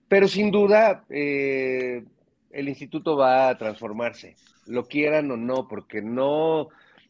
Pero 0.08 0.30
sin 0.30 0.52
duda, 0.52 1.04
eh, 1.10 2.06
el 2.52 2.70
instituto 2.70 3.16
va 3.16 3.50
a 3.50 3.58
transformarse 3.58 4.36
lo 4.68 4.86
quieran 4.88 5.32
o 5.32 5.38
no, 5.38 5.68
porque 5.68 6.02
no, 6.02 6.68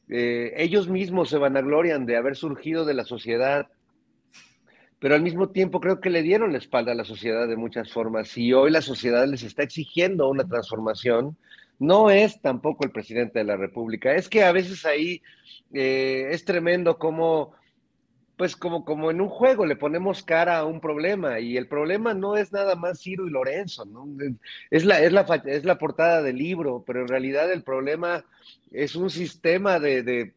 eh, 0.09 0.53
ellos 0.57 0.88
mismos 0.88 1.29
se 1.29 1.38
vanaglorian 1.38 2.05
de 2.05 2.17
haber 2.17 2.35
surgido 2.35 2.85
de 2.85 2.93
la 2.93 3.03
sociedad, 3.03 3.67
pero 4.99 5.15
al 5.15 5.21
mismo 5.21 5.49
tiempo 5.49 5.79
creo 5.79 5.99
que 5.99 6.09
le 6.09 6.23
dieron 6.23 6.51
la 6.51 6.57
espalda 6.57 6.91
a 6.91 6.95
la 6.95 7.03
sociedad 7.03 7.47
de 7.47 7.57
muchas 7.57 7.91
formas 7.91 8.35
y 8.38 8.53
hoy 8.53 8.71
la 8.71 8.81
sociedad 8.81 9.27
les 9.27 9.43
está 9.43 9.63
exigiendo 9.63 10.29
una 10.29 10.47
transformación. 10.47 11.38
No 11.79 12.09
es 12.09 12.41
tampoco 12.41 12.85
el 12.85 12.91
presidente 12.91 13.38
de 13.39 13.45
la 13.45 13.57
República, 13.57 14.15
es 14.15 14.29
que 14.29 14.43
a 14.43 14.51
veces 14.51 14.85
ahí 14.85 15.21
eh, 15.73 16.29
es 16.31 16.43
tremendo 16.45 16.97
cómo 16.97 17.53
pues 18.38 18.55
como, 18.55 18.85
como 18.85 19.09
en 19.09 19.19
un 19.19 19.29
juego 19.29 19.65
le 19.65 19.75
ponemos 19.75 20.23
cara 20.23 20.59
a 20.59 20.65
un 20.65 20.79
problema 20.79 21.39
y 21.39 21.57
el 21.57 21.67
problema 21.67 22.13
no 22.13 22.38
es 22.38 22.51
nada 22.53 22.75
más 22.75 23.01
Ciro 23.01 23.27
y 23.27 23.31
Lorenzo, 23.31 23.85
¿no? 23.85 24.07
Es 24.69 24.85
la, 24.85 25.01
es 25.01 25.11
la, 25.11 25.21
es 25.45 25.65
la 25.65 25.79
portada 25.79 26.21
del 26.21 26.38
libro, 26.38 26.83
pero 26.85 27.01
en 27.01 27.07
realidad 27.07 27.51
el 27.51 27.63
problema 27.63 28.23
es 28.71 28.95
un 28.95 29.09
sistema 29.09 29.79
de, 29.79 30.03
de 30.03 30.33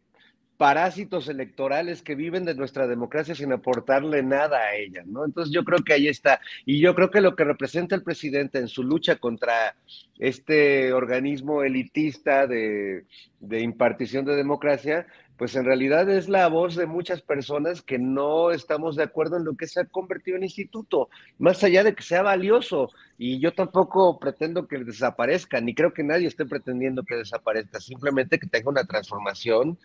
parásitos 0.61 1.29
electorales 1.29 2.03
que 2.03 2.15
viven 2.15 2.45
de 2.45 2.55
nuestra 2.55 2.87
democracia 2.87 3.35
sin 3.35 3.51
aportarle 3.51 4.23
nada 4.23 4.59
a 4.59 4.75
ella, 4.75 5.03
¿no? 5.07 5.25
Entonces 5.25 5.55
yo 5.55 5.65
creo 5.65 5.79
que 5.79 5.95
ahí 5.95 6.07
está. 6.07 6.39
Y 6.67 6.81
yo 6.81 6.95
creo 6.95 7.11
que 7.11 7.23
lo 7.23 7.35
que 7.35 7.45
representa 7.45 7.95
el 7.95 8.03
presidente 8.03 8.59
en 8.59 8.69
su 8.69 8.83
lucha 8.83 9.17
contra 9.17 9.75
este 10.19 10.93
organismo 10.93 11.63
elitista 11.63 12.47
de, 12.47 13.05
de 13.41 13.61
impartición 13.61 14.27
de 14.27 14.37
democracia, 14.37 15.07
pues 15.41 15.57
en 15.57 15.65
realidad 15.65 16.07
es 16.11 16.29
la 16.29 16.49
voz 16.49 16.77
de 16.77 16.85
muchas 16.85 17.23
personas 17.23 17.81
que 17.81 17.99
no 17.99 18.51
estamos 18.51 18.95
de 18.95 19.05
acuerdo 19.05 19.39
en 19.39 19.47
lo 19.47 19.57
que 19.57 19.67
se 19.67 19.81
ha 19.81 19.87
convertido 19.87 20.37
en 20.37 20.43
instituto, 20.43 21.09
más 21.39 21.65
allá 21.65 21.83
de 21.83 21.95
que 21.95 22.03
sea 22.03 22.21
valioso. 22.21 22.91
Y 23.17 23.41
yo 23.41 23.55
tampoco 23.55 24.19
pretendo 24.19 24.69
que 24.69 24.85
desaparezca, 24.85 25.59
ni 25.63 25.75
creo 25.75 25.95
que 25.95 26.05
nadie 26.05 26.27
esté 26.27 26.45
pretendiendo 26.45 27.05
que 27.05 27.17
desaparezca, 27.17 27.81
simplemente 27.81 28.39
que 28.39 28.49
tenga 28.49 28.69
una 28.69 28.85
transformación 28.85 29.79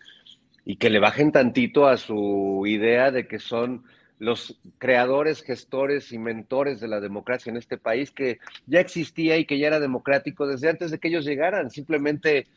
y 0.65 0.75
que 0.75 0.89
le 0.89 0.99
bajen 0.99 1.31
tantito 1.31 1.87
a 1.87 1.95
su 1.95 2.63
idea 2.67 3.11
de 3.11 3.25
que 3.25 3.39
son 3.39 3.85
los 4.19 4.59
creadores, 4.77 5.41
gestores 5.41 6.11
y 6.11 6.19
mentores 6.19 6.81
de 6.81 6.89
la 6.89 6.99
democracia 6.99 7.49
en 7.49 7.55
este 7.55 7.77
país, 7.77 8.11
que 8.11 8.39
ya 8.65 8.81
existía 8.81 9.37
y 9.37 9.45
que 9.45 9.57
ya 9.57 9.67
era 9.67 9.79
democrático 9.79 10.47
desde 10.47 10.69
antes 10.69 10.91
de 10.91 10.99
que 10.99 11.07
ellos 11.07 11.23
llegaran. 11.23 11.69
Simplemente 11.69 12.47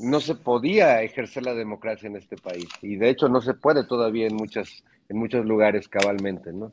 no 0.00 0.20
se 0.20 0.34
podía 0.34 1.02
ejercer 1.02 1.44
la 1.44 1.54
democracia 1.54 2.08
en 2.08 2.16
este 2.16 2.36
país 2.36 2.68
y 2.82 2.96
de 2.96 3.10
hecho 3.10 3.28
no 3.28 3.40
se 3.40 3.54
puede 3.54 3.84
todavía 3.84 4.26
en 4.26 4.34
muchas 4.34 4.82
en 5.08 5.18
muchos 5.18 5.44
lugares 5.44 5.88
cabalmente, 5.88 6.52
¿no? 6.52 6.72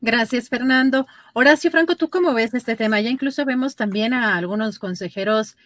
Gracias, 0.00 0.48
Fernando. 0.48 1.06
Horacio 1.32 1.70
Franco, 1.70 1.96
¿tú 1.96 2.08
cómo 2.08 2.32
ves 2.32 2.54
este 2.54 2.76
tema? 2.76 3.00
Ya 3.00 3.10
incluso 3.10 3.44
vemos 3.44 3.74
también 3.74 4.12
a 4.14 4.36
algunos 4.36 4.78
consejeros 4.78 5.56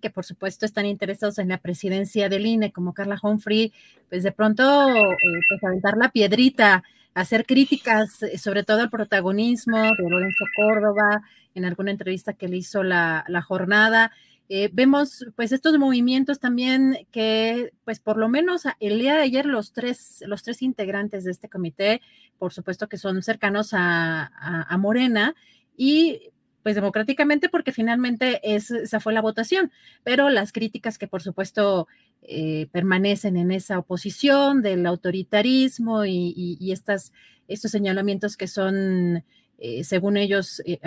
que 0.00 0.10
por 0.10 0.24
supuesto 0.24 0.66
están 0.66 0.86
interesados 0.86 1.38
en 1.38 1.48
la 1.48 1.58
presidencia 1.58 2.28
del 2.28 2.46
INE, 2.46 2.72
como 2.72 2.92
Carla 2.92 3.18
Humphrey, 3.22 3.72
pues 4.08 4.22
de 4.22 4.32
pronto 4.32 4.62
eh, 4.90 5.16
pues 5.48 5.64
aventar 5.64 5.96
la 5.96 6.10
piedrita, 6.10 6.82
hacer 7.14 7.46
críticas, 7.46 8.22
eh, 8.22 8.38
sobre 8.38 8.62
todo 8.62 8.80
al 8.80 8.90
protagonismo 8.90 9.80
de 9.80 10.08
Lorenzo 10.08 10.44
Córdoba, 10.56 11.22
en 11.54 11.64
alguna 11.64 11.90
entrevista 11.92 12.34
que 12.34 12.48
le 12.48 12.58
hizo 12.58 12.82
la, 12.82 13.24
la 13.28 13.42
jornada. 13.42 14.12
Eh, 14.54 14.68
vemos 14.70 15.24
pues 15.34 15.50
estos 15.50 15.78
movimientos 15.78 16.38
también 16.38 17.06
que 17.10 17.72
pues 17.86 18.00
por 18.00 18.18
lo 18.18 18.28
menos 18.28 18.64
el 18.80 18.98
día 18.98 19.14
de 19.14 19.22
ayer 19.22 19.46
los 19.46 19.72
tres, 19.72 20.22
los 20.26 20.42
tres 20.42 20.60
integrantes 20.60 21.24
de 21.24 21.30
este 21.30 21.48
comité, 21.48 22.02
por 22.38 22.52
supuesto 22.52 22.86
que 22.86 22.98
son 22.98 23.22
cercanos 23.22 23.70
a, 23.72 24.30
a, 24.68 24.76
Morena 24.76 25.34
y 25.74 26.32
pues 26.62 26.74
democráticamente 26.74 27.48
porque 27.48 27.72
finalmente 27.72 28.42
esa 28.42 29.00
fue 29.00 29.14
la 29.14 29.22
votación, 29.22 29.72
pero 30.04 30.28
las 30.28 30.52
críticas 30.52 30.98
que 30.98 31.08
por 31.08 31.22
supuesto 31.22 31.88
eh, 32.20 32.68
permanecen 32.72 33.38
en 33.38 33.52
esa 33.52 33.78
oposición 33.78 34.60
del 34.60 34.84
autoritarismo 34.84 36.04
y, 36.04 36.58
y 36.60 36.72
estas, 36.72 37.14
estos 37.48 37.70
señalamientos 37.70 38.36
que 38.36 38.48
son 38.48 39.24
eh, 39.64 39.84
según 39.84 40.16
ellos, 40.16 40.60
eh, 40.66 40.80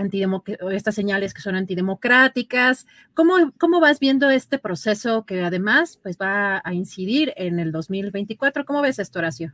estas 0.73 0.95
señales 0.95 1.33
que 1.33 1.41
son 1.41 1.55
antidemocráticas. 1.55 2.85
¿Cómo, 3.13 3.53
¿Cómo 3.57 3.79
vas 3.79 4.01
viendo 4.01 4.29
este 4.29 4.59
proceso 4.59 5.25
que 5.25 5.41
además 5.43 5.97
pues, 6.03 6.17
va 6.17 6.61
a 6.61 6.73
incidir 6.73 7.33
en 7.37 7.59
el 7.61 7.71
2024? 7.71 8.65
¿Cómo 8.65 8.81
ves 8.81 8.99
esto, 8.99 9.19
Horacio? 9.19 9.53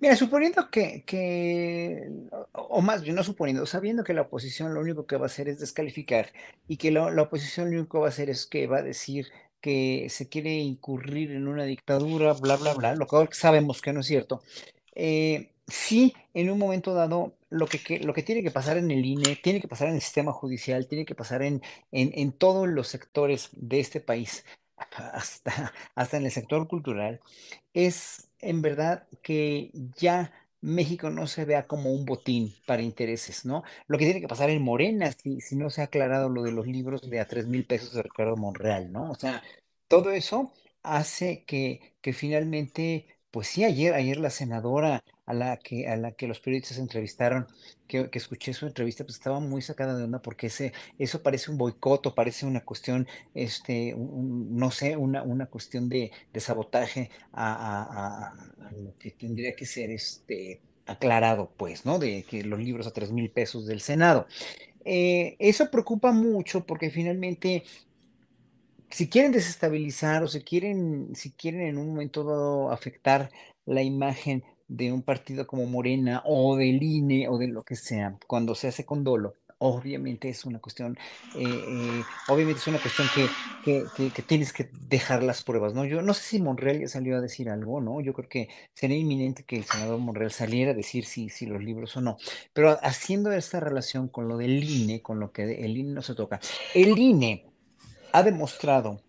Mira, 0.00 0.16
suponiendo 0.16 0.70
que, 0.70 1.04
que, 1.04 2.10
o 2.52 2.80
más 2.80 3.02
bien 3.02 3.16
no 3.16 3.22
suponiendo, 3.22 3.66
sabiendo 3.66 4.02
que 4.02 4.14
la 4.14 4.22
oposición 4.22 4.72
lo 4.72 4.80
único 4.80 5.06
que 5.06 5.16
va 5.16 5.24
a 5.24 5.26
hacer 5.26 5.48
es 5.48 5.60
descalificar 5.60 6.32
y 6.66 6.78
que 6.78 6.90
la, 6.90 7.10
la 7.10 7.22
oposición 7.22 7.70
lo 7.70 7.80
único 7.80 7.98
que 7.98 8.00
va 8.00 8.06
a 8.06 8.08
hacer 8.08 8.30
es 8.30 8.46
que 8.46 8.66
va 8.66 8.78
a 8.78 8.82
decir 8.82 9.26
que 9.60 10.08
se 10.08 10.30
quiere 10.30 10.54
incurrir 10.54 11.32
en 11.32 11.48
una 11.48 11.64
dictadura, 11.64 12.32
bla, 12.32 12.56
bla, 12.56 12.72
bla, 12.72 12.94
lo 12.96 13.06
que 13.06 13.28
sabemos 13.32 13.82
que 13.82 13.92
no 13.92 14.00
es 14.00 14.06
cierto. 14.06 14.42
Eh, 14.94 15.52
sí, 15.68 16.14
en 16.34 16.50
un 16.50 16.58
momento 16.58 16.94
dado, 16.94 17.36
lo 17.52 17.66
que, 17.66 18.00
lo 18.00 18.14
que 18.14 18.22
tiene 18.22 18.42
que 18.42 18.50
pasar 18.50 18.78
en 18.78 18.90
el 18.90 19.04
INE, 19.04 19.36
tiene 19.36 19.60
que 19.60 19.68
pasar 19.68 19.88
en 19.88 19.94
el 19.94 20.00
sistema 20.00 20.32
judicial, 20.32 20.88
tiene 20.88 21.04
que 21.04 21.14
pasar 21.14 21.42
en, 21.42 21.62
en, 21.92 22.32
todos 22.32 22.66
los 22.68 22.88
sectores 22.88 23.50
de 23.52 23.80
este 23.80 24.00
país, 24.00 24.44
hasta, 24.76 25.72
hasta 25.94 26.16
en 26.16 26.24
el 26.24 26.30
sector 26.30 26.66
cultural, 26.66 27.20
es 27.74 28.30
en 28.40 28.62
verdad 28.62 29.06
que 29.22 29.70
ya 29.96 30.32
México 30.62 31.10
no 31.10 31.26
se 31.26 31.44
vea 31.44 31.66
como 31.66 31.92
un 31.92 32.06
botín 32.06 32.54
para 32.66 32.82
intereses, 32.82 33.44
¿no? 33.44 33.64
Lo 33.86 33.98
que 33.98 34.04
tiene 34.06 34.20
que 34.20 34.28
pasar 34.28 34.48
en 34.50 34.62
Morena, 34.62 35.12
si, 35.12 35.40
si 35.40 35.56
no 35.56 35.70
se 35.70 35.82
ha 35.82 35.84
aclarado 35.84 36.28
lo 36.28 36.42
de 36.42 36.52
los 36.52 36.66
libros 36.66 37.08
de 37.10 37.20
a 37.20 37.26
tres 37.26 37.46
mil 37.46 37.66
pesos 37.66 37.92
de 37.92 38.02
Ricardo 38.02 38.36
Monreal, 38.36 38.90
¿no? 38.92 39.10
O 39.10 39.14
sea, 39.14 39.42
todo 39.88 40.10
eso 40.12 40.52
hace 40.82 41.44
que, 41.44 41.96
que 42.00 42.12
finalmente 42.12 43.06
pues 43.32 43.48
sí, 43.48 43.64
ayer, 43.64 43.94
ayer 43.94 44.18
la 44.18 44.30
senadora 44.30 45.02
a 45.24 45.32
la 45.32 45.56
que, 45.56 45.88
a 45.88 45.96
la 45.96 46.12
que 46.12 46.28
los 46.28 46.38
periodistas 46.38 46.76
entrevistaron, 46.78 47.46
que, 47.88 48.08
escuché 48.12 48.52
su 48.52 48.66
entrevista, 48.66 49.04
pues 49.04 49.16
estaba 49.16 49.40
muy 49.40 49.62
sacada 49.62 49.96
de 49.96 50.04
onda 50.04 50.20
porque 50.20 50.48
ese, 50.48 50.72
eso 50.98 51.22
parece 51.22 51.50
un 51.50 51.56
boicot 51.56 52.14
parece 52.14 52.44
una 52.44 52.60
cuestión, 52.60 53.08
este, 53.34 53.96
no 53.96 54.70
sé, 54.70 54.98
una, 54.98 55.22
una 55.22 55.46
cuestión 55.46 55.88
de, 55.88 56.12
de 56.30 56.40
sabotaje 56.40 57.10
a, 57.32 58.34
lo 58.78 58.96
que 58.98 59.12
tendría 59.12 59.56
que 59.56 59.64
ser 59.64 59.90
este 59.90 60.60
aclarado, 60.84 61.52
pues, 61.56 61.86
¿no? 61.86 61.98
De 61.98 62.24
que 62.24 62.44
los 62.44 62.60
libros 62.60 62.86
a 62.86 62.92
tres 62.92 63.12
mil 63.12 63.30
pesos 63.30 63.66
del 63.66 63.80
Senado. 63.80 64.26
Eh, 64.84 65.36
eso 65.38 65.70
preocupa 65.70 66.12
mucho 66.12 66.66
porque 66.66 66.90
finalmente 66.90 67.64
si 68.92 69.08
quieren 69.08 69.32
desestabilizar 69.32 70.22
o 70.22 70.28
si 70.28 70.42
quieren, 70.42 71.14
si 71.14 71.32
quieren 71.32 71.62
en 71.62 71.78
un 71.78 71.88
momento 71.88 72.24
dado 72.24 72.70
afectar 72.70 73.30
la 73.64 73.82
imagen 73.82 74.44
de 74.68 74.92
un 74.92 75.02
partido 75.02 75.46
como 75.46 75.66
Morena 75.66 76.22
o 76.26 76.56
del 76.56 76.82
INE 76.82 77.28
o 77.28 77.38
de 77.38 77.48
lo 77.48 77.62
que 77.62 77.76
sea, 77.76 78.18
cuando 78.26 78.54
se 78.54 78.68
hace 78.68 78.84
con 78.84 79.02
dolo, 79.02 79.34
obviamente 79.58 80.28
es 80.28 80.44
una 80.44 80.58
cuestión, 80.58 80.98
eh, 81.36 81.44
eh, 81.44 82.02
obviamente 82.28 82.60
es 82.60 82.66
una 82.66 82.80
cuestión 82.80 83.08
que, 83.64 83.84
que, 84.12 84.22
tienes 84.22 84.52
que 84.52 84.68
dejar 84.88 85.22
las 85.22 85.42
pruebas, 85.42 85.72
¿no? 85.72 85.84
Yo 85.84 86.02
no 86.02 86.12
sé 86.14 86.22
si 86.22 86.42
Monreal 86.42 86.80
ya 86.80 86.88
salió 86.88 87.16
a 87.16 87.20
decir 87.20 87.48
algo, 87.48 87.80
¿no? 87.80 88.00
Yo 88.00 88.12
creo 88.12 88.28
que 88.28 88.48
sería 88.74 88.96
inminente 88.96 89.44
que 89.44 89.56
el 89.56 89.64
senador 89.64 90.00
Monreal 90.00 90.32
saliera 90.32 90.72
a 90.72 90.74
decir 90.74 91.04
si, 91.04 91.28
si 91.28 91.46
los 91.46 91.62
libros 91.62 91.96
o 91.96 92.00
no, 92.00 92.18
pero 92.52 92.78
haciendo 92.82 93.32
esta 93.32 93.60
relación 93.60 94.08
con 94.08 94.28
lo 94.28 94.36
del 94.36 94.62
INE, 94.64 95.00
con 95.00 95.20
lo 95.20 95.32
que 95.32 95.64
el 95.64 95.76
INE 95.76 95.92
no 95.92 96.02
se 96.02 96.14
toca, 96.14 96.40
el 96.74 96.98
INE 96.98 97.51
ha 98.12 98.22
demostrado, 98.22 99.00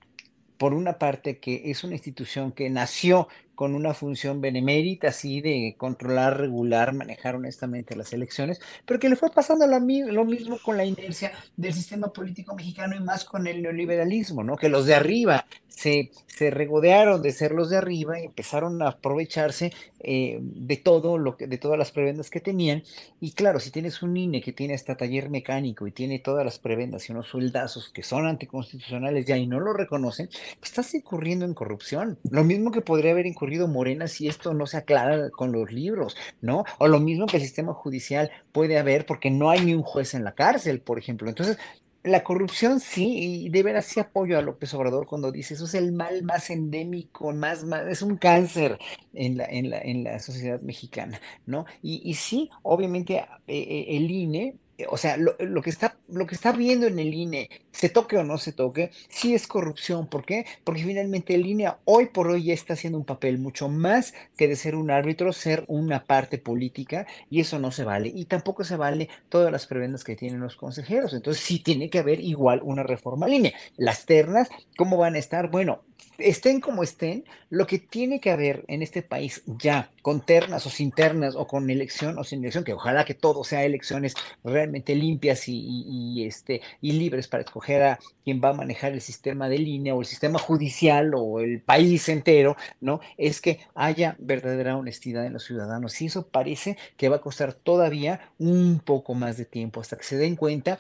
por 0.58 0.74
una 0.74 0.98
parte, 0.98 1.40
que 1.40 1.70
es 1.72 1.84
una 1.84 1.94
institución 1.94 2.52
que 2.52 2.70
nació 2.70 3.28
con 3.56 3.76
una 3.76 3.94
función 3.94 4.42
benemérita, 4.42 5.10
así 5.10 5.42
de 5.42 5.76
controlar, 5.78 6.40
regular, 6.40 6.94
manejar 6.94 7.36
honestamente 7.36 7.96
las 7.96 8.14
elecciones, 8.14 8.60
pero 8.86 9.00
que 9.00 9.10
le 9.10 9.16
fue 9.16 9.30
pasando 9.32 9.68
lo, 9.68 9.80
mismo 9.80 10.58
con 10.60 10.78
la 10.78 10.86
inercia 10.86 11.32
del 11.56 11.74
sistema 11.74 12.12
político 12.12 12.56
mexicano 12.56 12.96
y 12.96 13.00
más 13.00 13.26
con 13.26 13.48
el 13.48 13.62
neoliberalismo, 13.62 14.44
¿no? 14.44 14.58
Que 14.58 14.70
los 14.70 14.86
de 14.86 14.96
arriba 14.96 15.46
se, 15.68 16.12
se 16.28 16.50
regodearon 16.50 17.22
de 17.22 17.32
ser 17.32 17.52
los 17.52 17.70
de 17.70 17.78
arriba 17.78 18.20
y 18.20 18.26
empezaron 18.26 18.82
a 18.82 18.90
aprovecharse 18.90 19.72
eh, 20.00 20.40
de 20.42 20.78
todo 20.78 21.18
lo 21.18 21.38
que, 21.38 21.48
de 21.48 21.58
todas 21.58 21.78
las 21.78 21.92
prebendas 21.92 22.30
que 22.30 22.42
tenían. 22.42 22.84
Y 23.22 23.32
claro, 23.32 23.60
si 23.60 23.72
tienes 23.72 24.02
un 24.02 24.18
INE 24.18 24.42
que 24.42 24.52
tiene 24.52 24.74
hasta 24.74 24.98
taller 24.98 25.30
mecánico 25.30 25.88
y 25.88 25.92
tiene 25.92 26.20
todas 26.20 26.44
las 26.44 26.60
prebendas 26.60 27.08
y 27.08 27.14
unos 27.14 27.28
sueldazos 27.28 27.90
que 27.90 28.04
son 28.04 28.28
anticonstitucionales 28.28 29.26
ya 29.26 29.38
y 29.38 29.48
no 29.48 29.60
lo 29.60 29.74
reconocen, 29.74 30.28
pues 30.60 30.72
estás 30.72 30.94
incurriendo 30.94 31.46
en 31.46 31.54
corrupción. 31.54 32.20
Lo 32.30 32.44
mismo 32.44 32.72
que 32.72 32.82
podría 32.82 33.12
haber 33.12 33.26
incurrido 33.26 33.43
Morena 33.68 34.08
si 34.08 34.28
esto 34.28 34.54
no 34.54 34.66
se 34.66 34.78
aclara 34.78 35.30
con 35.30 35.52
los 35.52 35.72
libros, 35.72 36.16
¿no? 36.42 36.66
O 36.80 36.88
lo 36.88 37.00
mismo 37.00 37.26
que 37.26 37.38
el 37.38 37.44
sistema 37.44 37.74
judicial 37.74 38.32
puede 38.52 38.78
haber 38.78 39.06
porque 39.06 39.30
no 39.32 39.50
hay 39.50 39.62
ni 39.62 39.74
un 39.74 39.84
juez 39.84 40.14
en 40.14 40.24
la 40.24 40.34
cárcel, 40.34 40.82
por 40.82 41.00
ejemplo. 41.00 41.30
Entonces, 41.30 41.58
la 42.04 42.24
corrupción 42.24 42.80
sí, 42.80 43.46
y 43.46 43.50
de 43.50 43.64
veras 43.64 43.86
sí 43.86 44.00
apoyo 44.00 44.38
a 44.38 44.42
López 44.42 44.74
Obrador 44.74 45.08
cuando 45.08 45.32
dice 45.32 45.54
eso 45.54 45.66
es 45.66 45.74
el 45.74 45.94
mal 45.94 46.24
más 46.24 46.50
endémico, 46.50 47.32
más, 47.32 47.64
más 47.64 47.88
es 47.88 48.02
un 48.02 48.18
cáncer 48.18 48.78
en 49.14 49.38
la, 49.38 49.46
en 49.46 49.70
la, 49.70 49.80
en 49.80 50.04
la 50.04 50.20
sociedad 50.20 50.60
mexicana, 50.62 51.22
¿no? 51.46 51.66
Y, 51.82 52.14
sí, 52.16 52.50
obviamente 52.62 53.16
eh, 53.18 53.26
eh, 53.48 53.86
el 53.90 54.12
INE 54.12 54.56
o 54.90 54.98
sea, 54.98 55.18
lo, 55.18 55.62
que 55.62 55.70
está, 55.70 55.98
lo 56.08 56.26
que 56.26 56.36
está 56.36 56.52
viendo 56.52 56.88
en 56.88 56.98
el 57.00 57.14
INE, 57.14 57.50
se 57.72 57.90
toque 57.90 58.18
o 58.18 58.24
no 58.24 58.38
se 58.38 58.52
toque, 58.52 58.92
sí 59.08 59.34
es 59.34 59.48
corrupción. 59.48 60.08
¿Por 60.08 60.26
qué? 60.26 60.46
Porque 60.64 60.84
finalmente 60.84 61.36
el 61.36 61.46
INE 61.46 61.74
hoy 61.86 62.08
por 62.08 62.28
hoy 62.28 62.46
ya 62.46 62.54
está 62.54 62.74
haciendo 62.74 62.98
un 62.98 63.06
papel 63.06 63.38
mucho 63.38 63.70
más 63.70 64.14
que 64.36 64.48
de 64.48 64.56
ser 64.56 64.76
un 64.76 64.90
árbitro, 64.90 65.32
ser 65.32 65.64
una 65.68 66.04
parte 66.06 66.38
política, 66.38 67.06
y 67.30 67.40
eso 67.40 67.60
no 67.60 67.72
se 67.72 67.84
vale. 67.84 68.12
Y 68.14 68.26
tampoco 68.26 68.64
se 68.64 68.76
vale 68.76 69.10
todas 69.30 69.52
las 69.52 69.68
prebendas 69.68 70.04
que 70.04 70.16
tienen 70.16 70.40
los 70.40 70.56
consejeros. 70.56 71.14
Entonces 71.14 71.44
sí 71.44 71.60
tiene 71.60 71.90
que 71.90 72.00
haber 72.00 72.20
igual 72.20 72.62
una 72.64 72.84
reforma 72.84 73.28
al 73.28 73.34
INE. 73.34 73.54
Las 73.78 74.06
ternas, 74.06 74.50
¿cómo 74.76 74.98
van 74.98 75.16
a 75.16 75.20
estar? 75.20 75.50
Bueno, 75.50 75.84
estén 76.18 76.62
como 76.62 76.84
estén, 76.84 77.26
lo 77.50 77.68
que 77.68 77.80
tiene 77.80 78.20
que 78.20 78.32
haber 78.32 78.66
en 78.68 78.82
este 78.82 79.02
país 79.02 79.44
ya, 79.46 79.92
con 80.02 80.22
ternas 80.22 80.66
o 80.66 80.70
sin 80.70 80.92
ternas, 80.92 81.36
o 81.36 81.48
con 81.48 81.70
elección 81.70 82.18
o 82.18 82.24
sin 82.24 82.40
elección, 82.40 82.64
que 82.64 82.74
ojalá 82.74 83.06
que 83.06 83.14
todo 83.14 83.44
sea 83.44 83.64
elecciones 83.64 84.16
realmente 84.44 84.96
limpias 84.96 85.44
y, 85.48 86.26
este, 86.26 86.62
y 86.82 86.94
libres 86.94 87.28
para 87.28 87.44
escoger 87.44 87.84
a 87.84 88.00
quien 88.24 88.42
va 88.44 88.50
a 88.50 88.54
manejar 88.54 88.94
el 88.94 89.02
sistema 89.02 89.50
de 89.50 89.60
línea 89.60 89.96
o 89.96 90.02
el 90.02 90.08
sistema 90.08 90.40
judicial 90.40 91.14
o 91.16 91.40
el 91.40 91.62
país 91.62 92.10
entero, 92.10 92.56
¿no? 92.82 93.02
Es 93.18 93.42
que 93.42 93.60
haya 93.76 94.16
verdadera 94.20 94.78
honestidad 94.78 95.26
en 95.26 95.34
los 95.34 95.44
ciudadanos. 95.44 96.02
Y 96.02 96.08
eso 96.08 96.28
parece 96.28 96.78
que 96.98 97.10
va 97.10 97.18
a 97.18 97.22
costar 97.22 97.54
todavía 97.54 98.32
un 98.40 98.80
poco 98.80 99.14
más 99.14 99.38
de 99.38 99.46
tiempo 99.46 99.82
hasta 99.82 99.98
que 99.98 100.04
se 100.04 100.18
den 100.18 100.36
cuenta 100.36 100.80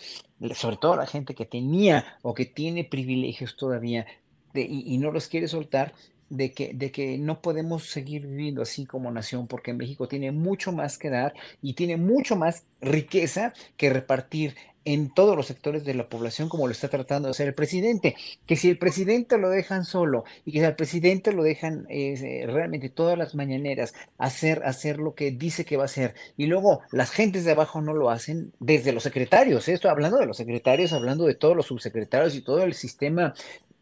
sobre 0.54 0.78
todo 0.78 0.96
la 0.96 1.06
gente 1.06 1.36
que 1.36 1.46
tenía 1.46 2.18
o 2.22 2.34
que 2.34 2.46
tiene 2.46 2.84
privilegios 2.84 3.56
todavía 3.56 4.06
y, 4.62 4.97
no 4.97 5.12
los 5.12 5.28
quiere 5.28 5.47
soltar, 5.47 5.93
de 6.30 6.51
que, 6.51 6.74
de 6.74 6.91
que 6.91 7.18
no 7.18 7.41
podemos 7.41 7.89
seguir 7.89 8.26
viviendo 8.26 8.62
así 8.64 8.86
como 8.86 9.12
nación, 9.12 9.47
porque 9.47 9.74
México 9.74 10.08
tiene 10.08 10.32
mucho 10.32 10.72
más 10.72 10.97
que 10.97 11.10
dar 11.10 11.34
y 11.62 11.74
tiene 11.74 11.97
mucho 11.97 12.36
más 12.36 12.64
riqueza 12.82 13.54
que 13.78 13.91
repartir 13.91 14.56
en 14.86 15.14
todos 15.14 15.36
los 15.36 15.47
sectores 15.47 15.86
de 15.86 15.93
la 15.93 16.10
población 16.10 16.49
como 16.49 16.68
lo 16.68 16.72
está 16.72 16.89
tratando 16.89 17.28
de 17.28 17.32
hacer 17.32 17.47
el 17.47 17.54
presidente. 17.54 18.16
Que 18.45 18.56
si 18.56 18.70
el 18.70 18.78
presidente 18.78 19.38
lo 19.38 19.49
dejan 19.49 19.86
solo 19.86 20.26
y 20.45 20.51
que 20.51 20.60
si 20.60 20.66
al 20.66 20.76
presidente 20.76 21.32
lo 21.32 21.43
dejan 21.43 21.86
eh, 21.89 22.45
realmente 22.47 22.89
todas 22.89 23.18
las 23.18 23.36
mañaneras 23.36 23.93
hacer, 24.18 24.64
hacer 24.66 24.99
lo 24.99 25.16
que 25.16 25.32
dice 25.32 25.66
que 25.66 25.78
va 25.78 25.84
a 25.84 25.86
hacer 25.86 26.16
y 26.38 26.47
luego 26.47 26.82
las 26.91 27.12
gentes 27.12 27.45
de 27.45 27.51
abajo 27.51 27.82
no 27.82 27.93
lo 27.93 28.10
hacen 28.10 28.54
desde 28.60 28.91
los 28.91 29.04
secretarios, 29.04 29.68
¿eh? 29.68 29.74
estoy 29.74 29.91
hablando 29.91 30.18
de 30.18 30.26
los 30.26 30.38
secretarios, 30.38 30.93
hablando 30.93 31.26
de 31.26 31.36
todos 31.36 31.56
los 31.56 31.68
subsecretarios 31.68 32.36
y 32.36 32.41
todo 32.41 32.64
el 32.64 32.74
sistema 32.74 33.34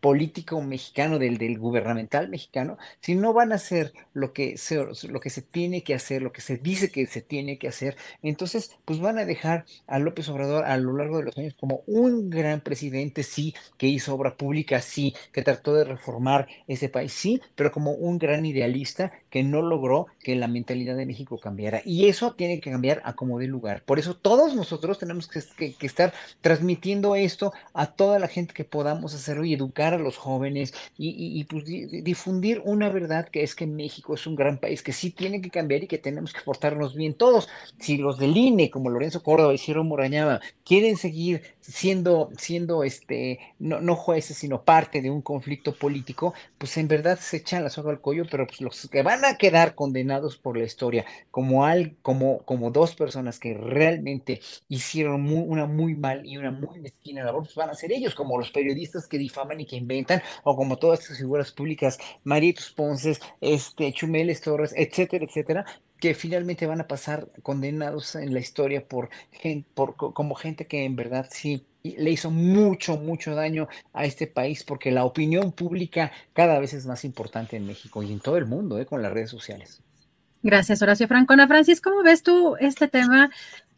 político 0.01 0.61
mexicano, 0.61 1.19
del, 1.19 1.37
del 1.37 1.57
gubernamental 1.59 2.27
mexicano, 2.29 2.77
si 2.99 3.15
no 3.15 3.33
van 3.33 3.51
a 3.51 3.55
hacer 3.55 3.93
lo 4.13 4.33
que, 4.33 4.57
se, 4.57 4.83
lo 5.07 5.19
que 5.19 5.29
se 5.29 5.41
tiene 5.41 5.83
que 5.83 5.93
hacer, 5.93 6.21
lo 6.21 6.31
que 6.33 6.41
se 6.41 6.57
dice 6.57 6.91
que 6.91 7.05
se 7.05 7.21
tiene 7.21 7.57
que 7.57 7.67
hacer, 7.67 7.95
entonces 8.23 8.77
pues 8.85 8.99
van 8.99 9.19
a 9.19 9.25
dejar 9.25 9.65
a 9.87 9.99
López 9.99 10.27
Obrador 10.29 10.65
a 10.65 10.77
lo 10.77 10.97
largo 10.97 11.19
de 11.19 11.25
los 11.25 11.37
años 11.37 11.55
como 11.59 11.83
un 11.85 12.29
gran 12.29 12.61
presidente, 12.61 13.23
sí, 13.23 13.53
que 13.77 13.87
hizo 13.87 14.13
obra 14.15 14.35
pública, 14.35 14.81
sí, 14.81 15.13
que 15.31 15.43
trató 15.43 15.73
de 15.75 15.85
reformar 15.85 16.47
ese 16.67 16.89
país, 16.89 17.13
sí, 17.13 17.41
pero 17.55 17.71
como 17.71 17.91
un 17.93 18.17
gran 18.17 18.45
idealista 18.45 19.11
que 19.31 19.43
no 19.43 19.63
logró 19.63 20.07
que 20.19 20.35
la 20.35 20.47
mentalidad 20.47 20.95
de 20.95 21.07
México 21.07 21.39
cambiara. 21.39 21.81
Y 21.83 22.07
eso 22.07 22.33
tiene 22.33 22.59
que 22.59 22.69
cambiar 22.69 23.01
a 23.05 23.13
como 23.13 23.39
de 23.39 23.47
lugar. 23.47 23.81
Por 23.83 23.97
eso 23.97 24.13
todos 24.15 24.53
nosotros 24.53 24.99
tenemos 24.99 25.27
que, 25.27 25.75
estar 25.81 26.13
transmitiendo 26.41 27.15
esto 27.15 27.53
a 27.73 27.87
toda 27.87 28.19
la 28.19 28.27
gente 28.27 28.53
que 28.53 28.65
podamos 28.65 29.15
hacerlo 29.15 29.45
y 29.45 29.53
educar 29.53 29.93
a 29.93 29.97
los 29.97 30.17
jóvenes 30.17 30.73
y, 30.97 31.39
y, 31.39 31.43
pues, 31.45 31.65
difundir 31.65 32.61
una 32.65 32.89
verdad 32.89 33.29
que 33.29 33.41
es 33.41 33.55
que 33.55 33.65
México 33.65 34.13
es 34.13 34.27
un 34.27 34.35
gran 34.35 34.57
país 34.57 34.83
que 34.83 34.93
sí 34.93 35.11
tiene 35.11 35.41
que 35.41 35.49
cambiar 35.49 35.83
y 35.83 35.87
que 35.87 35.97
tenemos 35.97 36.33
que 36.33 36.41
portarnos 36.41 36.93
bien 36.93 37.13
todos. 37.13 37.47
Si 37.79 37.97
los 37.97 38.19
del 38.19 38.35
INE, 38.35 38.69
como 38.69 38.89
Lorenzo 38.89 39.23
Córdoba 39.23 39.53
y 39.53 39.57
Ciro 39.57 39.83
Morañaba, 39.85 40.41
quieren 40.65 40.97
seguir 40.97 41.41
siendo, 41.61 42.29
siendo 42.37 42.83
este, 42.83 43.39
no, 43.59 43.81
no 43.81 43.95
jueces, 43.95 44.37
sino 44.37 44.63
parte 44.63 45.01
de 45.01 45.09
un 45.09 45.21
conflicto 45.21 45.75
político, 45.75 46.33
pues 46.57 46.77
en 46.77 46.87
verdad 46.87 47.17
se 47.19 47.37
echan 47.37 47.63
la 47.63 47.69
soga 47.69 47.91
al 47.91 48.01
cuello, 48.01 48.25
pero 48.29 48.47
pues 48.47 48.61
los 48.61 48.89
que 48.89 49.03
van 49.03 49.23
a 49.25 49.37
quedar 49.37 49.75
condenados 49.75 50.37
por 50.37 50.57
la 50.57 50.65
historia 50.65 51.05
como, 51.29 51.65
al, 51.65 51.95
como, 52.01 52.39
como 52.39 52.71
dos 52.71 52.95
personas 52.95 53.39
que 53.39 53.53
realmente 53.53 54.41
hicieron 54.67 55.31
una 55.31 55.65
muy 55.65 55.95
mal 55.95 56.25
y 56.25 56.37
una 56.37 56.51
muy 56.51 56.79
mezquina 56.79 57.23
labor, 57.23 57.43
pues 57.43 57.55
van 57.55 57.69
a 57.69 57.75
ser 57.75 57.91
ellos, 57.91 58.15
como 58.15 58.37
los 58.37 58.51
periodistas 58.51 59.07
que 59.07 59.17
difaman 59.17 59.59
y 59.59 59.65
que 59.65 59.75
inventan, 59.75 60.21
o 60.43 60.55
como 60.55 60.77
todas 60.77 61.01
estas 61.01 61.17
figuras 61.17 61.51
públicas, 61.51 61.97
Maritos 62.23 62.71
Ponces, 62.71 63.19
este, 63.39 63.93
Chumeles 63.93 64.41
Torres, 64.41 64.73
etcétera, 64.75 65.25
etcétera, 65.25 65.65
que 66.01 66.15
finalmente 66.15 66.65
van 66.65 66.81
a 66.81 66.87
pasar 66.87 67.29
condenados 67.43 68.15
en 68.15 68.33
la 68.33 68.39
historia 68.39 68.85
por, 68.85 69.09
por 69.75 69.95
como 69.95 70.33
gente 70.35 70.65
que 70.65 70.83
en 70.83 70.95
verdad 70.95 71.27
sí 71.29 71.63
le 71.83 72.09
hizo 72.09 72.31
mucho, 72.31 72.97
mucho 72.97 73.35
daño 73.35 73.67
a 73.93 74.05
este 74.05 74.25
país, 74.25 74.63
porque 74.63 74.91
la 74.91 75.05
opinión 75.05 75.51
pública 75.51 76.11
cada 76.33 76.59
vez 76.59 76.73
es 76.73 76.87
más 76.87 77.05
importante 77.05 77.55
en 77.55 77.67
México 77.67 78.01
y 78.01 78.11
en 78.11 78.19
todo 78.19 78.37
el 78.37 78.47
mundo, 78.47 78.79
¿eh? 78.79 78.85
con 78.87 79.03
las 79.03 79.13
redes 79.13 79.29
sociales. 79.29 79.81
Gracias, 80.43 80.81
Horacio 80.81 81.07
Francona. 81.07 81.47
Francis, 81.47 81.81
¿cómo 81.81 82.01
ves 82.01 82.23
tú 82.23 82.55
este 82.59 82.87
tema? 82.87 83.29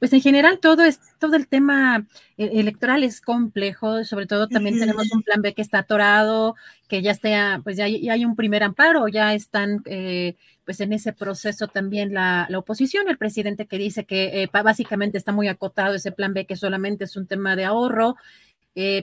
Pues 0.03 0.11
en 0.11 0.19
general 0.19 0.59
todo 0.59 0.83
es 0.83 0.99
todo 1.17 1.37
el 1.37 1.47
tema 1.47 2.05
eh, 2.35 2.49
electoral 2.55 3.05
es 3.05 3.21
complejo, 3.21 4.03
sobre 4.03 4.25
todo 4.25 4.49
también 4.49 4.77
tenemos 4.77 5.09
un 5.13 5.23
plan 5.23 5.41
B 5.41 5.53
que 5.53 5.61
está 5.61 5.77
atorado, 5.79 6.55
que 6.89 7.01
ya 7.01 7.11
está, 7.11 7.61
pues 7.63 7.77
ya, 7.77 7.85
hay 7.85 8.25
un 8.25 8.35
primer 8.35 8.63
amparo, 8.63 9.07
ya 9.07 9.33
están 9.33 9.81
eh, 9.85 10.35
pues 10.65 10.81
en 10.81 10.91
ese 10.91 11.13
proceso 11.13 11.69
también 11.69 12.13
la, 12.13 12.49
oposición, 12.53 13.07
el 13.07 13.17
presidente 13.17 13.65
que 13.65 13.77
dice 13.77 14.03
que 14.03 14.43
eh, 14.43 14.49
básicamente 14.51 15.17
está 15.17 15.31
muy 15.31 15.47
acotado 15.47 15.95
ese 15.95 16.11
plan 16.11 16.33
B, 16.33 16.45
que 16.45 16.57
solamente 16.57 17.05
es 17.05 17.15
un 17.15 17.25
tema 17.25 17.55
de 17.55 17.63
ahorro, 17.63 18.17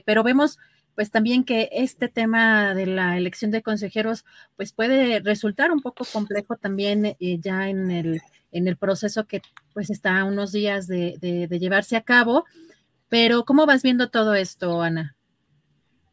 pero 0.05 0.21
vemos 0.21 0.59
pues 0.93 1.09
también 1.09 1.43
que 1.43 1.69
este 1.71 2.09
tema 2.09 2.75
de 2.75 2.85
la 2.85 3.17
elección 3.17 3.49
de 3.49 3.63
consejeros, 3.63 4.23
pues 4.55 4.71
puede 4.71 5.19
resultar 5.21 5.71
un 5.71 5.81
poco 5.81 6.05
complejo 6.05 6.57
también 6.57 7.05
eh, 7.05 7.39
ya 7.39 7.69
en 7.69 7.89
el, 7.89 8.21
en 8.51 8.67
el 8.67 8.77
proceso 8.77 9.25
que 9.25 9.41
pues 9.73 9.89
está 9.89 10.19
a 10.19 10.25
unos 10.25 10.51
días 10.51 10.87
de, 10.87 11.17
de, 11.19 11.59
llevarse 11.59 11.95
a 11.95 12.01
cabo. 12.01 12.45
Pero, 13.09 13.45
¿cómo 13.45 13.65
vas 13.65 13.83
viendo 13.83 14.09
todo 14.09 14.35
esto, 14.35 14.81
Ana? 14.81 15.15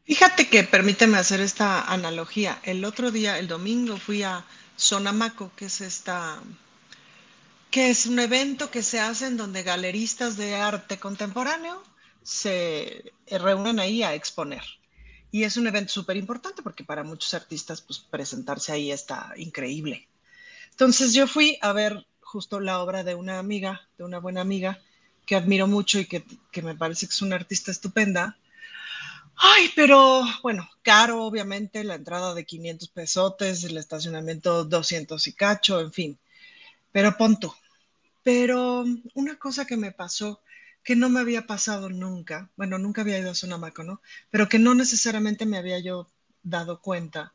Fíjate 0.05 0.49
que 0.49 0.63
permíteme 0.63 1.17
hacer 1.17 1.39
esta 1.39 1.81
analogía. 1.81 2.59
El 2.63 2.83
otro 2.83 3.11
día, 3.11 3.37
el 3.37 3.47
domingo, 3.47 3.97
fui 3.97 4.23
a 4.23 4.45
Sonamaco, 4.75 5.51
que 5.55 5.65
es 5.65 5.81
esta, 5.81 6.41
que 7.69 7.89
es 7.89 8.05
un 8.05 8.19
evento 8.19 8.71
que 8.71 8.81
se 8.81 8.99
hace 8.99 9.27
en 9.27 9.37
donde 9.37 9.63
galeristas 9.63 10.35
de 10.35 10.55
arte 10.55 10.97
contemporáneo 10.97 11.83
se 12.23 13.13
reúnen 13.29 13.79
ahí 13.79 14.03
a 14.03 14.13
exponer. 14.13 14.63
Y 15.31 15.43
es 15.43 15.57
un 15.57 15.67
evento 15.67 15.93
súper 15.93 16.17
importante 16.17 16.63
porque 16.63 16.83
para 16.83 17.03
muchos 17.03 17.33
artistas, 17.33 17.81
pues 17.81 17.99
presentarse 17.99 18.71
ahí 18.71 18.91
está 18.91 19.33
increíble. 19.37 20.07
Entonces 20.71 21.13
yo 21.13 21.27
fui 21.27 21.57
a 21.61 21.73
ver 21.73 22.05
justo 22.31 22.59
la 22.59 22.79
obra 22.79 23.03
de 23.03 23.15
una 23.15 23.39
amiga, 23.39 23.87
de 23.97 24.03
una 24.03 24.19
buena 24.19 24.41
amiga, 24.41 24.79
que 25.25 25.35
admiro 25.35 25.67
mucho 25.67 25.99
y 25.99 26.05
que, 26.05 26.23
que 26.51 26.61
me 26.61 26.75
parece 26.75 27.07
que 27.07 27.13
es 27.13 27.21
una 27.21 27.35
artista 27.35 27.71
estupenda. 27.71 28.37
Ay, 29.35 29.71
pero 29.75 30.23
bueno, 30.43 30.69
caro, 30.83 31.23
obviamente, 31.23 31.83
la 31.83 31.95
entrada 31.95 32.35
de 32.35 32.45
500 32.45 32.89
pesotes, 32.89 33.63
el 33.63 33.77
estacionamiento 33.77 34.63
200 34.63 35.25
y 35.27 35.33
cacho, 35.33 35.79
en 35.79 35.91
fin. 35.91 36.19
Pero 36.91 37.17
punto. 37.17 37.55
Pero 38.23 38.85
una 39.15 39.39
cosa 39.39 39.65
que 39.65 39.77
me 39.77 39.91
pasó 39.91 40.41
que 40.83 40.95
no 40.95 41.09
me 41.09 41.19
había 41.19 41.47
pasado 41.47 41.89
nunca, 41.89 42.49
bueno, 42.55 42.77
nunca 42.77 43.01
había 43.01 43.19
ido 43.19 43.31
a 43.31 43.35
Sonamaco, 43.35 43.83
¿no? 43.83 44.01
Pero 44.29 44.47
que 44.47 44.59
no 44.59 44.75
necesariamente 44.75 45.45
me 45.45 45.57
había 45.57 45.79
yo 45.79 46.07
dado 46.43 46.81
cuenta, 46.81 47.33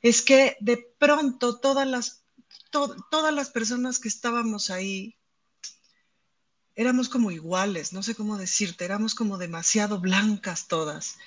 es 0.00 0.22
que 0.22 0.56
de 0.60 0.78
pronto 0.98 1.58
todas 1.58 1.86
las, 1.86 2.22
todas 2.70 3.34
las 3.34 3.50
personas 3.50 3.98
que 3.98 4.08
estábamos 4.08 4.70
ahí 4.70 5.16
éramos 6.78 7.08
como 7.08 7.32
iguales, 7.32 7.92
no 7.92 8.04
sé 8.04 8.14
cómo 8.14 8.38
decirte, 8.38 8.84
éramos 8.84 9.16
como 9.16 9.36
demasiado 9.36 9.98
blancas 9.98 10.68
todas. 10.68 11.18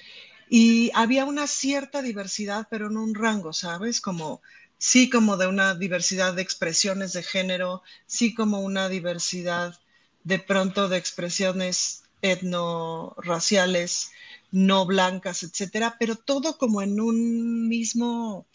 Y 0.50 0.92
había 0.94 1.26
una 1.26 1.46
cierta 1.46 2.02
diversidad, 2.02 2.68
pero 2.70 2.90
no 2.90 3.04
un 3.04 3.16
rango, 3.16 3.52
¿sabes? 3.52 4.00
Como, 4.00 4.42
sí 4.78 5.10
como 5.10 5.36
de 5.36 5.48
una 5.48 5.76
diversidad 5.76 6.34
de 6.34 6.42
expresiones 6.42 7.12
de 7.12 7.24
género, 7.24 7.84
sí 8.06 8.34
como 8.34 8.62
una 8.62 8.88
diversidad 8.88 9.78
de 10.24 10.40
pronto 10.40 10.88
de 10.88 10.98
expresiones 10.98 12.04
etno-raciales, 12.22 14.12
no 14.52 14.86
blancas, 14.86 15.44
etcétera, 15.44 15.98
pero 16.00 16.16
todo 16.16 16.58
como 16.58 16.82
en 16.82 17.00
un 17.02 17.68
mismo, 17.68 18.48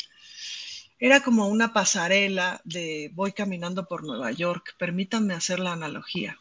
era 0.98 1.22
como 1.22 1.48
una 1.48 1.72
pasarela 1.72 2.60
de 2.64 3.10
voy 3.14 3.32
caminando 3.32 3.86
por 3.86 4.04
Nueva 4.04 4.32
York, 4.32 4.74
permítanme 4.78 5.34
hacer 5.34 5.60
la 5.60 5.72
analogía. 5.72 6.38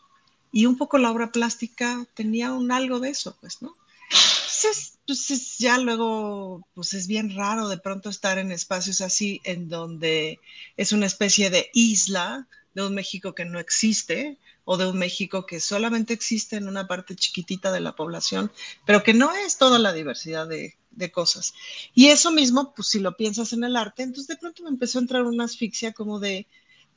Y 0.51 0.65
un 0.65 0.77
poco 0.77 0.97
la 0.97 1.11
obra 1.11 1.31
plástica 1.31 2.05
tenía 2.13 2.53
un 2.53 2.71
algo 2.71 2.99
de 2.99 3.09
eso, 3.09 3.37
pues, 3.41 3.61
¿no? 3.61 3.75
Entonces, 4.09 4.97
pues 5.05 5.57
ya 5.57 5.77
luego, 5.77 6.65
pues 6.73 6.93
es 6.93 7.07
bien 7.07 7.35
raro 7.35 7.67
de 7.67 7.77
pronto 7.77 8.09
estar 8.09 8.37
en 8.37 8.51
espacios 8.51 9.01
así, 9.01 9.41
en 9.43 9.67
donde 9.67 10.39
es 10.77 10.93
una 10.93 11.05
especie 11.05 11.49
de 11.49 11.69
isla 11.73 12.47
de 12.73 12.85
un 12.85 12.95
México 12.95 13.35
que 13.35 13.45
no 13.45 13.59
existe, 13.59 14.37
o 14.65 14.77
de 14.77 14.87
un 14.87 14.97
México 14.97 15.45
que 15.45 15.59
solamente 15.59 16.13
existe 16.13 16.57
en 16.57 16.67
una 16.67 16.87
parte 16.87 17.15
chiquitita 17.15 17.71
de 17.71 17.79
la 17.79 17.95
población, 17.95 18.51
pero 18.85 19.03
que 19.03 19.13
no 19.13 19.33
es 19.33 19.57
toda 19.57 19.77
la 19.79 19.93
diversidad 19.93 20.47
de, 20.47 20.75
cosas. 21.11 21.53
Y 21.93 22.07
eso 22.07 22.31
mismo, 22.31 22.73
pues 22.73 22.87
si 22.87 22.99
lo 22.99 23.15
piensas 23.15 23.53
en 23.53 23.63
el 23.63 23.75
arte, 23.75 24.03
entonces 24.03 24.27
de 24.27 24.37
pronto 24.37 24.63
me 24.63 24.69
empezó 24.69 24.99
a 24.99 25.01
entrar 25.01 25.23
una 25.23 25.45
asfixia 25.45 25.93
como 25.93 26.19
de, 26.19 26.47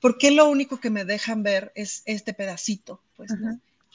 ¿por 0.01 0.19
qué 0.19 0.31
lo 0.31 0.49
único 0.49 0.81
que 0.81 0.91
me 0.91 1.05
dejan 1.05 1.43
ver 1.43 1.73
es 1.75 2.03
este 2.07 2.35
pedacito? 2.35 3.01
Pues, 3.17 3.31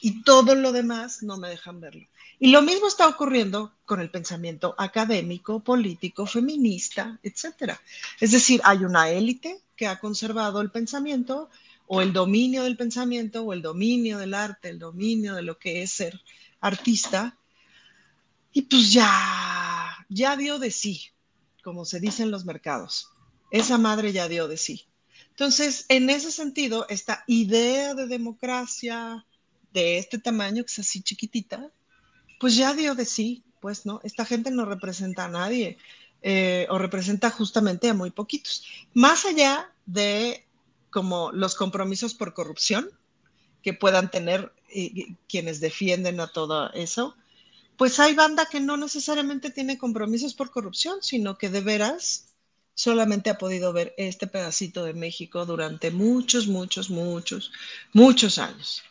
Y 0.00 0.22
todo 0.22 0.54
lo 0.54 0.72
demás 0.72 1.22
no 1.22 1.36
me 1.36 1.48
dejan 1.48 1.80
verlo. 1.80 2.06
Y 2.38 2.48
lo 2.48 2.62
mismo 2.62 2.88
está 2.88 3.06
ocurriendo 3.06 3.72
con 3.86 4.00
el 4.00 4.10
pensamiento 4.10 4.74
académico, 4.76 5.60
político, 5.60 6.26
feminista, 6.26 7.18
etcétera. 7.22 7.80
Es 8.20 8.32
decir, 8.32 8.60
hay 8.64 8.84
una 8.84 9.08
élite 9.08 9.60
que 9.76 9.86
ha 9.86 9.98
conservado 9.98 10.60
el 10.60 10.70
pensamiento 10.70 11.48
o 11.86 12.00
el 12.00 12.12
dominio 12.12 12.64
del 12.64 12.76
pensamiento 12.76 13.42
o 13.42 13.52
el 13.52 13.62
dominio 13.62 14.18
del 14.18 14.34
arte, 14.34 14.68
el 14.70 14.78
dominio 14.78 15.34
de 15.34 15.42
lo 15.42 15.58
que 15.58 15.82
es 15.82 15.92
ser 15.92 16.20
artista. 16.60 17.36
Y 18.52 18.62
pues 18.62 18.92
ya, 18.92 19.08
ya 20.14 20.36
dio 20.36 20.58
de 20.58 20.70
sí, 20.70 21.10
como 21.62 21.84
se 21.84 21.98
dice 21.98 22.22
en 22.22 22.30
los 22.30 22.44
mercados. 22.44 23.10
Esa 23.50 23.78
madre 23.78 24.12
ya 24.12 24.28
dio 24.28 24.46
de 24.48 24.56
sí. 24.56 24.86
Entonces, 25.30 25.86
en 25.88 26.08
ese 26.08 26.30
sentido, 26.30 26.86
esta 26.88 27.24
idea 27.26 27.94
de 27.94 28.06
democracia 28.06 29.26
de 29.72 29.98
este 29.98 30.18
tamaño, 30.18 30.62
que 30.62 30.70
es 30.70 30.78
así 30.78 31.02
chiquitita, 31.02 31.72
pues 32.38 32.54
ya 32.54 32.74
dio 32.74 32.94
de 32.94 33.04
sí, 33.04 33.42
pues 33.60 33.86
no, 33.86 34.00
esta 34.04 34.24
gente 34.24 34.52
no 34.52 34.64
representa 34.64 35.24
a 35.24 35.28
nadie 35.28 35.78
eh, 36.22 36.66
o 36.70 36.78
representa 36.78 37.30
justamente 37.30 37.88
a 37.88 37.94
muy 37.94 38.10
poquitos. 38.10 38.64
Más 38.92 39.24
allá 39.24 39.72
de 39.84 40.46
como 40.90 41.32
los 41.32 41.56
compromisos 41.56 42.14
por 42.14 42.34
corrupción 42.34 42.88
que 43.62 43.72
puedan 43.72 44.10
tener 44.10 44.52
quienes 45.28 45.58
defienden 45.58 46.20
a 46.20 46.28
todo 46.28 46.72
eso, 46.72 47.16
pues 47.76 47.98
hay 47.98 48.14
banda 48.14 48.46
que 48.46 48.60
no 48.60 48.76
necesariamente 48.76 49.50
tiene 49.50 49.78
compromisos 49.78 50.34
por 50.34 50.50
corrupción, 50.50 51.02
sino 51.02 51.38
que 51.38 51.50
de 51.50 51.60
veras 51.60 52.34
solamente 52.74 53.30
ha 53.30 53.38
podido 53.38 53.72
ver 53.72 53.94
este 53.96 54.26
pedacito 54.26 54.84
de 54.84 54.94
México 54.94 55.46
durante 55.46 55.90
muchos, 55.90 56.46
muchos, 56.46 56.90
muchos, 56.90 57.52
muchos 57.92 58.38
años. 58.38 58.82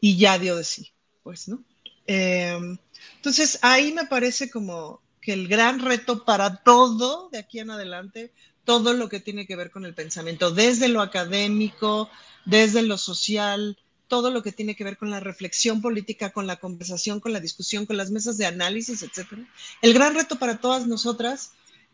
Y 0.00 0.16
ya 0.16 0.38
dio 0.38 0.56
de 0.56 0.64
sí, 0.64 0.92
pues, 1.22 1.48
¿no? 1.48 1.62
Em, 2.06 2.78
entonces, 3.16 3.58
ahí 3.62 3.92
me 3.92 4.06
parece 4.06 4.50
como 4.50 5.00
que 5.20 5.32
el 5.32 5.48
gran 5.48 5.80
reto 5.80 6.24
para 6.24 6.56
todo 6.56 7.28
de 7.30 7.38
aquí 7.38 7.58
en 7.58 7.70
adelante, 7.70 8.32
todo 8.64 8.94
lo 8.94 9.08
que 9.08 9.20
tiene 9.20 9.46
que 9.46 9.56
ver 9.56 9.70
con 9.70 9.84
el 9.84 9.94
pensamiento, 9.94 10.50
desde 10.50 10.88
lo 10.88 11.02
académico, 11.02 12.10
desde 12.44 12.82
lo 12.82 12.98
social, 12.98 13.78
todo 14.10 14.30
lo 14.30 14.42
que 14.42 14.50
tiene 14.52 14.74
que 14.74 14.84
ver 14.84 14.98
con 14.98 15.08
la 15.08 15.20
reflexión 15.20 15.80
política, 15.80 16.30
con 16.30 16.48
la 16.48 16.56
conversación, 16.56 17.20
con 17.20 17.32
la 17.32 17.38
discusión, 17.40 17.86
con 17.86 17.96
las 17.96 18.10
mesas 18.10 18.36
de 18.36 18.44
análisis, 18.44 19.02
etcétera. 19.02 19.48
El 19.80 19.94
gran 19.94 20.14
reto 20.14 20.36
para 20.36 20.60
todas 20.60 20.88
nosotras, 20.88 21.52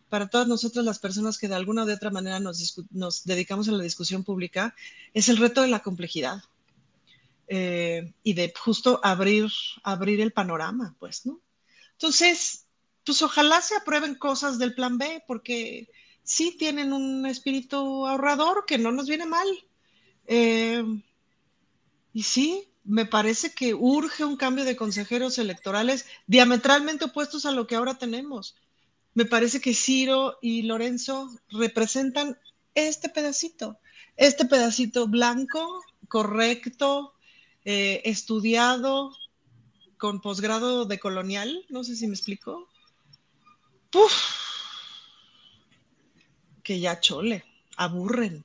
para 0.08 0.26
todas 0.26 0.48
nosotras 0.48 0.84
las 0.84 0.98
personas 0.98 1.36
que 1.36 1.46
de 1.46 1.54
alguna 1.54 1.82
o 1.82 1.86
de 1.86 1.92
otra 1.92 2.10
manera 2.10 2.40
nos, 2.40 2.80
nos 2.90 3.24
dedicamos 3.24 3.68
a 3.68 3.72
la 3.72 3.82
discusión 3.82 4.24
pública, 4.24 4.74
es 5.12 5.28
el 5.28 5.36
reto 5.36 5.60
de 5.60 5.68
la 5.68 5.80
complejidad 5.80 6.42
eh, 7.48 8.12
y 8.22 8.32
de 8.32 8.52
justo 8.58 8.98
abrir, 9.02 9.52
abrir 9.82 10.20
el 10.22 10.32
panorama, 10.32 10.96
pues, 10.98 11.26
¿no? 11.26 11.40
Entonces, 11.92 12.64
pues 13.04 13.20
ojalá 13.20 13.60
se 13.60 13.76
aprueben 13.76 14.14
cosas 14.14 14.58
del 14.58 14.74
plan 14.74 14.96
B, 14.96 15.22
porque 15.28 15.90
sí 16.22 16.56
tienen 16.58 16.94
un 16.94 17.26
espíritu 17.26 18.06
ahorrador 18.06 18.64
que 18.66 18.78
no 18.78 18.90
nos 18.90 19.06
viene 19.06 19.26
mal. 19.26 19.46
Eh, 20.26 20.82
y 22.16 22.22
sí, 22.22 22.72
me 22.82 23.04
parece 23.04 23.52
que 23.52 23.74
urge 23.74 24.24
un 24.24 24.38
cambio 24.38 24.64
de 24.64 24.74
consejeros 24.74 25.36
electorales 25.36 26.06
diametralmente 26.26 27.04
opuestos 27.04 27.44
a 27.44 27.52
lo 27.52 27.66
que 27.66 27.76
ahora 27.76 27.98
tenemos. 27.98 28.56
Me 29.12 29.26
parece 29.26 29.60
que 29.60 29.74
Ciro 29.74 30.38
y 30.40 30.62
Lorenzo 30.62 31.30
representan 31.50 32.38
este 32.74 33.10
pedacito, 33.10 33.78
este 34.16 34.46
pedacito 34.46 35.08
blanco, 35.08 35.82
correcto, 36.08 37.12
eh, 37.66 38.00
estudiado, 38.06 39.14
con 39.98 40.22
posgrado 40.22 40.86
de 40.86 40.98
colonial, 40.98 41.66
no 41.68 41.84
sé 41.84 41.96
si 41.96 42.06
me 42.06 42.14
explico. 42.14 42.66
Puf, 43.90 44.14
que 46.62 46.80
ya 46.80 46.98
chole, 46.98 47.44
aburren. 47.76 48.42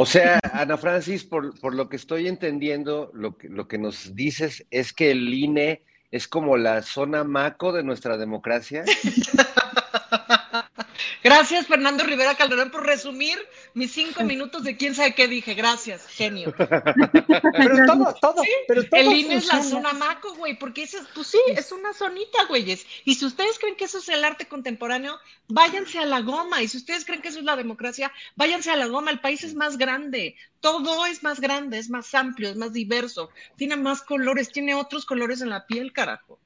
O 0.00 0.06
sea, 0.06 0.38
Ana 0.52 0.78
Francis, 0.78 1.24
por, 1.24 1.58
por, 1.58 1.74
lo 1.74 1.88
que 1.88 1.96
estoy 1.96 2.28
entendiendo, 2.28 3.10
lo 3.14 3.36
que, 3.36 3.48
lo 3.48 3.66
que 3.66 3.78
nos 3.78 4.14
dices 4.14 4.64
es 4.70 4.92
que 4.92 5.10
el 5.10 5.34
INE 5.34 5.82
es 6.12 6.28
como 6.28 6.56
la 6.56 6.82
zona 6.82 7.24
maco 7.24 7.72
de 7.72 7.82
nuestra 7.82 8.16
democracia. 8.16 8.84
Gracias, 11.22 11.66
Fernando 11.66 12.04
Rivera 12.04 12.36
Calderón, 12.36 12.70
por 12.70 12.84
resumir 12.84 13.38
mis 13.74 13.92
cinco 13.92 14.24
minutos 14.24 14.64
de 14.64 14.76
quién 14.76 14.94
sabe 14.94 15.14
qué 15.14 15.28
dije. 15.28 15.54
Gracias, 15.54 16.06
genio. 16.06 16.54
pero 16.58 17.86
todo, 17.86 18.14
todo, 18.20 18.42
pero 18.66 18.88
todo 18.88 19.00
El 19.00 19.12
INE 19.16 19.36
es 19.36 19.46
la 19.46 19.62
zona 19.62 19.92
maco, 19.92 20.34
güey, 20.34 20.58
porque 20.58 20.82
es, 20.82 20.96
pues 21.14 21.28
sí, 21.28 21.38
es 21.48 21.72
una 21.72 21.92
zonita, 21.92 22.44
güeyes. 22.48 22.86
Y 23.04 23.14
si 23.14 23.24
ustedes 23.24 23.58
creen 23.58 23.76
que 23.76 23.84
eso 23.84 23.98
es 23.98 24.08
el 24.08 24.24
arte 24.24 24.46
contemporáneo, 24.46 25.18
váyanse 25.48 25.98
a 25.98 26.06
la 26.06 26.20
goma. 26.20 26.62
Y 26.62 26.68
si 26.68 26.76
ustedes 26.76 27.04
creen 27.04 27.22
que 27.22 27.28
eso 27.28 27.38
es 27.38 27.44
la 27.44 27.56
democracia, 27.56 28.12
váyanse 28.36 28.70
a 28.70 28.76
la 28.76 28.86
goma. 28.86 29.10
El 29.10 29.20
país 29.20 29.44
es 29.44 29.54
más 29.54 29.78
grande, 29.78 30.36
todo 30.60 31.06
es 31.06 31.22
más 31.22 31.40
grande, 31.40 31.78
es 31.78 31.90
más 31.90 32.14
amplio, 32.14 32.48
es 32.48 32.56
más 32.56 32.72
diverso, 32.72 33.30
tiene 33.56 33.76
más 33.76 34.02
colores, 34.02 34.50
tiene 34.50 34.74
otros 34.74 35.04
colores 35.06 35.40
en 35.40 35.50
la 35.50 35.66
piel, 35.66 35.92
carajo. 35.92 36.38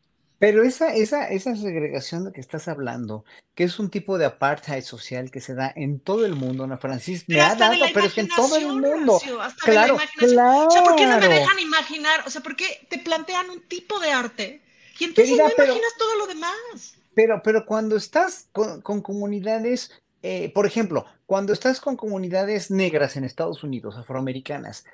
Pero 0.42 0.64
esa, 0.64 0.92
esa, 0.92 1.28
esa 1.28 1.54
segregación 1.54 2.24
de 2.24 2.32
que 2.32 2.40
estás 2.40 2.66
hablando, 2.66 3.24
que 3.54 3.62
es 3.62 3.78
un 3.78 3.90
tipo 3.90 4.18
de 4.18 4.24
apartheid 4.24 4.82
social 4.82 5.30
que 5.30 5.40
se 5.40 5.54
da 5.54 5.72
en 5.76 6.00
todo 6.00 6.26
el 6.26 6.34
mundo, 6.34 6.64
Ana 6.64 6.78
Francis, 6.78 7.28
me 7.28 7.40
ha 7.40 7.54
dado, 7.54 7.84
pero 7.94 8.06
es 8.06 8.12
que 8.12 8.22
en 8.22 8.28
todo 8.28 8.56
el 8.56 8.66
mundo. 8.66 9.20
claro, 9.60 9.96
claro. 10.16 10.66
O 10.66 10.70
sea, 10.72 10.82
¿por 10.82 10.96
qué 10.96 11.06
no 11.06 11.20
me 11.20 11.28
dejan 11.28 11.60
imaginar? 11.60 12.24
O 12.26 12.30
sea, 12.30 12.40
¿por 12.40 12.56
qué 12.56 12.84
te 12.90 12.98
plantean 12.98 13.50
un 13.50 13.60
tipo 13.68 14.00
de 14.00 14.10
arte 14.10 14.62
y 14.98 15.04
entonces 15.04 15.36
no 15.36 15.44
imaginas 15.44 15.92
todo 15.96 16.16
lo 16.18 16.26
demás? 16.26 16.96
Pero, 17.14 17.40
pero 17.44 17.64
cuando 17.64 17.94
estás 17.94 18.48
con, 18.50 18.82
con 18.82 19.00
comunidades, 19.00 19.92
eh, 20.24 20.50
por 20.52 20.66
ejemplo, 20.66 21.06
cuando 21.24 21.52
estás 21.52 21.80
con 21.80 21.96
comunidades 21.96 22.68
negras 22.68 23.16
en 23.16 23.22
Estados 23.22 23.62
Unidos, 23.62 23.96
afroamericanas, 23.96 24.86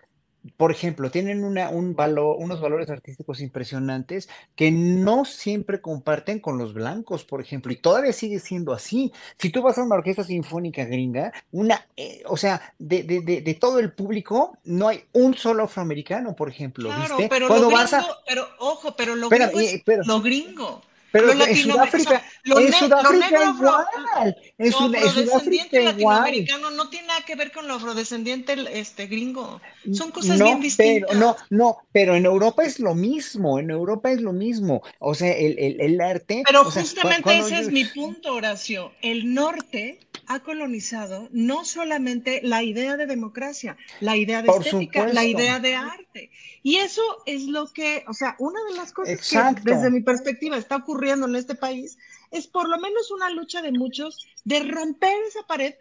por 0.57 0.70
ejemplo, 0.70 1.11
tienen 1.11 1.44
una, 1.44 1.70
un 1.70 1.94
valor, 1.94 2.36
unos 2.38 2.61
valores 2.61 2.90
artísticos 2.90 3.40
impresionantes 3.40 4.28
que 4.57 4.70
no 4.70 5.24
siempre 5.24 5.80
comparten 5.80 6.40
con 6.40 6.59
los 6.59 6.74
blancos, 6.74 7.24
por 7.24 7.40
ejemplo, 7.40 7.72
y 7.72 7.76
todavía 7.76 8.12
sigue 8.12 8.38
siendo 8.38 8.72
así. 8.72 9.12
Si 9.38 9.51
tú 9.51 9.62
vas 9.62 9.78
a 9.78 9.82
una 9.82 9.96
orquesta 9.96 10.24
sinfónica 10.24 10.84
gringa, 10.84 11.32
una, 11.51 11.86
eh, 11.96 12.22
o 12.26 12.36
sea, 12.36 12.74
de, 12.78 13.03
de, 13.03 13.20
de, 13.20 13.55
todo 13.55 13.78
el 13.78 13.92
público, 13.92 14.59
no 14.64 14.88
hay 14.88 15.05
un 15.12 15.34
solo 15.34 15.64
afroamericano, 15.64 16.34
por 16.34 16.49
ejemplo, 16.49 16.90
¿viste? 17.01 17.28
Pero, 17.28 17.49
Cuando 17.49 17.70
vas 17.70 17.92
a... 17.94 18.07
pero 18.26 18.46
ojo, 18.59 18.94
pero 18.96 19.14
lo 19.14 19.28
gringo, 19.28 19.61
es, 19.61 19.74
eh, 19.74 19.84
lo 20.05 20.20
gringo. 20.20 20.82
Pero 21.11 21.33
en 21.33 21.57
Sudáfrica, 21.57 22.23
en 22.45 22.73
Sudáfrica 22.73 23.45
igual. 23.45 24.37
En, 24.59 24.73
Sudáfrica 24.73 25.81
igual. 25.81 26.47
no 26.75 26.91
tiene 26.91 27.07
nada 27.09 27.21
que 27.27 27.35
ver 27.35 27.51
con 27.51 27.67
lo 27.67 27.75
afrodescendiente 27.75 28.57
este, 28.79 29.07
gringo. 29.07 29.61
Son 29.93 30.11
cosas 30.11 30.43
bien 30.43 30.61
distintas. 30.61 31.11
Pero, 31.11 31.21
no, 31.21 31.37
no, 31.51 31.79
pero 31.93 32.15
en 32.15 32.27
Europa 32.27 32.63
es 32.65 32.79
lo 32.79 32.95
mismo. 32.95 33.59
En 33.59 33.71
Europa 33.71 34.11
es 34.13 34.21
lo 34.21 34.33
mismo. 34.33 34.83
O 34.99 35.15
sea, 35.15 35.33
el, 35.33 35.59
el, 35.59 35.81
el 35.81 36.01
arte. 36.01 36.43
Pero 36.47 36.65
justamente 36.65 37.39
ese 37.39 37.61
es 37.61 37.71
mi 37.71 37.85
punto, 37.85 38.35
Horacio. 38.35 38.93
El 39.01 39.33
norte 39.33 40.01
ha 40.29 40.41
colonizado 40.41 41.29
no 41.33 41.64
solamente 41.64 42.41
la 42.45 42.62
idea 42.62 42.97
de 42.99 43.07
democracia, 43.07 43.79
la 44.01 44.16
idea 44.16 44.43
de 44.43 44.51
estética, 44.51 45.09
la 45.09 45.24
idea 45.24 45.59
de 45.59 45.74
arte. 45.74 46.31
Y 46.62 46.76
eso 46.76 47.03
es 47.24 47.45
lo 47.45 47.72
que, 47.72 48.05
o 48.07 48.12
sea, 48.12 48.37
una 48.39 48.62
de 48.68 48.76
las 48.76 48.93
cosas 48.93 49.31
que 49.31 49.61
desde 49.62 49.91
mi 49.91 50.03
perspectiva 50.03 50.59
está 50.59 50.76
ocurriendo 50.76 51.26
en 51.26 51.35
este 51.35 51.55
país 51.55 51.97
es 52.31 52.47
por 52.47 52.68
lo 52.68 52.79
menos 52.79 53.11
una 53.11 53.31
lucha 53.31 53.62
de 53.62 53.72
muchos 53.72 54.29
de 54.45 54.61
romper 54.61 55.16
esa 55.26 55.47
pared, 55.47 55.74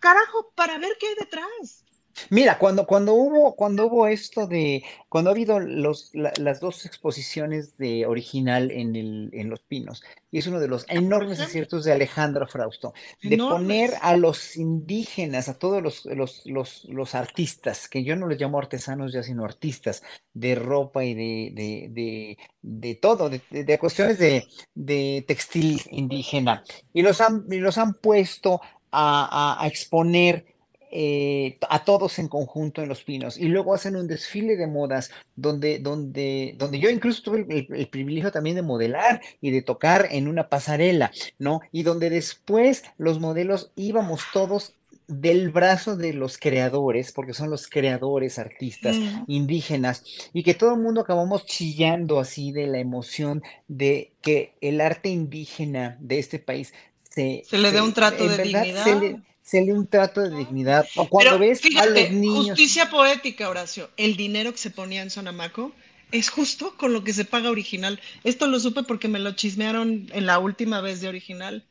carajo, 0.00 0.50
para 0.56 0.76
ver 0.78 0.96
qué 0.98 1.06
hay 1.06 1.14
detrás. 1.20 1.83
Mira, 2.30 2.58
cuando, 2.58 2.86
cuando 2.86 3.14
hubo, 3.14 3.54
cuando 3.56 3.86
hubo 3.86 4.06
esto 4.06 4.46
de, 4.46 4.84
cuando 5.08 5.30
ha 5.30 5.32
habido 5.32 5.58
los, 5.60 6.10
las 6.12 6.60
dos 6.60 6.86
exposiciones 6.86 7.76
de 7.76 8.06
original 8.06 8.70
en, 8.70 8.96
el, 8.96 9.30
en 9.32 9.50
Los 9.50 9.60
Pinos, 9.60 10.02
y 10.30 10.38
es 10.38 10.46
uno 10.46 10.60
de 10.60 10.68
los 10.68 10.86
enormes 10.88 11.40
aciertos 11.40 11.84
de 11.84 11.92
Alejandro 11.92 12.46
Frausto, 12.46 12.94
de 13.22 13.36
poner 13.36 13.94
a 14.00 14.16
los 14.16 14.56
indígenas, 14.56 15.48
a 15.48 15.58
todos 15.58 15.82
los, 15.82 16.04
los, 16.06 16.42
los, 16.46 16.84
los, 16.86 17.14
artistas, 17.14 17.88
que 17.88 18.04
yo 18.04 18.16
no 18.16 18.28
les 18.28 18.40
llamo 18.40 18.58
artesanos 18.58 19.12
ya, 19.12 19.22
sino 19.22 19.44
artistas 19.44 20.02
de 20.32 20.54
ropa 20.54 21.04
y 21.04 21.14
de, 21.14 21.50
de, 21.52 21.88
de, 21.90 22.38
de 22.62 22.94
todo, 22.94 23.28
de, 23.30 23.40
de, 23.50 23.78
cuestiones 23.78 24.18
de, 24.18 24.46
de 24.74 25.24
textil 25.26 25.82
indígena, 25.90 26.64
y 26.92 27.02
los 27.02 27.20
han, 27.20 27.44
y 27.50 27.58
los 27.58 27.78
han 27.78 27.94
puesto 27.94 28.60
a, 28.90 29.56
a, 29.56 29.64
a 29.64 29.66
exponer 29.66 30.53
eh, 30.96 31.58
a 31.68 31.84
todos 31.84 32.20
en 32.20 32.28
conjunto 32.28 32.80
en 32.80 32.88
Los 32.88 33.02
Pinos 33.02 33.36
y 33.36 33.48
luego 33.48 33.74
hacen 33.74 33.96
un 33.96 34.06
desfile 34.06 34.54
de 34.54 34.68
modas 34.68 35.10
donde, 35.34 35.80
donde, 35.80 36.54
donde 36.56 36.78
yo 36.78 36.88
incluso 36.88 37.20
tuve 37.20 37.44
el, 37.48 37.88
privilegio 37.88 38.30
también 38.30 38.54
de 38.54 38.62
modelar 38.62 39.20
y 39.40 39.50
de 39.50 39.60
tocar 39.60 40.06
en 40.12 40.28
una 40.28 40.48
pasarela, 40.48 41.10
¿no? 41.36 41.62
Y 41.72 41.82
donde 41.82 42.10
después 42.10 42.84
los 42.96 43.18
modelos 43.18 43.72
íbamos 43.74 44.22
todos 44.32 44.74
del 45.08 45.50
brazo 45.50 45.96
de 45.96 46.12
los 46.12 46.38
creadores, 46.38 47.10
porque 47.10 47.34
son 47.34 47.50
los 47.50 47.66
creadores 47.66 48.38
artistas 48.38 48.94
mm. 48.94 49.24
indígenas, 49.26 50.04
y 50.32 50.44
que 50.44 50.54
todo 50.54 50.74
el 50.74 50.80
mundo 50.80 51.00
acabamos 51.00 51.44
chillando 51.44 52.20
así 52.20 52.52
de 52.52 52.68
la 52.68 52.78
emoción 52.78 53.42
de 53.66 54.12
que 54.22 54.54
el 54.60 54.80
arte 54.80 55.08
indígena 55.08 55.96
de 55.98 56.20
este 56.20 56.38
país 56.38 56.72
se, 57.10 57.42
se 57.44 57.58
le 57.58 57.72
dé 57.72 57.82
un 57.82 57.92
trato 57.92 58.28
de 58.28 58.44
dignidad 58.44 58.84
se 58.84 58.94
le 58.94 59.33
un 59.52 59.86
trato 59.86 60.22
de 60.22 60.36
dignidad. 60.36 60.86
O 60.96 61.08
cuando 61.08 61.38
ves 61.38 61.60
a 61.76 61.86
los 61.86 62.10
niños. 62.10 62.46
Justicia 62.48 62.90
poética, 62.90 63.48
Horacio. 63.48 63.90
El 63.96 64.16
dinero 64.16 64.52
que 64.52 64.58
se 64.58 64.70
ponía 64.70 65.02
en 65.02 65.10
Sonamaco 65.10 65.72
es 66.12 66.30
justo 66.30 66.76
con 66.76 66.92
lo 66.92 67.04
que 67.04 67.12
se 67.12 67.24
paga 67.24 67.50
original. 67.50 68.00
Esto 68.24 68.46
lo 68.46 68.58
supe 68.60 68.82
porque 68.82 69.08
me 69.08 69.18
lo 69.18 69.32
chismearon 69.32 70.08
en 70.12 70.26
la 70.26 70.38
última 70.38 70.80
vez 70.80 71.00
de 71.00 71.08
original. 71.08 71.64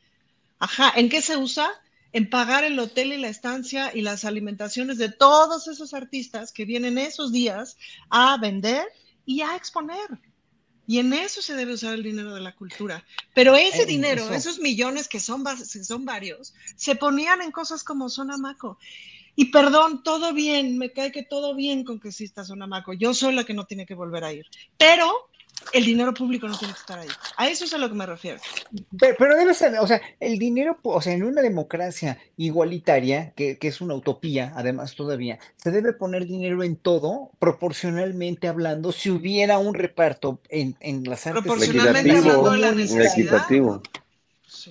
Ajá, 0.58 0.92
¿en 0.96 1.08
qué 1.08 1.20
se 1.20 1.36
usa? 1.36 1.68
En 2.12 2.30
pagar 2.30 2.62
el 2.62 2.78
hotel 2.78 3.12
y 3.12 3.18
la 3.18 3.28
estancia 3.28 3.90
y 3.92 4.02
las 4.02 4.24
alimentaciones 4.24 4.98
de 4.98 5.10
todos 5.10 5.66
esos 5.66 5.94
artistas 5.94 6.52
que 6.52 6.64
vienen 6.64 6.96
esos 6.96 7.32
días 7.32 7.76
a 8.08 8.36
vender 8.38 8.84
y 9.26 9.40
a 9.40 9.56
exponer. 9.56 10.08
Y 10.86 10.98
en 10.98 11.12
eso 11.12 11.40
se 11.40 11.54
debe 11.54 11.74
usar 11.74 11.94
el 11.94 12.02
dinero 12.02 12.34
de 12.34 12.40
la 12.40 12.54
cultura. 12.54 13.04
Pero 13.34 13.56
ese 13.56 13.86
dinero, 13.86 14.32
esos 14.32 14.58
millones 14.58 15.08
que 15.08 15.20
son, 15.20 15.44
son 15.64 16.04
varios, 16.04 16.54
se 16.76 16.94
ponían 16.94 17.40
en 17.40 17.50
cosas 17.50 17.84
como 17.84 18.08
Sonamaco. 18.08 18.78
Y 19.36 19.46
perdón, 19.46 20.02
todo 20.02 20.32
bien, 20.32 20.78
me 20.78 20.92
cae 20.92 21.10
que 21.10 21.22
todo 21.22 21.54
bien 21.54 21.84
con 21.84 21.98
que 21.98 22.08
exista 22.08 22.44
Sonamaco. 22.44 22.92
Yo 22.92 23.14
soy 23.14 23.34
la 23.34 23.44
que 23.44 23.54
no 23.54 23.64
tiene 23.64 23.86
que 23.86 23.94
volver 23.94 24.24
a 24.24 24.32
ir. 24.32 24.46
Pero 24.76 25.30
el 25.72 25.84
dinero 25.84 26.14
público 26.14 26.46
no 26.46 26.56
tiene 26.56 26.74
que 26.74 26.80
estar 26.80 26.98
ahí. 26.98 27.08
A 27.36 27.48
eso 27.48 27.64
es 27.64 27.74
a 27.74 27.78
lo 27.78 27.88
que 27.88 27.94
me 27.94 28.06
refiero. 28.06 28.40
Pero, 28.98 29.36
debe 29.36 29.54
ser, 29.54 29.78
o 29.78 29.86
sea, 29.86 30.00
el 30.20 30.38
dinero, 30.38 30.78
o 30.82 31.00
sea, 31.00 31.12
en 31.12 31.22
una 31.22 31.42
democracia 31.42 32.18
igualitaria, 32.36 33.32
que, 33.34 33.58
es 33.60 33.80
una 33.80 33.94
utopía, 33.94 34.52
además 34.56 34.94
todavía, 34.94 35.38
se 35.56 35.70
debe 35.70 35.92
poner 35.92 36.26
dinero 36.26 36.62
en 36.62 36.76
todo, 36.76 37.30
proporcionalmente 37.38 38.48
hablando, 38.48 38.92
si 38.92 39.10
hubiera 39.10 39.58
un 39.58 39.74
reparto 39.74 40.40
en, 40.48 40.76
en 40.80 41.04
las 41.04 41.26
artes. 41.26 41.42
Proporcionalmente 41.42 42.16
hablando 42.16 42.50
de 42.50 42.58
la 42.58 42.72
necesidad. 42.72 43.46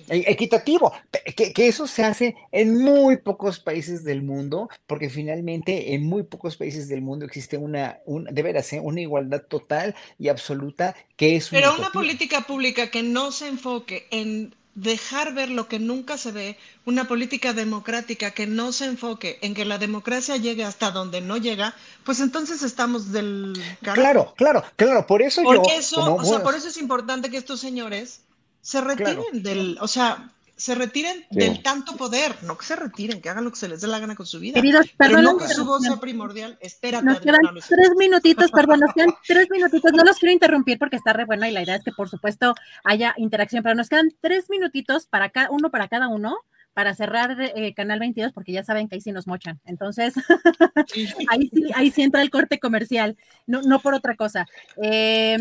E- 0.08 0.24
equitativo, 0.26 0.92
que, 1.36 1.52
que 1.52 1.68
eso 1.68 1.86
se 1.86 2.04
hace 2.04 2.36
en 2.52 2.78
muy 2.82 3.18
pocos 3.18 3.60
países 3.60 4.04
del 4.04 4.22
mundo, 4.22 4.68
porque 4.86 5.10
finalmente 5.10 5.94
en 5.94 6.04
muy 6.04 6.22
pocos 6.22 6.56
países 6.56 6.88
del 6.88 7.02
mundo 7.02 7.24
existe 7.24 7.56
una, 7.56 7.98
un, 8.06 8.24
de 8.24 8.42
veras, 8.42 8.72
¿eh? 8.72 8.80
una 8.80 9.00
igualdad 9.00 9.42
total 9.42 9.94
y 10.18 10.28
absoluta 10.28 10.94
que 11.16 11.36
es 11.36 11.50
una 11.50 11.60
Pero 11.60 11.76
una 11.76 11.90
política 11.90 12.42
pública 12.42 12.90
que 12.90 13.02
no 13.02 13.32
se 13.32 13.48
enfoque 13.48 14.06
en 14.10 14.54
dejar 14.74 15.34
ver 15.34 15.50
lo 15.50 15.68
que 15.68 15.78
nunca 15.78 16.18
se 16.18 16.32
ve, 16.32 16.58
una 16.84 17.06
política 17.06 17.52
democrática 17.52 18.32
que 18.32 18.46
no 18.46 18.72
se 18.72 18.86
enfoque 18.86 19.38
en 19.40 19.54
que 19.54 19.64
la 19.64 19.78
democracia 19.78 20.36
llegue 20.36 20.64
hasta 20.64 20.90
donde 20.90 21.20
no 21.20 21.36
llega, 21.36 21.74
pues 22.04 22.20
entonces 22.20 22.62
estamos 22.62 23.12
del 23.12 23.54
carajo. 23.82 24.00
Claro, 24.00 24.34
claro, 24.36 24.64
claro, 24.76 25.06
por 25.06 25.22
eso 25.22 25.42
yo, 25.42 25.48
Porque 25.48 25.76
eso, 25.76 26.00
como, 26.00 26.16
o 26.16 26.24
sea, 26.24 26.42
por 26.42 26.54
eso 26.54 26.68
es 26.68 26.76
importante 26.76 27.30
que 27.30 27.36
estos 27.36 27.60
señores 27.60 28.23
se 28.64 28.80
retiren 28.80 29.14
Claro. 29.16 29.24
del, 29.34 29.78
o 29.80 29.86
sea, 29.86 30.30
se 30.56 30.74
retiren 30.76 31.26
Sí. 31.30 31.38
del 31.38 31.62
tanto 31.62 31.96
poder, 31.96 32.34
no 32.44 32.56
que 32.56 32.64
se 32.64 32.76
retiren, 32.76 33.20
que 33.20 33.28
hagan 33.28 33.44
lo 33.44 33.50
que 33.50 33.56
se 33.58 33.68
les 33.68 33.80
dé 33.80 33.88
la 33.88 33.98
gana 33.98 34.14
con 34.14 34.24
su 34.24 34.38
vida. 34.38 34.54
Queridos, 34.54 34.86
pero 34.96 35.20
no 35.20 35.36
que 35.36 35.48
su 35.48 35.64
voz 35.64 35.82
sea 35.82 35.96
primordial. 35.96 36.56
Espérate, 36.60 37.04
Nos 37.04 37.20
quedan 37.20 37.40
Luis. 37.52 37.66
tres 37.68 37.90
minutitos, 37.98 38.50
perdón, 38.52 38.80
nos 38.80 38.94
quedan 38.94 39.12
tres 39.26 39.48
minutitos. 39.50 39.92
No 39.92 40.04
los 40.04 40.16
quiero 40.18 40.32
interrumpir 40.32 40.78
porque 40.78 40.96
está 40.96 41.12
re 41.12 41.24
bueno 41.26 41.46
y 41.46 41.50
la 41.50 41.62
idea 41.62 41.76
es 41.76 41.82
que, 41.84 41.92
por 41.92 42.08
supuesto, 42.08 42.54
haya 42.84 43.14
interacción, 43.18 43.62
pero 43.62 43.74
nos 43.74 43.88
quedan 43.88 44.08
tres 44.20 44.48
minutitos 44.48 45.06
para 45.06 45.28
cada 45.30 45.50
uno 45.50 45.70
para 45.70 45.88
cada 45.88 46.08
uno 46.08 46.38
para 46.74 46.94
cerrar 46.94 47.36
eh, 47.40 47.72
Canal 47.74 48.00
22 48.00 48.32
porque 48.32 48.52
ya 48.52 48.64
saben 48.64 48.88
que 48.88 48.96
ahí 48.96 49.00
sí 49.00 49.12
nos 49.12 49.26
mochan. 49.26 49.60
Entonces, 49.64 50.14
ahí 51.30 51.48
sí, 51.52 51.70
ahí 51.74 51.90
sí 51.90 52.02
entra 52.02 52.20
el 52.20 52.30
corte 52.30 52.58
comercial, 52.58 53.16
no, 53.46 53.62
no 53.62 53.78
por 53.80 53.94
otra 53.94 54.16
cosa. 54.16 54.46
Eh, 54.82 55.36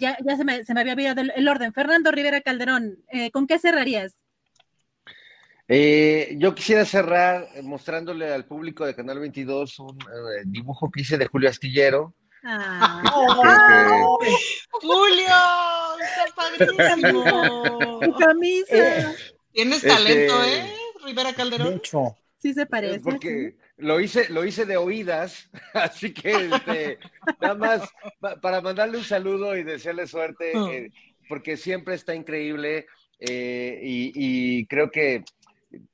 ya 0.00 0.18
ya 0.24 0.36
se, 0.36 0.44
me, 0.44 0.64
se 0.64 0.74
me 0.74 0.80
había 0.80 0.92
olvidado 0.94 1.20
el, 1.22 1.32
el 1.36 1.48
orden. 1.48 1.72
Fernando 1.72 2.10
Rivera 2.10 2.40
Calderón, 2.40 2.98
eh, 3.08 3.30
¿con 3.30 3.46
qué 3.46 3.58
cerrarías? 3.58 4.14
Eh, 5.68 6.36
yo 6.38 6.54
quisiera 6.54 6.84
cerrar 6.84 7.48
mostrándole 7.62 8.32
al 8.32 8.44
público 8.44 8.86
de 8.86 8.94
Canal 8.94 9.18
22 9.18 9.78
un 9.80 9.98
eh, 10.00 10.42
dibujo 10.44 10.90
que 10.90 11.00
hice 11.00 11.18
de 11.18 11.26
Julio 11.26 11.48
Astillero. 11.50 12.14
Ah, 12.44 13.02
que- 14.20 14.26
que- 14.26 14.36
Julio, 14.70 15.26
está 16.00 16.24
padrísimo. 16.36 17.98
tu 18.00 18.12
camisa. 18.14 19.12
Tienes 19.56 19.76
Este, 19.82 19.88
talento, 19.88 20.44
¿eh? 20.44 20.70
Rivera 21.04 21.32
Calderón. 21.34 21.72
mucho. 21.74 22.16
Sí 22.38 22.52
se 22.52 22.66
parece. 22.66 23.00
Porque 23.00 23.56
lo 23.78 23.98
hice, 24.00 24.28
lo 24.28 24.44
hice 24.44 24.66
de 24.66 24.76
oídas, 24.76 25.50
así 25.74 26.12
que 26.12 26.30
este, 26.52 26.98
nada 27.40 27.54
más 27.54 27.88
pa- 28.20 28.36
para 28.40 28.60
mandarle 28.60 28.98
un 28.98 29.04
saludo 29.04 29.56
y 29.56 29.64
desearle 29.64 30.06
suerte, 30.06 30.52
Oh. 30.54 30.70
eh, 30.70 30.90
porque 31.28 31.56
siempre 31.56 31.94
está 31.94 32.14
increíble 32.14 32.86
eh, 33.18 33.80
y, 33.82 34.12
y 34.60 34.66
creo 34.66 34.90
que 34.90 35.24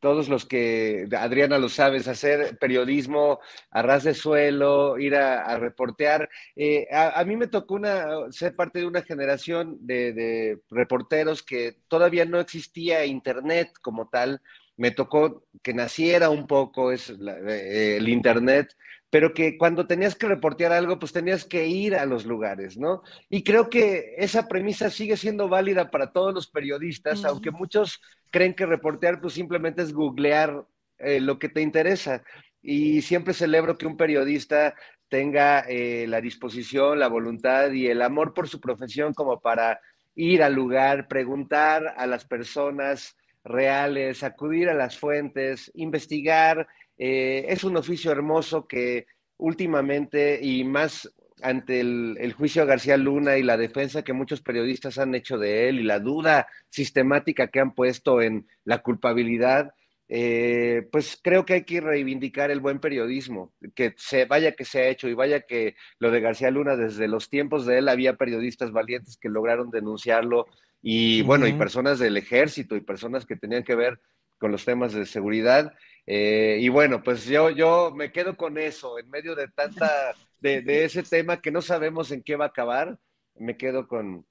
todos 0.00 0.28
los 0.28 0.46
que, 0.46 1.08
Adriana 1.16 1.58
lo 1.58 1.68
sabes, 1.68 2.08
hacer 2.08 2.58
periodismo 2.58 3.40
a 3.70 3.82
ras 3.82 4.04
de 4.04 4.14
suelo, 4.14 4.98
ir 4.98 5.16
a, 5.16 5.56
reportear. 5.58 6.28
eh, 6.56 6.86
a, 6.92 7.24
mí 7.24 7.36
me 7.36 7.46
tocó 7.46 7.74
una, 7.74 8.30
ser 8.30 8.54
parte 8.56 8.80
de 8.80 8.86
una 8.86 9.02
generación 9.02 9.78
de, 9.80 10.58
reporteros 10.70 11.42
que 11.42 11.76
todavía 11.88 12.24
no 12.24 12.40
existía 12.40 13.04
internet 13.04 13.72
como 13.80 14.08
tal 14.08 14.40
me 14.76 14.90
tocó 14.90 15.44
que 15.62 15.74
naciera 15.74 16.30
un 16.30 16.46
poco 16.46 16.92
es 16.92 17.10
eh, 17.10 17.96
el 17.98 18.08
Internet, 18.08 18.74
pero 19.12 19.34
que 19.34 19.58
cuando 19.58 19.86
tenías 19.86 20.14
que 20.14 20.26
reportear 20.26 20.72
algo, 20.72 20.98
pues 20.98 21.12
tenías 21.12 21.44
que 21.44 21.66
ir 21.66 21.94
a 21.94 22.06
los 22.06 22.24
lugares, 22.24 22.78
¿no? 22.78 23.02
Y 23.28 23.44
creo 23.44 23.68
que 23.68 24.14
esa 24.16 24.48
premisa 24.48 24.88
sigue 24.88 25.18
siendo 25.18 25.50
válida 25.50 25.90
para 25.90 26.12
todos 26.12 26.32
los 26.32 26.46
periodistas, 26.46 27.22
aunque 27.26 27.50
muchos 27.50 28.00
creen 28.30 28.54
que 28.54 28.64
reportear, 28.64 29.20
pues 29.20 29.34
simplemente 29.34 29.82
es 29.82 29.92
googlear 29.92 30.64
eh, 30.96 31.20
lo 31.20 31.38
que 31.38 31.50
te 31.50 31.60
interesa. 31.60 32.24
Y 32.62 33.02
siempre 33.02 33.34
celebro 33.34 33.76
que 33.76 33.86
un 33.86 33.98
periodista 33.98 34.74
tenga 35.10 35.60
eh, 35.68 36.06
la 36.08 36.22
disposición, 36.22 36.98
la 36.98 37.08
voluntad 37.08 37.70
y 37.70 37.88
el 37.88 38.00
amor 38.00 38.32
por 38.32 38.48
su 38.48 38.62
profesión 38.62 39.12
como 39.12 39.42
para 39.42 39.78
ir 40.14 40.42
al 40.42 40.54
lugar, 40.54 41.06
preguntar 41.06 41.92
a 41.98 42.06
las 42.06 42.24
personas 42.24 43.14
reales, 43.44 44.22
acudir 44.22 44.70
a 44.70 44.74
las 44.74 44.98
fuentes, 44.98 45.70
investigar. 45.74 46.66
Eh, 47.04 47.46
es 47.48 47.64
un 47.64 47.76
oficio 47.76 48.12
hermoso 48.12 48.68
que 48.68 49.06
últimamente 49.36 50.38
y 50.40 50.62
más 50.62 51.12
ante 51.42 51.80
el, 51.80 52.16
el 52.20 52.32
juicio 52.32 52.62
a 52.62 52.64
García 52.64 52.96
Luna 52.96 53.36
y 53.38 53.42
la 53.42 53.56
defensa 53.56 54.04
que 54.04 54.12
muchos 54.12 54.40
periodistas 54.40 54.98
han 54.98 55.12
hecho 55.16 55.36
de 55.36 55.68
él 55.68 55.80
y 55.80 55.82
la 55.82 55.98
duda 55.98 56.46
sistemática 56.68 57.48
que 57.48 57.58
han 57.58 57.74
puesto 57.74 58.22
en 58.22 58.46
la 58.64 58.82
culpabilidad, 58.82 59.74
eh, 60.08 60.86
pues 60.92 61.18
creo 61.20 61.44
que 61.44 61.54
hay 61.54 61.64
que 61.64 61.80
reivindicar 61.80 62.52
el 62.52 62.60
buen 62.60 62.78
periodismo, 62.78 63.52
que 63.74 63.94
se 63.96 64.26
vaya 64.26 64.52
que 64.52 64.64
se 64.64 64.82
ha 64.82 64.88
hecho 64.88 65.08
y 65.08 65.14
vaya 65.14 65.40
que 65.40 65.74
lo 65.98 66.12
de 66.12 66.20
García 66.20 66.52
Luna 66.52 66.76
desde 66.76 67.08
los 67.08 67.28
tiempos 67.28 67.66
de 67.66 67.78
él 67.78 67.88
había 67.88 68.14
periodistas 68.14 68.70
valientes 68.70 69.16
que 69.16 69.28
lograron 69.28 69.70
denunciarlo 69.70 70.46
y 70.80 71.22
bueno, 71.22 71.48
y 71.48 71.52
personas 71.54 71.98
del 71.98 72.16
ejército 72.16 72.76
y 72.76 72.80
personas 72.80 73.26
que 73.26 73.34
tenían 73.34 73.64
que 73.64 73.74
ver 73.74 73.98
con 74.38 74.52
los 74.52 74.64
temas 74.64 74.92
de 74.92 75.06
seguridad. 75.06 75.72
Eh, 76.06 76.58
y 76.60 76.68
bueno, 76.68 77.02
pues 77.02 77.24
yo, 77.26 77.50
yo 77.50 77.92
me 77.94 78.10
quedo 78.10 78.36
con 78.36 78.58
eso, 78.58 78.98
en 78.98 79.08
medio 79.08 79.34
de 79.34 79.48
tanta, 79.48 80.14
de, 80.40 80.84
ese 80.84 81.02
tema 81.02 81.40
que 81.40 81.50
no 81.50 81.62
sabemos 81.62 82.10
en 82.10 82.22
qué 82.22 82.36
va 82.36 82.46
a 82.46 82.48
acabar, 82.48 82.98
me 83.36 83.56
quedo 83.56 83.86
con, 83.86 84.26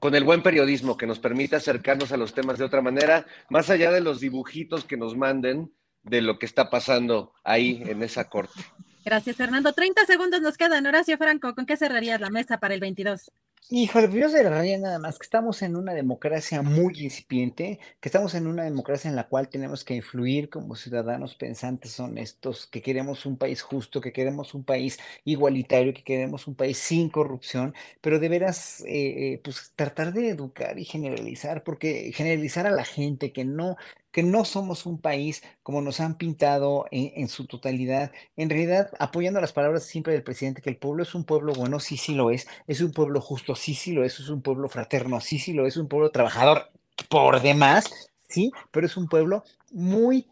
con 0.00 0.14
el 0.14 0.24
buen 0.24 0.42
periodismo 0.42 0.96
que 0.96 1.06
nos 1.06 1.18
permite 1.18 1.56
acercarnos 1.56 2.12
a 2.12 2.16
los 2.16 2.34
temas 2.34 2.58
de 2.58 2.64
otra 2.64 2.80
manera, 2.80 3.26
más 3.50 3.68
allá 3.68 3.90
de 3.90 4.00
los 4.00 4.20
dibujitos 4.20 4.84
que 4.84 4.96
nos 4.96 5.16
manden 5.16 5.72
de 6.02 6.22
lo 6.22 6.38
que 6.38 6.46
está 6.46 6.70
pasando 6.70 7.34
ahí 7.44 7.82
en 7.86 8.02
esa 8.02 8.28
corte. 8.28 8.60
Gracias, 9.04 9.36
Fernando. 9.36 9.72
30 9.72 10.04
segundos 10.06 10.40
nos 10.40 10.56
quedan. 10.56 10.86
Horacio 10.86 11.18
Franco, 11.18 11.54
¿con 11.54 11.66
qué 11.66 11.76
cerrarías 11.76 12.20
la 12.20 12.30
mesa 12.30 12.58
para 12.58 12.74
el 12.74 12.80
22? 12.80 13.30
Híjole, 13.70 14.08
pues 14.08 14.20
yo 14.20 14.28
cerraría 14.28 14.76
nada 14.78 14.98
más 14.98 15.18
que 15.18 15.24
estamos 15.24 15.62
en 15.62 15.76
una 15.76 15.94
democracia 15.94 16.60
muy 16.60 16.92
incipiente, 17.00 17.78
que 18.00 18.08
estamos 18.08 18.34
en 18.34 18.46
una 18.46 18.64
democracia 18.64 19.08
en 19.08 19.16
la 19.16 19.28
cual 19.28 19.48
tenemos 19.48 19.82
que 19.84 19.94
influir 19.94 20.50
como 20.50 20.74
ciudadanos 20.76 21.36
pensantes, 21.36 21.98
honestos, 21.98 22.66
que 22.66 22.82
queremos 22.82 23.24
un 23.24 23.38
país 23.38 23.62
justo, 23.62 24.00
que 24.02 24.12
queremos 24.12 24.52
un 24.52 24.64
país 24.64 24.98
igualitario, 25.24 25.94
que 25.94 26.04
queremos 26.04 26.46
un 26.48 26.54
país 26.54 26.76
sin 26.76 27.08
corrupción, 27.08 27.74
pero 28.02 28.18
de 28.18 28.28
veras, 28.28 28.80
eh, 28.82 29.32
eh, 29.34 29.40
pues 29.42 29.72
tratar 29.74 30.12
de 30.12 30.28
educar 30.30 30.78
y 30.78 30.84
generalizar, 30.84 31.62
porque 31.64 32.12
generalizar 32.12 32.66
a 32.66 32.70
la 32.72 32.84
gente 32.84 33.32
que 33.32 33.44
no, 33.46 33.76
que 34.12 34.22
no 34.22 34.44
somos 34.44 34.86
un 34.86 35.00
país 35.00 35.42
como 35.62 35.80
nos 35.80 35.98
han 35.98 36.16
pintado 36.16 36.86
en, 36.90 37.28
su 37.28 37.46
totalidad, 37.46 38.12
en 38.36 38.50
realidad 38.50 38.90
apoyando 38.98 39.40
las 39.40 39.52
palabras 39.52 39.84
siempre 39.84 40.12
del 40.12 40.22
presidente, 40.22 40.62
que 40.62 40.70
el 40.70 40.76
pueblo 40.76 41.02
es 41.02 41.14
un 41.14 41.24
pueblo 41.24 41.54
bueno, 41.54 41.80
sí, 41.80 41.96
sí 41.96 42.14
lo 42.14 42.30
es, 42.30 42.46
es 42.66 42.80
un 42.82 42.92
pueblo 42.92 43.20
justo, 43.20 43.56
sí, 43.56 43.74
sí 43.74 43.92
lo 43.92 44.04
es, 44.04 44.20
es 44.20 44.28
un 44.28 44.42
pueblo 44.42 44.68
fraterno, 44.68 45.20
sí, 45.20 45.38
sí 45.38 45.54
lo 45.54 45.66
es, 45.66 45.76
un 45.76 45.88
pueblo 45.88 46.10
trabajador 46.10 46.70
por 47.08 47.40
demás, 47.40 47.90
sí, 48.28 48.52
pero 48.70 48.86
es 48.86 48.96
un 48.96 49.08
pueblo 49.08 49.44
muy, 49.70 50.28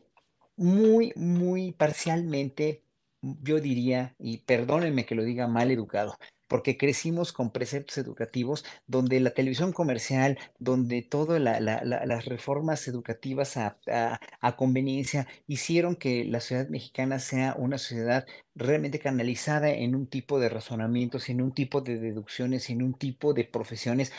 muy, 0.56 1.12
muy 1.16 1.72
parcialmente, 1.72 2.82
yo 3.22 3.60
diría, 3.60 4.14
y 4.18 4.38
perdónenme 4.38 5.06
que 5.06 5.14
lo 5.14 5.24
diga 5.24 5.48
mal 5.48 5.70
educado, 5.70 6.16
porque 6.50 6.76
crecimos 6.76 7.32
con 7.32 7.50
preceptos 7.52 7.96
educativos 7.98 8.64
donde 8.86 9.20
la 9.20 9.30
televisión 9.30 9.72
comercial, 9.72 10.38
donde 10.58 11.02
todas 11.02 11.40
la- 11.40 11.60
la- 11.60 11.82
la- 11.84 12.04
las 12.06 12.26
reformas 12.26 12.86
educativas 12.88 13.56
a, 13.56 13.78
a- 13.90 14.20
a 14.40 14.56
conveniencia 14.56 15.26
hicieron 15.46 15.96
que 15.96 16.24
la 16.26 16.40
sociedad 16.40 16.68
mexicana 16.68 17.18
sea 17.20 17.54
una 17.58 17.78
sociedad 17.78 18.26
realmente 18.54 18.98
canalizada 18.98 19.70
en 19.70 19.94
un 19.94 20.06
tipo 20.08 20.38
de 20.40 20.48
razonamientos, 20.50 21.28
en 21.30 21.40
un 21.40 21.52
tipo 21.52 21.80
de 21.80 21.98
deducciones, 21.98 22.68
en 22.70 22.82
un 22.82 22.94
tipo 22.94 23.32
de 23.32 23.44
profesiones 23.44 24.12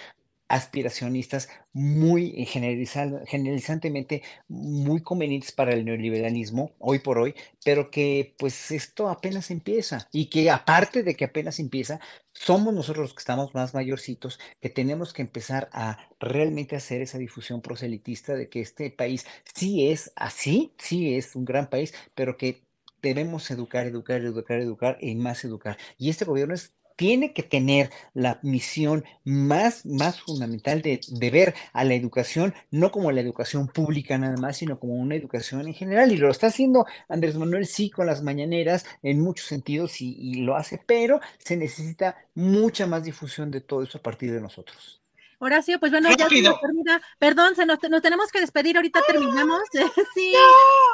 aspiracionistas 0.52 1.50
muy 1.74 2.46
generalizantemente 2.46 4.22
muy 4.48 5.02
convenientes 5.02 5.52
para 5.54 5.74
el 5.74 5.86
neoliberalismo 5.86 6.74
hoy 6.80 7.00
por 7.00 7.18
hoy, 7.18 7.34
pero 7.64 7.90
que 7.90 8.36
pues 8.38 8.72
esto 8.72 9.10
apenas 9.10 9.52
empieza 9.52 10.08
y 10.12 10.30
que 10.30 10.50
aparte 10.50 11.04
de 11.04 11.16
que 11.16 11.26
apenas 11.26 11.60
empieza, 11.60 12.00
somos 12.34 12.74
nosotros 12.74 13.04
los 13.04 13.14
que 13.14 13.22
estamos 13.22 13.54
más 13.54 13.74
mayorcitos 13.74 14.40
que 14.60 14.70
tenemos 14.70 15.14
que 15.14 15.22
empezar 15.22 15.70
a 15.72 15.98
realmente 16.20 16.76
hacer 16.76 17.02
esa 17.02 17.18
difusión 17.18 17.62
proselitista 17.62 18.34
de 18.36 18.50
que 18.50 18.62
este 18.62 18.92
país 18.92 19.26
sí 19.54 19.90
es 19.90 20.12
así, 20.16 20.74
sí 20.78 21.16
es 21.16 21.36
un 21.36 21.46
gran 21.46 21.70
país, 21.70 21.94
pero 22.16 22.38
que 22.38 22.64
debemos 23.02 23.50
educar, 23.52 23.86
educar, 23.88 24.22
educar, 24.22 24.60
educar 24.60 24.98
y 25.02 25.16
más 25.16 25.44
educar. 25.46 25.78
Y 25.98 26.10
este 26.10 26.26
gobierno 26.26 26.54
es 26.54 26.76
tiene 26.96 27.34
que 27.34 27.44
tener 27.44 27.90
la 28.14 28.40
misión 28.44 29.06
más, 29.24 29.86
más 29.86 30.20
fundamental 30.22 30.82
de, 30.82 31.02
de 31.08 31.30
ver 31.32 31.54
a 31.74 31.84
la 31.84 31.94
educación, 31.94 32.54
no 32.72 32.92
como 32.92 33.12
la 33.12 33.22
educación 33.22 33.68
pública 33.68 34.18
nada 34.18 34.38
más, 34.38 34.58
sino 34.58 34.80
como 34.80 34.94
una 34.96 35.16
educación 35.16 35.68
en 35.68 35.74
general. 35.74 36.12
Y 36.12 36.18
lo 36.18 36.30
está 36.30 36.48
haciendo 36.48 36.86
Andrés 37.10 37.36
Manuel 37.36 37.66
sí 37.66 37.90
con 37.90 38.06
las 38.08 38.24
mañaneras 38.24 38.86
en 39.04 39.20
muchos 39.22 39.48
sentidos 39.48 40.02
y, 40.02 40.16
y 40.20 40.34
lo 40.44 40.56
hace, 40.56 40.82
pero 40.86 41.20
se 41.40 41.58
necesita 41.58 42.18
mucha 42.36 42.88
más 42.88 43.04
difusión 43.04 43.52
de 43.52 43.62
todo 43.62 43.84
eso 43.84 43.98
a 43.98 44.02
partir 44.02 44.32
de 44.32 44.42
nosotros. 44.42 45.01
Horacio, 45.44 45.80
pues 45.80 45.92
bueno, 45.92 46.08
ya 46.16 46.30
se 46.30 46.42
nos 46.44 46.62
termina. 46.62 47.02
Perdón, 47.18 47.56
se 47.56 47.66
nos, 47.66 47.80
tenemos 47.80 48.32
que 48.32 48.42
despedir, 48.42 48.76
ahorita 48.76 49.02
terminamos. 49.08 49.60
sí, 50.14 50.36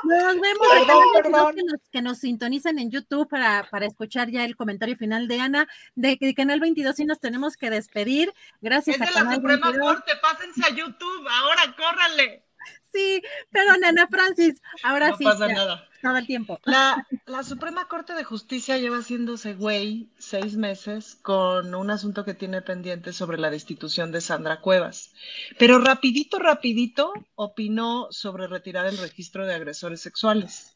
nos 0.06 0.40
vemos. 0.40 0.68
Perdón, 0.72 1.04
perdón. 1.14 1.56
Que, 1.56 1.64
nos, 1.64 1.90
que 1.92 2.02
nos 2.02 2.18
sintonicen 2.20 2.80
en 2.80 2.90
YouTube 2.90 3.28
para, 3.28 3.68
para 3.70 3.88
escuchar 3.88 4.32
ya 4.32 4.46
el 4.46 4.56
comentario 4.56 4.96
final 4.96 5.28
de 5.28 5.42
Ana 5.42 5.68
de, 5.96 6.18
de 6.18 6.34
Canal 6.34 6.62
22 6.62 6.98
y 7.02 7.06
nos 7.06 7.20
tenemos 7.20 7.58
que 7.58 7.70
despedir. 7.70 8.34
Gracias 8.62 9.02
es 9.02 9.18
a 9.18 9.24
la 9.26 9.36
Suprema 9.36 9.78
Corte, 9.78 10.14
pásense 10.22 10.62
a 10.66 10.74
YouTube, 10.74 11.28
ahora 11.30 11.76
córranle. 11.76 12.47
Sí, 12.92 13.22
pero 13.52 13.72
Ana 13.72 14.08
Francis, 14.08 14.62
ahora 14.84 15.16
sí. 15.18 15.24
No 15.24 15.32
pasa 15.32 15.48
nada. 15.48 15.88
Todo 16.02 16.18
el 16.18 16.28
tiempo. 16.28 16.60
La, 16.66 17.08
la, 17.26 17.44
Suprema 17.44 17.88
Corte 17.88 18.14
de 18.14 18.24
Justicia 18.24 18.78
lleva 18.78 19.00
haciéndose 19.00 19.56
güey 19.56 20.10
seis 20.20 20.56
meses 20.56 21.18
con 21.22 21.74
un 21.74 21.90
asunto 21.90 22.24
que 22.24 22.36
tiene 22.36 22.62
pendiente 22.62 23.14
sobre 23.14 23.40
la 23.40 23.50
destitución 23.50 24.12
de 24.12 24.22
Sandra 24.22 24.62
Cuevas. 24.62 25.12
Pero 25.58 25.80
rapidito, 25.80 26.38
rapidito 26.38 27.12
opinó 27.36 28.08
sobre 28.12 28.48
retirar 28.48 28.86
el 28.86 28.98
registro 28.98 29.46
de 29.48 29.56
agresores 29.56 30.02
sexuales. 30.02 30.72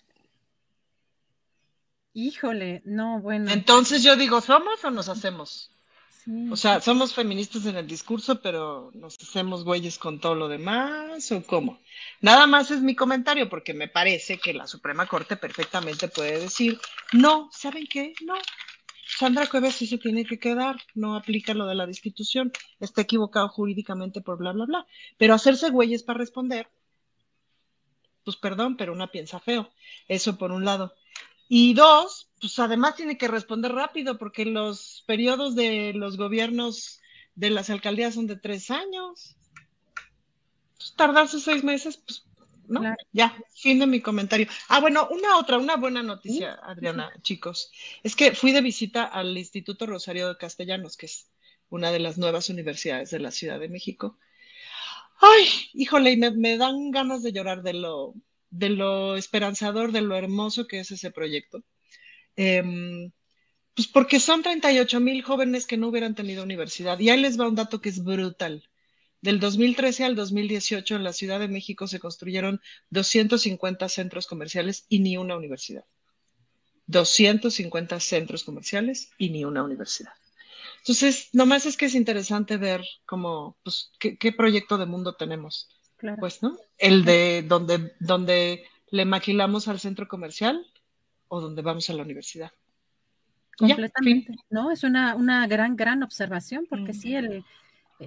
Híjole, 2.14 2.82
no, 2.86 3.22
bueno. 3.22 3.52
Entonces 3.52 4.04
yo 4.04 4.16
digo, 4.16 4.42
¿somos 4.42 4.84
o 4.84 4.92
nos 4.92 5.08
hacemos? 5.08 5.72
O 6.52 6.56
sea, 6.56 6.82
somos 6.82 7.14
feministas 7.14 7.66
en 7.66 7.78
el 7.78 7.88
discurso, 7.88 8.42
pero 8.42 8.92
nos 8.94 9.18
hacemos 9.22 9.64
güeyes 9.64 9.98
con 9.98 10.20
todo 10.20 10.36
lo 10.36 10.48
demás, 10.48 11.32
¿o 11.32 11.44
cómo? 11.44 11.80
Nada 12.20 12.46
más 12.46 12.70
es 12.70 12.82
mi 12.82 12.96
comentario, 12.96 13.50
porque 13.50 13.74
me 13.74 13.88
parece 13.88 14.38
que 14.38 14.54
la 14.54 14.68
Suprema 14.68 15.08
Corte 15.08 15.36
perfectamente 15.36 16.08
puede 16.10 16.40
decir, 16.40 16.80
no, 17.12 17.50
¿saben 17.52 17.88
qué? 17.88 18.14
No. 18.24 18.36
Sandra 19.18 19.48
Cuevas 19.48 19.76
sí 19.76 19.88
se 19.88 19.98
tiene 19.98 20.26
que 20.26 20.40
quedar, 20.40 20.78
no 20.94 21.16
aplica 21.16 21.54
lo 21.54 21.66
de 21.66 21.76
la 21.76 21.88
destitución, 21.88 22.52
está 22.80 23.02
equivocado 23.02 23.50
jurídicamente 23.50 24.22
por 24.22 24.38
bla, 24.38 24.52
bla, 24.52 24.66
bla. 24.66 24.86
Pero 25.18 25.34
hacerse 25.34 25.70
güeyes 25.70 26.04
para 26.04 26.20
responder, 26.20 26.70
pues 28.24 28.38
perdón, 28.38 28.78
pero 28.78 28.94
una 28.94 29.12
piensa 29.12 29.40
feo. 29.40 29.72
Eso 30.08 30.38
por 30.38 30.52
un 30.52 30.66
lado. 30.66 30.94
Y 31.54 31.74
dos, 31.74 32.30
pues 32.40 32.58
además 32.60 32.96
tiene 32.96 33.18
que 33.18 33.28
responder 33.28 33.74
rápido 33.74 34.18
porque 34.18 34.46
los 34.46 35.04
periodos 35.06 35.54
de 35.54 35.92
los 35.94 36.16
gobiernos 36.16 37.02
de 37.36 37.50
las 37.50 37.70
alcaldías 37.70 38.14
son 38.14 38.26
de 38.26 38.38
tres 38.38 38.72
años. 38.72 39.36
Pues, 40.78 40.94
tardarse 40.96 41.42
seis 41.42 41.62
meses, 41.62 41.98
pues 41.98 42.24
¿no? 42.70 42.96
Ya, 43.12 43.38
fin 43.54 43.80
de 43.80 43.86
mi 43.86 44.00
comentario. 44.00 44.48
Ah, 44.70 44.80
bueno, 44.80 45.10
una 45.12 45.38
otra, 45.38 45.58
una 45.58 45.76
buena 45.76 46.02
noticia, 46.02 46.54
Adriana, 46.64 47.12
chicos. 47.22 47.70
Es 48.02 48.16
que 48.16 48.32
fui 48.34 48.54
de 48.54 48.62
visita 48.62 49.04
al 49.04 49.38
Instituto 49.38 49.86
Rosario 49.86 50.30
de 50.30 50.38
Castellanos, 50.38 50.96
que 50.96 51.08
es 51.08 51.34
una 51.68 51.92
de 51.92 52.00
las 52.00 52.18
nuevas 52.18 52.48
universidades 52.48 53.12
de 53.12 53.20
la 53.20 53.32
Ciudad 53.32 53.60
de 53.60 53.68
México. 53.68 54.18
Ay, 55.20 55.50
híjole, 55.74 56.16
me, 56.16 56.32
me 56.32 56.56
dan 56.56 56.92
ganas 56.92 57.24
de 57.24 57.34
llorar 57.34 57.62
de 57.62 57.74
lo, 57.74 58.14
de 58.52 58.70
lo 58.70 59.16
esperanzador, 59.18 59.92
de 59.92 60.02
lo 60.02 60.16
hermoso 60.16 60.68
que 60.68 60.80
es 60.80 60.92
ese 60.92 61.10
proyecto. 61.10 61.64
Em, 62.36 63.12
pues 63.74 63.88
porque 63.88 64.20
son 64.20 64.44
38 64.44 65.00
mil 65.00 65.24
jóvenes 65.24 65.66
que 65.66 65.78
no 65.78 65.88
hubieran 65.88 66.16
tenido 66.16 66.44
universidad. 66.44 67.00
Y 67.00 67.10
ahí 67.10 67.20
les 67.20 67.40
va 67.40 67.48
un 67.48 67.56
dato 67.56 67.82
que 67.82 67.90
es 67.90 68.04
brutal. 68.04 68.70
Del 69.22 69.40
2013 69.40 70.04
al 70.04 70.16
2018 70.16 70.96
en 70.96 71.04
la 71.04 71.14
Ciudad 71.14 71.40
de 71.40 71.48
México 71.48 71.88
se 71.88 72.00
construyeron 72.00 72.60
250 72.90 73.88
centros 73.90 74.28
comerciales 74.28 74.86
y 74.90 75.00
ni 75.00 75.18
una 75.18 75.38
universidad. 75.38 75.86
250 76.88 78.00
centros 78.00 78.44
comerciales 78.44 79.12
y 79.18 79.30
ni 79.30 79.46
una 79.46 79.64
universidad. 79.64 80.14
Entonces, 80.80 81.30
nomás 81.32 81.66
es 81.68 81.78
que 81.78 81.86
es 81.86 81.96
interesante 81.96 82.58
ver 82.58 82.84
cómo, 83.06 83.58
pues, 83.64 83.92
qué, 84.00 84.18
qué 84.18 84.32
proyecto 84.32 84.78
de 84.78 84.88
mundo 84.88 85.16
tenemos. 85.16 85.70
Pues, 86.20 86.42
¿no? 86.42 86.58
El 86.78 87.06
de 87.06 87.44
donde, 87.48 87.94
donde 88.00 88.66
le 88.90 89.06
maquilamos 89.06 89.68
al 89.68 89.80
centro 89.80 90.08
comercial 90.08 90.66
o 91.28 91.40
donde 91.42 91.62
vamos 91.62 91.90
a 91.90 91.94
la 91.94 92.04
universidad. 92.04 92.52
Completamente, 93.58 94.34
¿no? 94.50 94.72
Es 94.72 94.84
una, 94.84 95.16
una 95.16 95.48
gran, 95.48 95.76
gran 95.76 96.04
observación, 96.04 96.66
porque 96.70 96.94
sí, 96.94 97.16
el, 97.16 97.44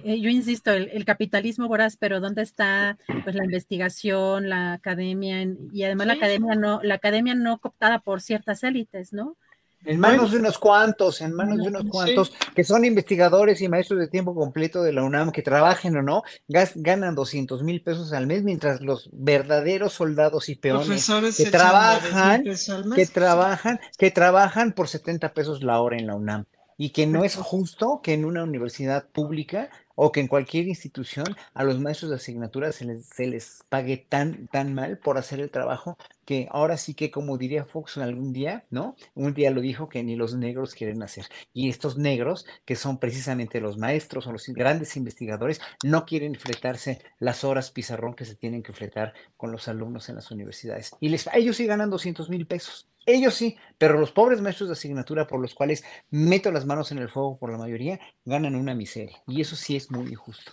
eh, 0.03 0.19
yo 0.19 0.29
insisto, 0.29 0.71
el, 0.71 1.05
capitalismo 1.05 1.67
voraz, 1.67 1.95
pero 1.95 2.19
¿dónde 2.19 2.41
está 2.41 2.97
pues 3.23 3.35
la 3.35 3.45
investigación, 3.45 4.49
la 4.49 4.73
academia? 4.73 5.45
y 5.71 5.83
además 5.83 6.07
la 6.07 6.13
academia 6.13 6.55
no, 6.55 6.81
la 6.83 6.95
academia 6.95 7.33
no 7.33 7.59
cooptada 7.59 7.99
por 7.99 8.21
ciertas 8.21 8.63
élites, 8.63 9.13
¿no? 9.13 9.37
En 9.85 9.99
manos 9.99 10.31
de 10.31 10.39
unos 10.39 10.57
cuantos, 10.57 11.21
en 11.21 11.33
manos 11.33 11.59
de 11.59 11.67
unos 11.67 11.85
cuantos, 11.89 12.33
que 12.55 12.63
son 12.63 12.85
investigadores 12.85 13.61
y 13.61 13.69
maestros 13.69 13.99
de 13.99 14.07
tiempo 14.07 14.33
completo 14.35 14.83
de 14.83 14.93
la 14.93 15.03
UNAM, 15.03 15.31
que 15.31 15.41
trabajen 15.41 15.95
o 15.97 16.01
no, 16.01 16.23
ganan 16.47 17.15
200 17.15 17.63
mil 17.63 17.81
pesos 17.81 18.13
al 18.13 18.27
mes, 18.27 18.43
mientras 18.43 18.81
los 18.81 19.09
verdaderos 19.13 19.93
soldados 19.93 20.49
y 20.49 20.55
peones 20.55 21.07
que 21.37 21.45
trabajan, 21.51 22.43
que 22.95 23.05
trabajan, 23.05 23.79
que 23.97 24.11
trabajan 24.11 24.73
por 24.73 24.87
70 24.87 25.33
pesos 25.33 25.63
la 25.63 25.79
hora 25.81 25.97
en 25.97 26.07
la 26.07 26.15
UNAM. 26.15 26.45
Y 26.77 26.89
que 26.89 27.07
no 27.07 27.23
es 27.23 27.35
justo 27.35 28.01
que 28.03 28.13
en 28.13 28.25
una 28.25 28.43
universidad 28.43 29.07
pública 29.07 29.69
o 29.95 30.11
que 30.11 30.19
en 30.19 30.27
cualquier 30.27 30.67
institución 30.67 31.25
a 31.53 31.63
los 31.63 31.79
maestros 31.79 32.11
de 32.11 32.17
asignatura 32.17 32.71
se 32.71 32.85
les, 32.85 33.63
pague 33.69 33.97
tan, 33.97 34.47
tan 34.47 34.73
mal 34.73 34.97
por 34.97 35.17
hacer 35.17 35.39
el 35.39 35.51
trabajo 35.51 35.97
que 36.25 36.47
ahora 36.51 36.77
sí 36.77 36.93
que, 36.93 37.11
como 37.11 37.37
diría 37.37 37.65
Fox 37.65 37.97
algún 37.97 38.33
día, 38.33 38.65
¿no? 38.69 38.95
Un 39.13 39.33
día 39.33 39.51
lo 39.51 39.61
dijo 39.61 39.89
que 39.89 40.03
ni 40.03 40.15
los 40.15 40.35
negros 40.35 40.73
quieren 40.73 41.03
hacer. 41.03 41.25
Y 41.53 41.69
estos 41.69 41.97
negros, 41.97 42.45
que 42.65 42.75
son 42.75 42.97
precisamente 42.97 43.61
los 43.61 43.77
maestros 43.77 44.27
o 44.27 44.31
los 44.31 44.47
grandes 44.47 44.97
investigadores, 44.97 45.61
no 45.83 46.05
quieren 46.05 46.35
fletarse 46.35 47.01
las 47.19 47.43
horas 47.43 47.71
pizarrón 47.71 48.15
que 48.15 48.25
se 48.25 48.35
tienen 48.35 48.63
que 48.63 48.73
fletar 48.73 49.13
con 49.37 49.51
los 49.51 49.67
alumnos 49.67 50.09
en 50.09 50.15
las 50.15 50.31
universidades. 50.31 50.91
Y 50.99 51.09
les, 51.09 51.29
ellos 51.33 51.57
sí 51.57 51.65
ganan 51.65 51.89
200 51.89 52.29
mil 52.29 52.47
pesos. 52.47 52.87
Ellos 53.05 53.33
sí, 53.33 53.57
pero 53.77 53.99
los 53.99 54.11
pobres 54.11 54.41
maestros 54.41 54.69
de 54.69 54.73
asignatura 54.73 55.27
por 55.27 55.39
los 55.39 55.53
cuales 55.53 55.83
meto 56.09 56.51
las 56.51 56.65
manos 56.65 56.91
en 56.91 56.97
el 56.97 57.09
fuego 57.09 57.37
por 57.37 57.51
la 57.51 57.57
mayoría, 57.57 57.99
ganan 58.23 58.55
una 58.55 58.73
miseria. 58.73 59.21
Y 59.27 59.41
eso 59.41 59.55
sí 59.55 59.75
es 59.75 59.91
muy 59.91 60.09
injusto. 60.11 60.51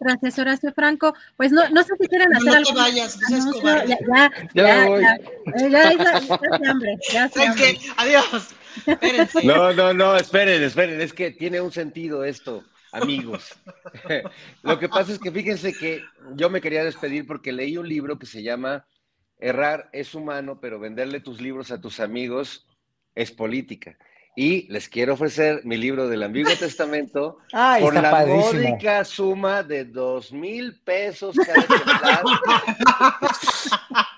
Gracias, 0.00 0.38
Horacio 0.38 0.72
Franco. 0.72 1.14
Pues 1.36 1.52
no, 1.52 1.68
no 1.70 1.82
sé 1.82 1.94
si 2.00 2.08
quieren 2.08 2.34
hacer 2.34 2.46
no 2.46 2.54
algo. 2.54 2.70
Te 2.70 2.78
vayas, 2.78 3.18
ya, 3.28 3.38
ya, 3.84 3.98
ya, 4.06 4.30
ya, 4.54 4.86
voy. 4.86 5.02
ya, 5.02 5.18
ya, 5.54 5.68
ya, 5.68 6.20
ya, 6.20 6.70
hambre, 6.70 6.98
ya 7.10 7.24
hambre. 7.24 7.78
Adiós. 7.96 8.54
Espérense. 8.86 9.44
No, 9.44 9.72
no, 9.72 9.94
no, 9.94 10.16
esperen, 10.16 10.62
esperen, 10.62 11.00
es 11.00 11.12
que 11.12 11.30
tiene 11.30 11.60
un 11.60 11.72
sentido 11.72 12.24
esto, 12.24 12.64
amigos. 12.92 13.54
Lo 14.62 14.78
que 14.78 14.88
pasa 14.88 15.12
es 15.12 15.18
que 15.18 15.30
fíjense 15.30 15.72
que 15.72 16.02
yo 16.34 16.50
me 16.50 16.60
quería 16.60 16.84
despedir 16.84 17.26
porque 17.26 17.52
leí 17.52 17.76
un 17.76 17.88
libro 17.88 18.18
que 18.18 18.26
se 18.26 18.42
llama 18.42 18.84
Errar 19.44 19.90
es 19.92 20.14
humano, 20.14 20.58
pero 20.58 20.80
venderle 20.80 21.20
tus 21.20 21.38
libros 21.38 21.70
a 21.70 21.78
tus 21.78 22.00
amigos 22.00 22.66
es 23.14 23.30
política. 23.30 23.98
Y 24.34 24.66
les 24.72 24.88
quiero 24.88 25.12
ofrecer 25.12 25.60
mi 25.64 25.76
libro 25.76 26.08
del 26.08 26.22
Ambiguo 26.22 26.50
Testamento 26.58 27.36
por 27.80 27.92
la 27.92 28.24
módica 28.24 29.04
suma 29.04 29.62
de 29.62 29.84
dos 29.84 30.32
mil 30.32 30.80
pesos 30.80 31.36
cada 31.36 31.60
ejemplar 31.60 32.22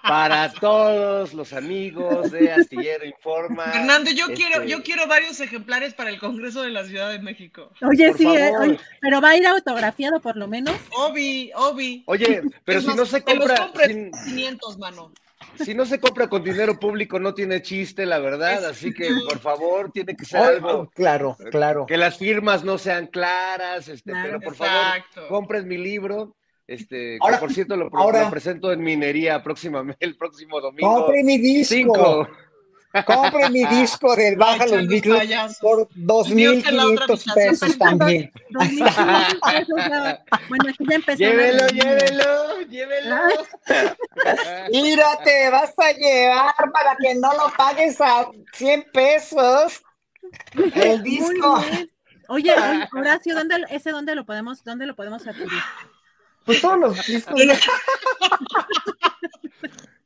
para 0.03 0.53
todos 0.53 1.35
los 1.35 1.53
amigos 1.53 2.31
de 2.31 2.53
Astillero 2.53 3.05
Informa. 3.05 3.65
Fernando, 3.65 4.11
yo 4.11 4.27
quiero, 4.29 4.57
este 4.57 4.69
yo 4.69 4.83
quiero 4.83 5.07
varios 5.07 5.41
ejemplares 5.41 5.95
para 5.95 6.11
el 6.11 6.19
Congreso 6.19 6.63
de 6.63 6.71
la 6.71 6.85
Ciudad 6.85 7.11
de 7.11 7.19
México. 7.19 7.71
Oye, 7.83 8.13
sí, 8.15 8.27
eh, 8.27 8.79
pero 9.01 9.21
va 9.21 9.31
a 9.31 9.37
ir 9.37 9.47
autografiado 9.47 10.21
por 10.21 10.37
lo 10.37 10.49
menos. 10.49 10.75
Obi, 10.97 11.51
Obi. 11.55 12.05
Oye, 12.07 12.43
pero 12.65 12.81
si 12.81 12.95
no 12.95 13.07
se 13.07 13.23
compra. 13.23 13.71
500, 14.25 14.79
mano 14.79 15.13
si 15.63 15.75
no 15.75 15.87
se 15.87 16.01
compra 16.01 16.29
con 16.29 16.43
dinero 16.43 16.79
público 16.79 17.19
no 17.19 17.35
tiene 17.35 17.63
chiste, 17.63 18.07
la 18.07 18.19
verdad, 18.19 18.65
así 18.65 18.93
que 18.93 19.09
por 19.29 19.39
favor 19.39 19.91
tiene 19.93 20.17
que 20.17 20.25
ser 20.25 20.41
algo 20.41 20.91
claro, 20.95 21.37
claro. 21.51 21.87
Que 21.87 21.97
las 21.97 22.17
firmas 22.19 22.65
no 22.65 22.79
sean 22.79 23.07
claras, 23.07 23.89
este, 23.89 24.13
pero 24.13 24.41
por 24.41 24.55
favor 24.55 25.03
compren 25.29 25.69
mi 25.69 25.79
libro. 25.79 26.37
Este, 26.67 27.19
que 27.25 27.37
por 27.39 27.53
cierto 27.53 27.77
lo, 27.77 27.91
presento 28.29 28.73
en 28.73 28.83
minería 28.83 29.41
próximamente 29.43 30.05
el 30.05 30.17
próximo 30.17 30.61
domingo. 30.61 30.95
Compre 30.95 31.23
mi 31.23 31.39
disco. 31.39 32.29
Compre 33.05 33.51
mi 33.51 33.65
disco 33.67 34.17
del 34.17 34.37
Baja 34.37 34.67
los 34.67 34.87
Beatles 34.87 35.59
por 35.61 35.87
2.500 35.91 37.35
pesos 37.35 37.77
también. 37.79 38.33
bueno, 40.49 40.65
aquí 40.69 40.85
ya 40.89 40.95
empezó. 40.95 41.19
Llévelo, 41.19 41.67
llévelo, 41.69 42.61
llévelo. 42.63 43.17
Mira, 44.73 45.19
te 45.23 45.51
vas 45.51 45.75
a 45.79 45.93
llevar 45.93 46.55
para 46.73 46.97
que 46.97 47.15
no 47.17 47.31
lo 47.33 47.53
pagues 47.57 48.01
a 48.01 48.31
100 48.55 48.87
pesos 48.93 49.83
el 50.75 51.03
disco. 51.03 51.63
Oye, 52.29 52.55
Horacio, 52.93 53.35
¿dónde, 53.35 53.57
ese 53.69 53.91
dónde 53.91 54.15
lo 54.15 54.25
podemos, 54.25 54.65
dónde 54.65 54.87
lo 54.87 54.97
podemos 54.97 55.27
adquirir? 55.27 55.53
Pues 56.47 56.61
todos 56.61 56.79
los 56.79 57.07
discos. 57.07 57.35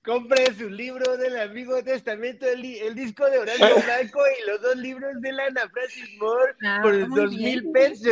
compre 0.05 0.53
su 0.55 0.69
libro 0.69 1.17
del 1.19 1.39
Amigo 1.39 1.83
Testamento, 1.85 2.47
el, 2.47 2.65
el 2.65 2.95
disco 2.95 3.27
de 3.31 3.39
Horacio 3.39 3.67
Blanco 3.85 4.21
y 4.43 4.51
los 4.51 4.61
dos 4.63 4.77
libros 4.77 5.13
de 5.21 5.33
la 5.33 5.45
Ana 5.47 5.69
Francis 5.73 6.09
Moore 6.19 6.55
Ah, 6.65 6.81
por 6.83 7.09
dos 7.15 7.31
bien. 7.37 7.63
mil 7.63 7.71
pesos. 7.73 8.09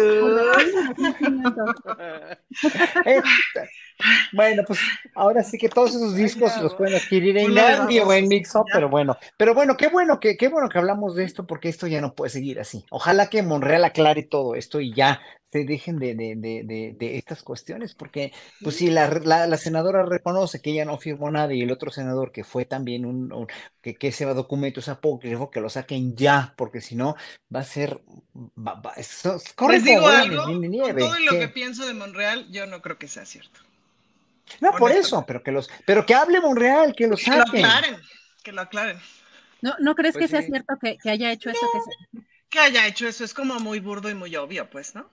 Bueno, 4.33 4.63
pues 4.67 4.79
ahora 5.15 5.43
sí 5.43 5.59
que 5.59 5.69
todos 5.69 5.91
esos 5.95 6.15
discos 6.15 6.53
los 6.63 6.75
pueden 6.75 6.95
adquirir 6.97 7.37
en 7.39 7.47
Gandhi 7.79 7.99
o 8.01 8.13
en 8.13 8.29
Mixup, 8.29 8.67
pero 8.73 8.89
bueno, 8.89 9.17
pero 9.37 9.55
bueno, 9.55 9.77
qué 9.77 9.89
bueno 9.89 10.21
que, 10.21 10.37
qué 10.37 10.49
bueno 10.49 10.69
que 10.69 10.79
hablamos 10.79 11.15
de 11.15 11.25
esto 11.25 11.47
porque 11.47 11.69
esto 11.69 11.87
ya 11.87 12.01
no 12.01 12.15
puede 12.15 12.31
seguir 12.31 12.61
así. 12.61 12.85
Ojalá 12.91 13.29
que 13.29 13.43
Monreal 13.43 13.85
aclare 13.85 14.23
todo 14.23 14.55
esto 14.55 14.81
y 14.81 14.93
ya 14.95 15.21
se 15.51 15.65
dejen 15.65 15.99
de, 15.99 16.15
de, 16.15 16.35
de, 16.37 16.63
de, 16.63 16.95
de 16.99 17.17
estas 17.17 17.43
cuestiones, 17.43 17.95
porque 17.95 18.33
pues 18.63 18.77
si 18.77 18.91
la, 18.91 19.09
la, 19.25 19.47
la 19.47 19.57
senadora 19.57 20.05
reconoce 20.05 20.61
que 20.61 20.73
ella 20.73 20.85
no 20.85 20.99
firmó 20.99 21.31
nada 21.31 21.55
y 21.55 21.63
el 21.63 21.73
otro 21.73 21.91
senador 21.91 22.33
que 22.33 22.45
fue 22.45 22.67
también 22.67 23.07
un, 23.07 23.33
un- 23.33 23.47
que, 23.81 23.95
que 23.95 24.09
ese 24.09 24.27
documento 24.27 24.81
es 24.81 24.89
apócrifo, 24.91 25.51
que 25.51 25.61
lo 25.63 25.71
saquen 25.71 26.15
ya, 26.17 26.53
porque 26.59 26.83
si 26.83 26.97
no 26.97 27.17
va 27.55 27.61
a 27.61 27.65
ser, 27.65 27.99
va- 28.59 28.75
va- 28.75 28.93
eso- 28.99 29.41
corre 29.57 29.75
Les 29.77 29.85
digo 29.85 30.07
algo, 30.07 30.45
con 30.45 30.99
todo 30.99 31.19
lo 31.19 31.33
que 31.41 31.49
pienso 31.49 31.87
de 31.87 31.95
Monreal, 31.95 32.47
yo 32.51 32.67
no 32.67 32.83
creo 32.83 32.99
que 32.99 33.09
sea 33.09 33.25
cierto. 33.25 33.61
No, 34.61 34.73
por 34.73 34.93
eso, 34.93 35.25
pero 35.27 35.43
que 35.43 35.53
los, 35.53 35.69
pero 35.87 36.05
que 36.07 36.15
hable 36.15 36.41
Monreal, 36.41 36.95
que 36.95 37.07
lo 37.07 37.17
Que 37.17 37.31
lo 37.31 37.43
aclaren, 37.43 37.97
que 38.43 38.53
lo 38.53 38.61
aclaren. 38.63 38.99
¿No, 39.61 39.75
¿No 39.81 39.95
crees 39.95 40.15
Pues 40.15 40.27
que 40.27 40.29
sea 40.29 40.43
sí. 40.43 40.49
cierto 40.49 40.79
que, 40.81 40.99
que 40.99 41.11
haya 41.11 41.33
hecho 41.33 41.51
eso? 41.51 41.67
Que 41.73 41.81
se- 42.21 42.27
Que 42.49 42.59
haya 42.61 42.87
hecho 42.87 43.07
eso 43.09 43.25
es 43.25 43.35
como 43.35 43.59
muy 43.61 43.81
burdo 43.81 44.09
y 44.09 44.15
muy 44.15 44.35
obvio, 44.37 44.71
pues, 44.71 44.95
¿no? 44.95 45.11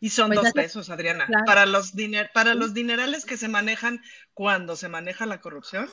Y 0.00 0.10
son 0.10 0.28
Pues 0.28 0.40
dos 0.42 0.52
pesos, 0.52 0.90
Adriana. 0.90 1.26
Claro. 1.26 1.44
Para 1.44 1.66
los 1.66 1.94
diner, 1.94 2.30
para 2.32 2.54
los 2.54 2.72
dinerales 2.74 3.24
que 3.24 3.36
se 3.36 3.48
manejan 3.48 4.00
cuando 4.34 4.76
se 4.76 4.88
maneja 4.88 5.26
la 5.26 5.40
corrupción, 5.40 5.88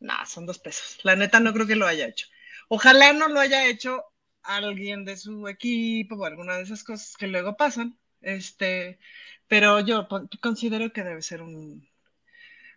no, 0.00 0.14
son 0.26 0.46
dos 0.46 0.58
pesos. 0.58 0.98
La 1.02 1.16
neta 1.16 1.40
no 1.40 1.52
creo 1.52 1.66
que 1.66 1.76
lo 1.76 1.86
haya 1.86 2.06
hecho. 2.06 2.26
Ojalá 2.68 3.12
no 3.12 3.28
lo 3.28 3.40
haya 3.40 3.66
hecho 3.66 4.04
alguien 4.42 5.04
de 5.04 5.16
su 5.16 5.48
equipo 5.48 6.16
o 6.16 6.24
alguna 6.24 6.56
de 6.56 6.62
esas 6.64 6.84
cosas 6.84 7.16
que 7.16 7.26
luego 7.26 7.56
pasan. 7.56 7.96
Este, 8.20 8.98
pero 9.52 9.80
yo 9.80 10.08
considero 10.40 10.90
que 10.94 11.04
debe 11.04 11.20
ser 11.20 11.42
un, 11.42 11.86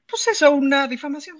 pues 0.06 0.28
eso, 0.28 0.52
una 0.52 0.90
difamación. 0.90 1.38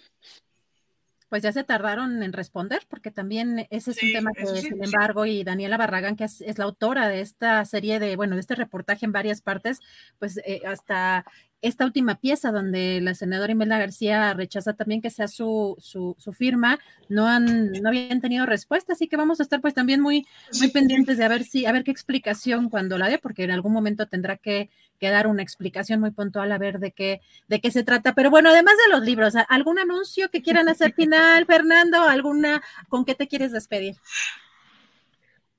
pues 1.28 1.44
ya 1.44 1.52
se 1.52 1.66
tardaron 1.66 2.24
en 2.24 2.32
responder, 2.32 2.84
porque 2.88 3.12
también 3.12 3.68
ese 3.70 3.92
es 3.92 4.02
un 4.02 4.14
tema 4.14 4.32
que, 4.32 4.46
sí, 4.46 4.62
sin 4.62 4.78
sí. 4.78 4.84
embargo, 4.86 5.26
y 5.26 5.44
Daniela 5.44 5.76
Barragán, 5.76 6.16
que 6.16 6.24
es, 6.24 6.40
es 6.40 6.58
la 6.58 6.64
autora 6.64 7.10
de 7.10 7.20
esta 7.20 7.66
serie 7.66 8.00
de, 8.00 8.16
bueno, 8.16 8.36
de 8.36 8.40
este 8.40 8.56
reportaje 8.56 9.06
en 9.06 9.12
varias 9.12 9.42
partes, 9.42 9.82
pues 10.20 10.38
eh, 10.46 10.62
hasta 10.66 11.26
esta 11.68 11.86
última 11.86 12.16
pieza 12.16 12.52
donde 12.52 13.02
la 13.02 13.14
senadora 13.16 13.52
Imelda 13.52 13.78
García 13.80 14.34
rechaza 14.34 14.74
también 14.74 15.02
que 15.02 15.10
sea 15.10 15.28
su, 15.28 15.76
su, 15.80 16.16
su 16.20 16.34
firma, 16.34 16.80
no 17.10 17.28
han, 17.28 17.82
no 17.82 17.90
habían 17.90 18.22
tenido 18.22 18.46
respuesta, 18.46 18.94
así 18.94 19.08
que 19.08 19.18
vamos 19.18 19.40
a 19.40 19.44
estar 19.44 19.62
pues 19.62 19.74
también 19.74 20.02
muy, 20.02 20.26
muy 20.60 20.70
pendientes 20.70 21.18
de 21.18 21.26
a 21.26 21.28
ver 21.30 21.44
si, 21.44 21.66
a 21.66 21.72
ver 21.72 21.84
qué 21.84 21.92
explicación 21.92 22.70
cuando 22.70 22.98
la 22.98 23.10
dé, 23.10 23.18
porque 23.20 23.44
en 23.44 23.52
algún 23.52 23.74
momento 23.74 24.08
tendrá 24.08 24.38
que, 24.38 24.70
que 25.00 25.10
dar 25.10 25.28
una 25.28 25.42
explicación 25.44 26.00
muy 26.00 26.12
puntual 26.12 26.52
a 26.52 26.58
ver 26.58 26.80
de 26.80 26.92
qué, 26.92 27.22
de 27.48 27.62
qué 27.62 27.72
se 27.72 27.84
trata. 27.84 28.14
Pero 28.16 28.30
bueno, 28.32 28.50
además 28.50 28.76
de 28.86 28.94
los 28.96 29.04
libros, 29.06 29.36
¿a- 29.36 29.42
¿algún 29.42 29.80
anuncio 29.80 30.30
que 30.30 30.42
quieran 30.42 30.70
hacer 30.70 30.94
final, 30.94 31.46
Fernando? 31.46 32.02
¿Alguna, 32.04 32.62
con 32.90 33.06
qué 33.06 33.16
te 33.16 33.28
quieres 33.28 33.52
despedir? 33.52 33.96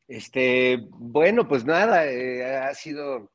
Este, 0.08 0.78
bueno, 0.90 1.48
pues 1.48 1.64
nada, 1.64 2.06
eh, 2.06 2.44
ha 2.56 2.72
sido 2.74 3.32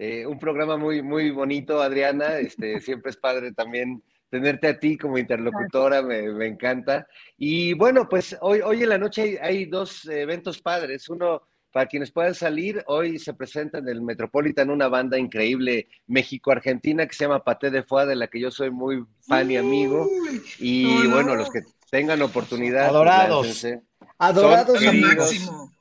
eh, 0.00 0.26
un 0.26 0.38
programa 0.38 0.78
muy, 0.78 1.02
muy 1.02 1.30
bonito, 1.30 1.82
Adriana. 1.82 2.38
Este, 2.38 2.80
siempre 2.80 3.10
es 3.10 3.18
padre 3.18 3.52
también 3.52 4.02
tenerte 4.30 4.68
a 4.68 4.78
ti 4.78 4.96
como 4.96 5.18
interlocutora, 5.18 6.00
me, 6.00 6.22
me 6.32 6.46
encanta. 6.46 7.06
Y 7.36 7.74
bueno, 7.74 8.08
pues 8.08 8.34
hoy, 8.40 8.60
hoy 8.60 8.82
en 8.82 8.88
la 8.88 8.96
noche 8.96 9.22
hay, 9.22 9.36
hay 9.36 9.64
dos 9.66 10.06
eventos 10.06 10.62
padres. 10.62 11.06
Uno, 11.10 11.42
para 11.70 11.84
quienes 11.84 12.10
puedan 12.12 12.34
salir, 12.34 12.82
hoy 12.86 13.18
se 13.18 13.34
presenta 13.34 13.76
en 13.76 13.88
el 13.90 14.00
Metropolitan 14.00 14.70
una 14.70 14.88
banda 14.88 15.18
increíble 15.18 15.88
México-Argentina 16.06 17.06
que 17.06 17.14
se 17.14 17.24
llama 17.24 17.44
Paté 17.44 17.70
de 17.70 17.82
Foie, 17.82 18.06
de 18.06 18.16
la 18.16 18.28
que 18.28 18.40
yo 18.40 18.50
soy 18.50 18.70
muy 18.70 19.04
fan 19.20 19.50
y 19.50 19.58
amigo. 19.58 20.08
Y 20.60 20.84
no, 20.84 21.04
no. 21.04 21.10
bueno, 21.10 21.36
los 21.36 21.50
que 21.50 21.60
tengan 21.90 22.22
oportunidad, 22.22 22.88
pues, 22.88 22.94
Adorados. 22.94 23.66
Adorados 24.16 24.78
Son 24.78 24.88
amigos. 24.88 25.16
máximo. 25.16 25.72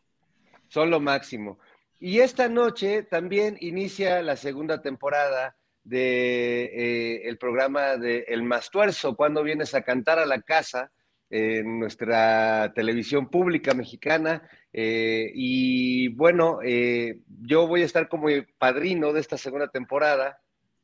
son 0.68 0.90
lo 0.90 1.00
máximo. 1.00 1.60
Y 2.00 2.20
esta 2.20 2.48
noche 2.48 3.04
también 3.04 3.58
inicia 3.60 4.22
la 4.22 4.38
segunda 4.38 4.82
temporada 4.82 5.56
de 5.84 6.64
eh, 6.66 7.22
el 7.28 7.38
programa 7.38 7.98
de 7.98 8.26
El 8.28 8.44
Mastuerzo, 8.44 9.16
cuando 9.16 9.44
vienes 9.44 9.74
a 9.76 9.82
cantar 9.82 10.20
a 10.20 10.26
la 10.26 10.42
casa 10.42 10.92
en 11.30 11.80
nuestra 11.80 12.72
televisión 12.74 13.30
pública 13.30 13.74
mexicana. 13.74 14.50
Eh, 14.72 15.32
y 15.34 16.08
bueno, 16.10 16.60
eh, 16.64 17.20
yo 17.42 17.68
voy 17.68 17.82
a 17.82 17.86
estar 17.86 18.08
como 18.08 18.28
padrino 18.58 19.12
de 19.12 19.20
esta 19.20 19.38
segunda 19.38 19.68
temporada. 19.68 20.40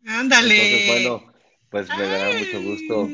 Ándale. 0.06 0.56
Entonces, 0.56 0.88
bueno, 0.88 1.34
pues 1.70 1.88
me 1.98 2.08
dará 2.08 2.38
mucho 2.38 2.62
gusto, 2.62 3.10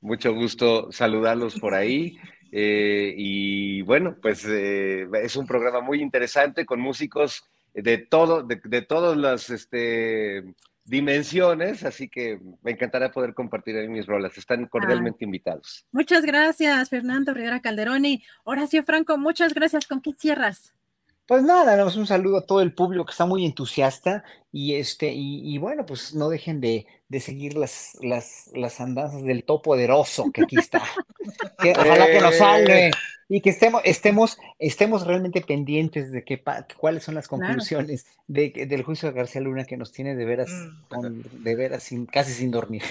mucho 0.00 0.34
gusto 0.34 0.92
saludarlos 0.92 1.58
por 1.58 1.74
ahí. 1.74 2.18
Eh, 2.52 3.14
y 3.16 3.82
bueno, 3.82 4.16
pues 4.20 4.44
eh, 4.48 5.06
es 5.22 5.36
un 5.36 5.46
programa 5.46 5.80
muy 5.80 6.00
interesante 6.00 6.64
con 6.64 6.80
músicos 6.80 7.44
de 7.74 7.98
todo, 7.98 8.42
de, 8.42 8.60
de 8.64 8.82
todas 8.82 9.16
las 9.16 9.50
este, 9.50 10.44
dimensiones, 10.84 11.84
así 11.84 12.08
que 12.08 12.40
me 12.62 12.72
encantará 12.72 13.10
poder 13.10 13.34
compartir 13.34 13.76
ahí 13.76 13.88
mis 13.88 14.06
rolas. 14.06 14.38
Están 14.38 14.66
cordialmente 14.66 15.24
invitados. 15.24 15.84
Muchas 15.92 16.24
gracias, 16.24 16.88
Fernando 16.88 17.34
Rivera 17.34 17.60
Calderón 17.60 18.06
y 18.06 18.22
Horacio 18.44 18.82
Franco, 18.82 19.18
muchas 19.18 19.52
gracias. 19.52 19.86
¿Con 19.86 20.00
qué 20.00 20.12
cierras? 20.16 20.72
Pues 21.26 21.42
nada, 21.42 21.76
damos 21.76 21.96
un 21.96 22.06
saludo 22.06 22.38
a 22.38 22.46
todo 22.46 22.60
el 22.60 22.72
público 22.72 23.04
que 23.04 23.10
está 23.10 23.26
muy 23.26 23.44
entusiasta 23.44 24.22
y 24.52 24.74
este, 24.76 25.12
y, 25.12 25.52
y 25.52 25.58
bueno, 25.58 25.84
pues 25.84 26.14
no 26.14 26.28
dejen 26.28 26.60
de, 26.60 26.86
de 27.08 27.20
seguir 27.20 27.56
las, 27.56 27.96
las, 28.00 28.50
las 28.54 28.80
andanzas 28.80 29.22
del 29.24 29.44
todopoderoso 29.44 30.30
que 30.32 30.42
aquí 30.42 30.56
está. 30.58 30.82
Que, 31.60 31.72
ojalá 31.72 32.06
que 32.06 32.20
nos 32.20 32.34
Eh. 32.34 32.38
salve 32.38 32.90
y 33.28 33.40
que 33.40 33.50
estemos, 33.50 33.82
estemos, 33.84 34.38
estemos 34.60 35.04
realmente 35.04 35.40
pendientes 35.40 36.12
de 36.12 36.22
qué 36.22 36.38
pa- 36.38 36.64
cuáles 36.76 37.02
son 37.02 37.16
las 37.16 37.26
Claro. 37.26 37.42
conclusiones 37.44 38.06
de, 38.28 38.50
del 38.68 38.84
juicio 38.84 39.08
de 39.10 39.16
García 39.16 39.40
Luna 39.40 39.64
que 39.64 39.76
nos 39.76 39.90
tiene 39.90 40.14
de 40.14 40.24
veras, 40.24 40.48
Mm. 40.50 40.82
con- 40.88 41.22
de 41.42 41.56
veras 41.56 41.82
sin, 41.82 42.06
casi 42.06 42.32
sin 42.32 42.52
dormir. 42.52 42.82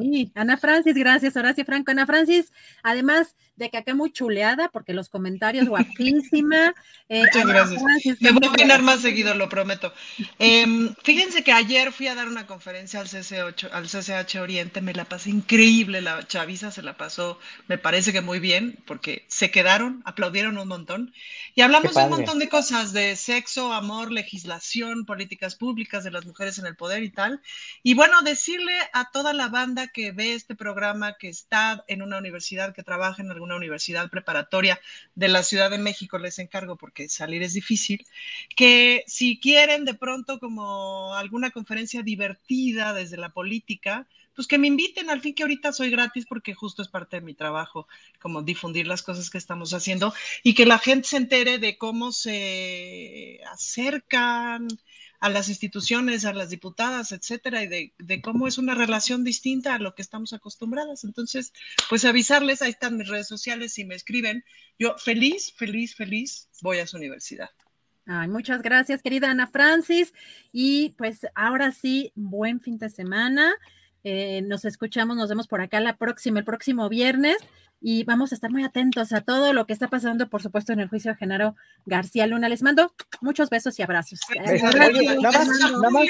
Sí, 0.00 0.30
Ana 0.34 0.58
Francis, 0.58 0.94
gracias, 0.94 1.34
Horacio 1.36 1.64
Franco. 1.64 1.90
Ana 1.90 2.04
Francis, 2.04 2.52
además 2.82 3.34
de 3.56 3.70
que 3.70 3.78
acá 3.78 3.94
muy 3.94 4.12
chuleada, 4.12 4.68
porque 4.68 4.92
los 4.92 5.08
comentarios 5.08 5.66
guapísima. 5.68 6.74
eh, 7.08 7.22
Muchas 7.32 7.42
Ana 7.44 7.52
gracias. 7.54 7.82
Francis, 7.82 8.20
Me 8.22 8.32
voy 8.32 8.46
a 8.46 8.50
opinar 8.50 8.82
más 8.82 9.00
seguido, 9.00 9.34
lo 9.34 9.48
prometo. 9.48 9.92
Em, 10.38 10.94
fíjense 11.02 11.42
que 11.42 11.52
ayer 11.52 11.90
fui 11.92 12.06
a 12.08 12.14
dar 12.14 12.28
una 12.28 12.46
conferencia 12.46 13.00
al 13.00 13.08
CCH, 13.08 13.57
al 13.72 13.88
CCH 13.88 14.36
Oriente, 14.40 14.80
me 14.80 14.94
la 14.94 15.04
pasé 15.04 15.30
increíble, 15.30 16.00
la 16.00 16.26
chaviza 16.26 16.70
se 16.70 16.82
la 16.82 16.96
pasó, 16.96 17.38
me 17.66 17.78
parece 17.78 18.12
que 18.12 18.20
muy 18.20 18.38
bien, 18.38 18.78
porque 18.86 19.24
se 19.28 19.50
quedaron, 19.50 20.02
aplaudieron 20.04 20.58
un 20.58 20.68
montón. 20.68 21.12
Y 21.54 21.62
hablamos 21.62 21.94
de 21.94 22.04
un 22.04 22.10
montón 22.10 22.38
de 22.38 22.48
cosas, 22.48 22.92
de 22.92 23.16
sexo, 23.16 23.72
amor, 23.72 24.12
legislación, 24.12 25.04
políticas 25.04 25.56
públicas, 25.56 26.04
de 26.04 26.10
las 26.10 26.24
mujeres 26.24 26.58
en 26.58 26.66
el 26.66 26.76
poder 26.76 27.02
y 27.02 27.10
tal. 27.10 27.40
Y 27.82 27.94
bueno, 27.94 28.22
decirle 28.22 28.74
a 28.92 29.10
toda 29.10 29.32
la 29.32 29.48
banda 29.48 29.88
que 29.88 30.12
ve 30.12 30.34
este 30.34 30.54
programa, 30.54 31.16
que 31.18 31.28
está 31.28 31.84
en 31.88 32.02
una 32.02 32.18
universidad, 32.18 32.74
que 32.74 32.82
trabaja 32.82 33.22
en 33.22 33.30
alguna 33.30 33.56
universidad 33.56 34.10
preparatoria 34.10 34.80
de 35.14 35.28
la 35.28 35.42
Ciudad 35.42 35.70
de 35.70 35.78
México, 35.78 36.18
les 36.18 36.38
encargo 36.38 36.76
porque 36.76 37.08
salir 37.08 37.42
es 37.42 37.54
difícil, 37.54 38.06
que 38.54 39.04
si 39.06 39.40
quieren 39.40 39.84
de 39.84 39.94
pronto 39.94 40.38
como 40.38 41.14
alguna 41.14 41.50
conferencia 41.50 42.02
divertida 42.02 42.92
desde 42.92 43.16
la 43.16 43.30
política, 43.30 43.47
pues 44.34 44.46
que 44.46 44.58
me 44.58 44.68
inviten, 44.68 45.10
al 45.10 45.20
fin 45.20 45.34
que 45.34 45.42
ahorita 45.42 45.72
soy 45.72 45.90
gratis 45.90 46.24
porque 46.24 46.54
justo 46.54 46.80
es 46.80 46.88
parte 46.88 47.16
de 47.16 47.22
mi 47.22 47.34
trabajo, 47.34 47.88
como 48.20 48.42
difundir 48.42 48.86
las 48.86 49.02
cosas 49.02 49.30
que 49.30 49.38
estamos 49.38 49.74
haciendo 49.74 50.14
y 50.44 50.54
que 50.54 50.64
la 50.64 50.78
gente 50.78 51.08
se 51.08 51.16
entere 51.16 51.58
de 51.58 51.76
cómo 51.76 52.12
se 52.12 53.40
acercan 53.50 54.68
a 55.20 55.28
las 55.28 55.48
instituciones, 55.48 56.24
a 56.24 56.32
las 56.32 56.50
diputadas, 56.50 57.10
etcétera, 57.10 57.64
y 57.64 57.66
de, 57.66 57.92
de 57.98 58.22
cómo 58.22 58.46
es 58.46 58.58
una 58.58 58.74
relación 58.74 59.24
distinta 59.24 59.74
a 59.74 59.78
lo 59.78 59.94
que 59.94 60.02
estamos 60.02 60.32
acostumbradas. 60.32 61.02
Entonces, 61.02 61.52
pues 61.88 62.04
avisarles, 62.04 62.62
ahí 62.62 62.70
están 62.70 62.96
mis 62.96 63.08
redes 63.08 63.26
sociales, 63.26 63.72
si 63.72 63.84
me 63.84 63.96
escriben, 63.96 64.44
yo 64.78 64.96
feliz, 64.98 65.52
feliz, 65.56 65.96
feliz 65.96 66.48
voy 66.62 66.78
a 66.78 66.86
su 66.86 66.96
universidad. 66.96 67.50
Ay, 68.10 68.28
muchas 68.28 68.62
gracias, 68.62 69.02
querida 69.02 69.30
Ana 69.30 69.46
Francis. 69.46 70.14
Y 70.50 70.94
pues 70.96 71.26
ahora 71.34 71.72
sí, 71.72 72.10
buen 72.14 72.58
fin 72.58 72.78
de 72.78 72.88
semana. 72.88 73.52
Eh, 74.02 74.40
nos 74.46 74.64
escuchamos, 74.64 75.18
nos 75.18 75.28
vemos 75.28 75.46
por 75.46 75.60
acá 75.60 75.78
la 75.78 75.98
próxima, 75.98 76.38
el 76.38 76.46
próximo 76.46 76.88
viernes. 76.88 77.36
Y 77.82 78.04
vamos 78.04 78.32
a 78.32 78.34
estar 78.34 78.50
muy 78.50 78.64
atentos 78.64 79.12
a 79.12 79.20
todo 79.20 79.52
lo 79.52 79.66
que 79.66 79.74
está 79.74 79.88
pasando, 79.88 80.28
por 80.30 80.42
supuesto, 80.42 80.72
en 80.72 80.80
el 80.80 80.88
juicio 80.88 81.12
de 81.12 81.18
Genaro 81.18 81.54
García 81.84 82.26
Luna. 82.26 82.48
Les 82.48 82.62
mando 82.62 82.94
muchos 83.20 83.50
besos 83.50 83.78
y 83.78 83.82
abrazos. 83.82 84.20
Nada 85.20 85.90
más, 85.90 86.08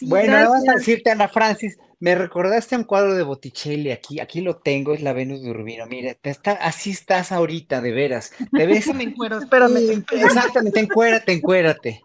Fernando. 0.00 0.26
nada 0.26 0.40
más. 0.40 0.48
bueno, 0.48 0.50
vamos 0.50 0.68
a 0.68 0.78
decirte, 0.78 1.10
Ana 1.10 1.28
Francis, 1.28 1.78
me 2.00 2.14
recordaste 2.14 2.76
un 2.76 2.84
cuadro 2.84 3.14
de 3.14 3.22
Botticelli 3.22 3.90
aquí, 3.90 4.20
aquí 4.20 4.40
lo 4.40 4.56
tengo, 4.56 4.94
es 4.94 5.02
la 5.02 5.12
Venus 5.12 5.42
de 5.42 5.50
Urbino. 5.50 5.86
Mira, 5.86 6.16
está, 6.22 6.52
así 6.52 6.90
estás 6.90 7.30
ahorita, 7.30 7.80
de 7.80 7.92
veras. 7.92 8.32
Te 8.50 8.66
ves. 8.66 8.86
me 8.94 9.04
encuero, 9.04 9.38
espérame. 9.38 10.02
Exactamente, 10.10 10.80
encuérate, 10.80 11.32
encuérate. 11.32 12.02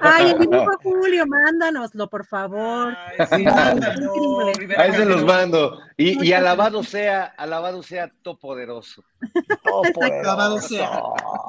Ay, 0.00 0.30
el 0.30 0.38
dibujo 0.38 0.70
Julio, 0.82 1.26
mándanoslo, 1.26 2.08
por 2.08 2.24
favor. 2.26 2.96
Ay, 3.30 3.46
Ahí 4.76 4.92
se 4.92 5.04
los 5.04 5.24
mando. 5.24 5.80
Y, 5.96 6.26
y, 6.26 6.32
alabado 6.32 6.82
sea, 6.82 7.24
alabado 7.24 7.82
sea 7.82 8.10
Topoderoso. 8.22 9.04
Alabado 10.00 10.60
sea. 10.60 11.00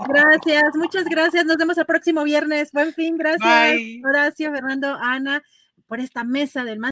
Gracias, 0.08 0.76
muchas 0.76 1.06
gracias. 1.06 1.46
Nos 1.46 1.58
vemos 1.58 1.78
el 1.78 1.86
próximo 1.86 2.24
viernes. 2.24 2.72
Buen 2.72 2.94
fin, 2.94 3.18
gracias. 3.18 3.80
Horacio, 4.04 4.52
Fernando, 4.52 4.98
Ana, 5.00 5.44
por 5.88 6.00
esta 6.00 6.24
mesa 6.24 6.64
del 6.64 6.80
más. 6.80 6.92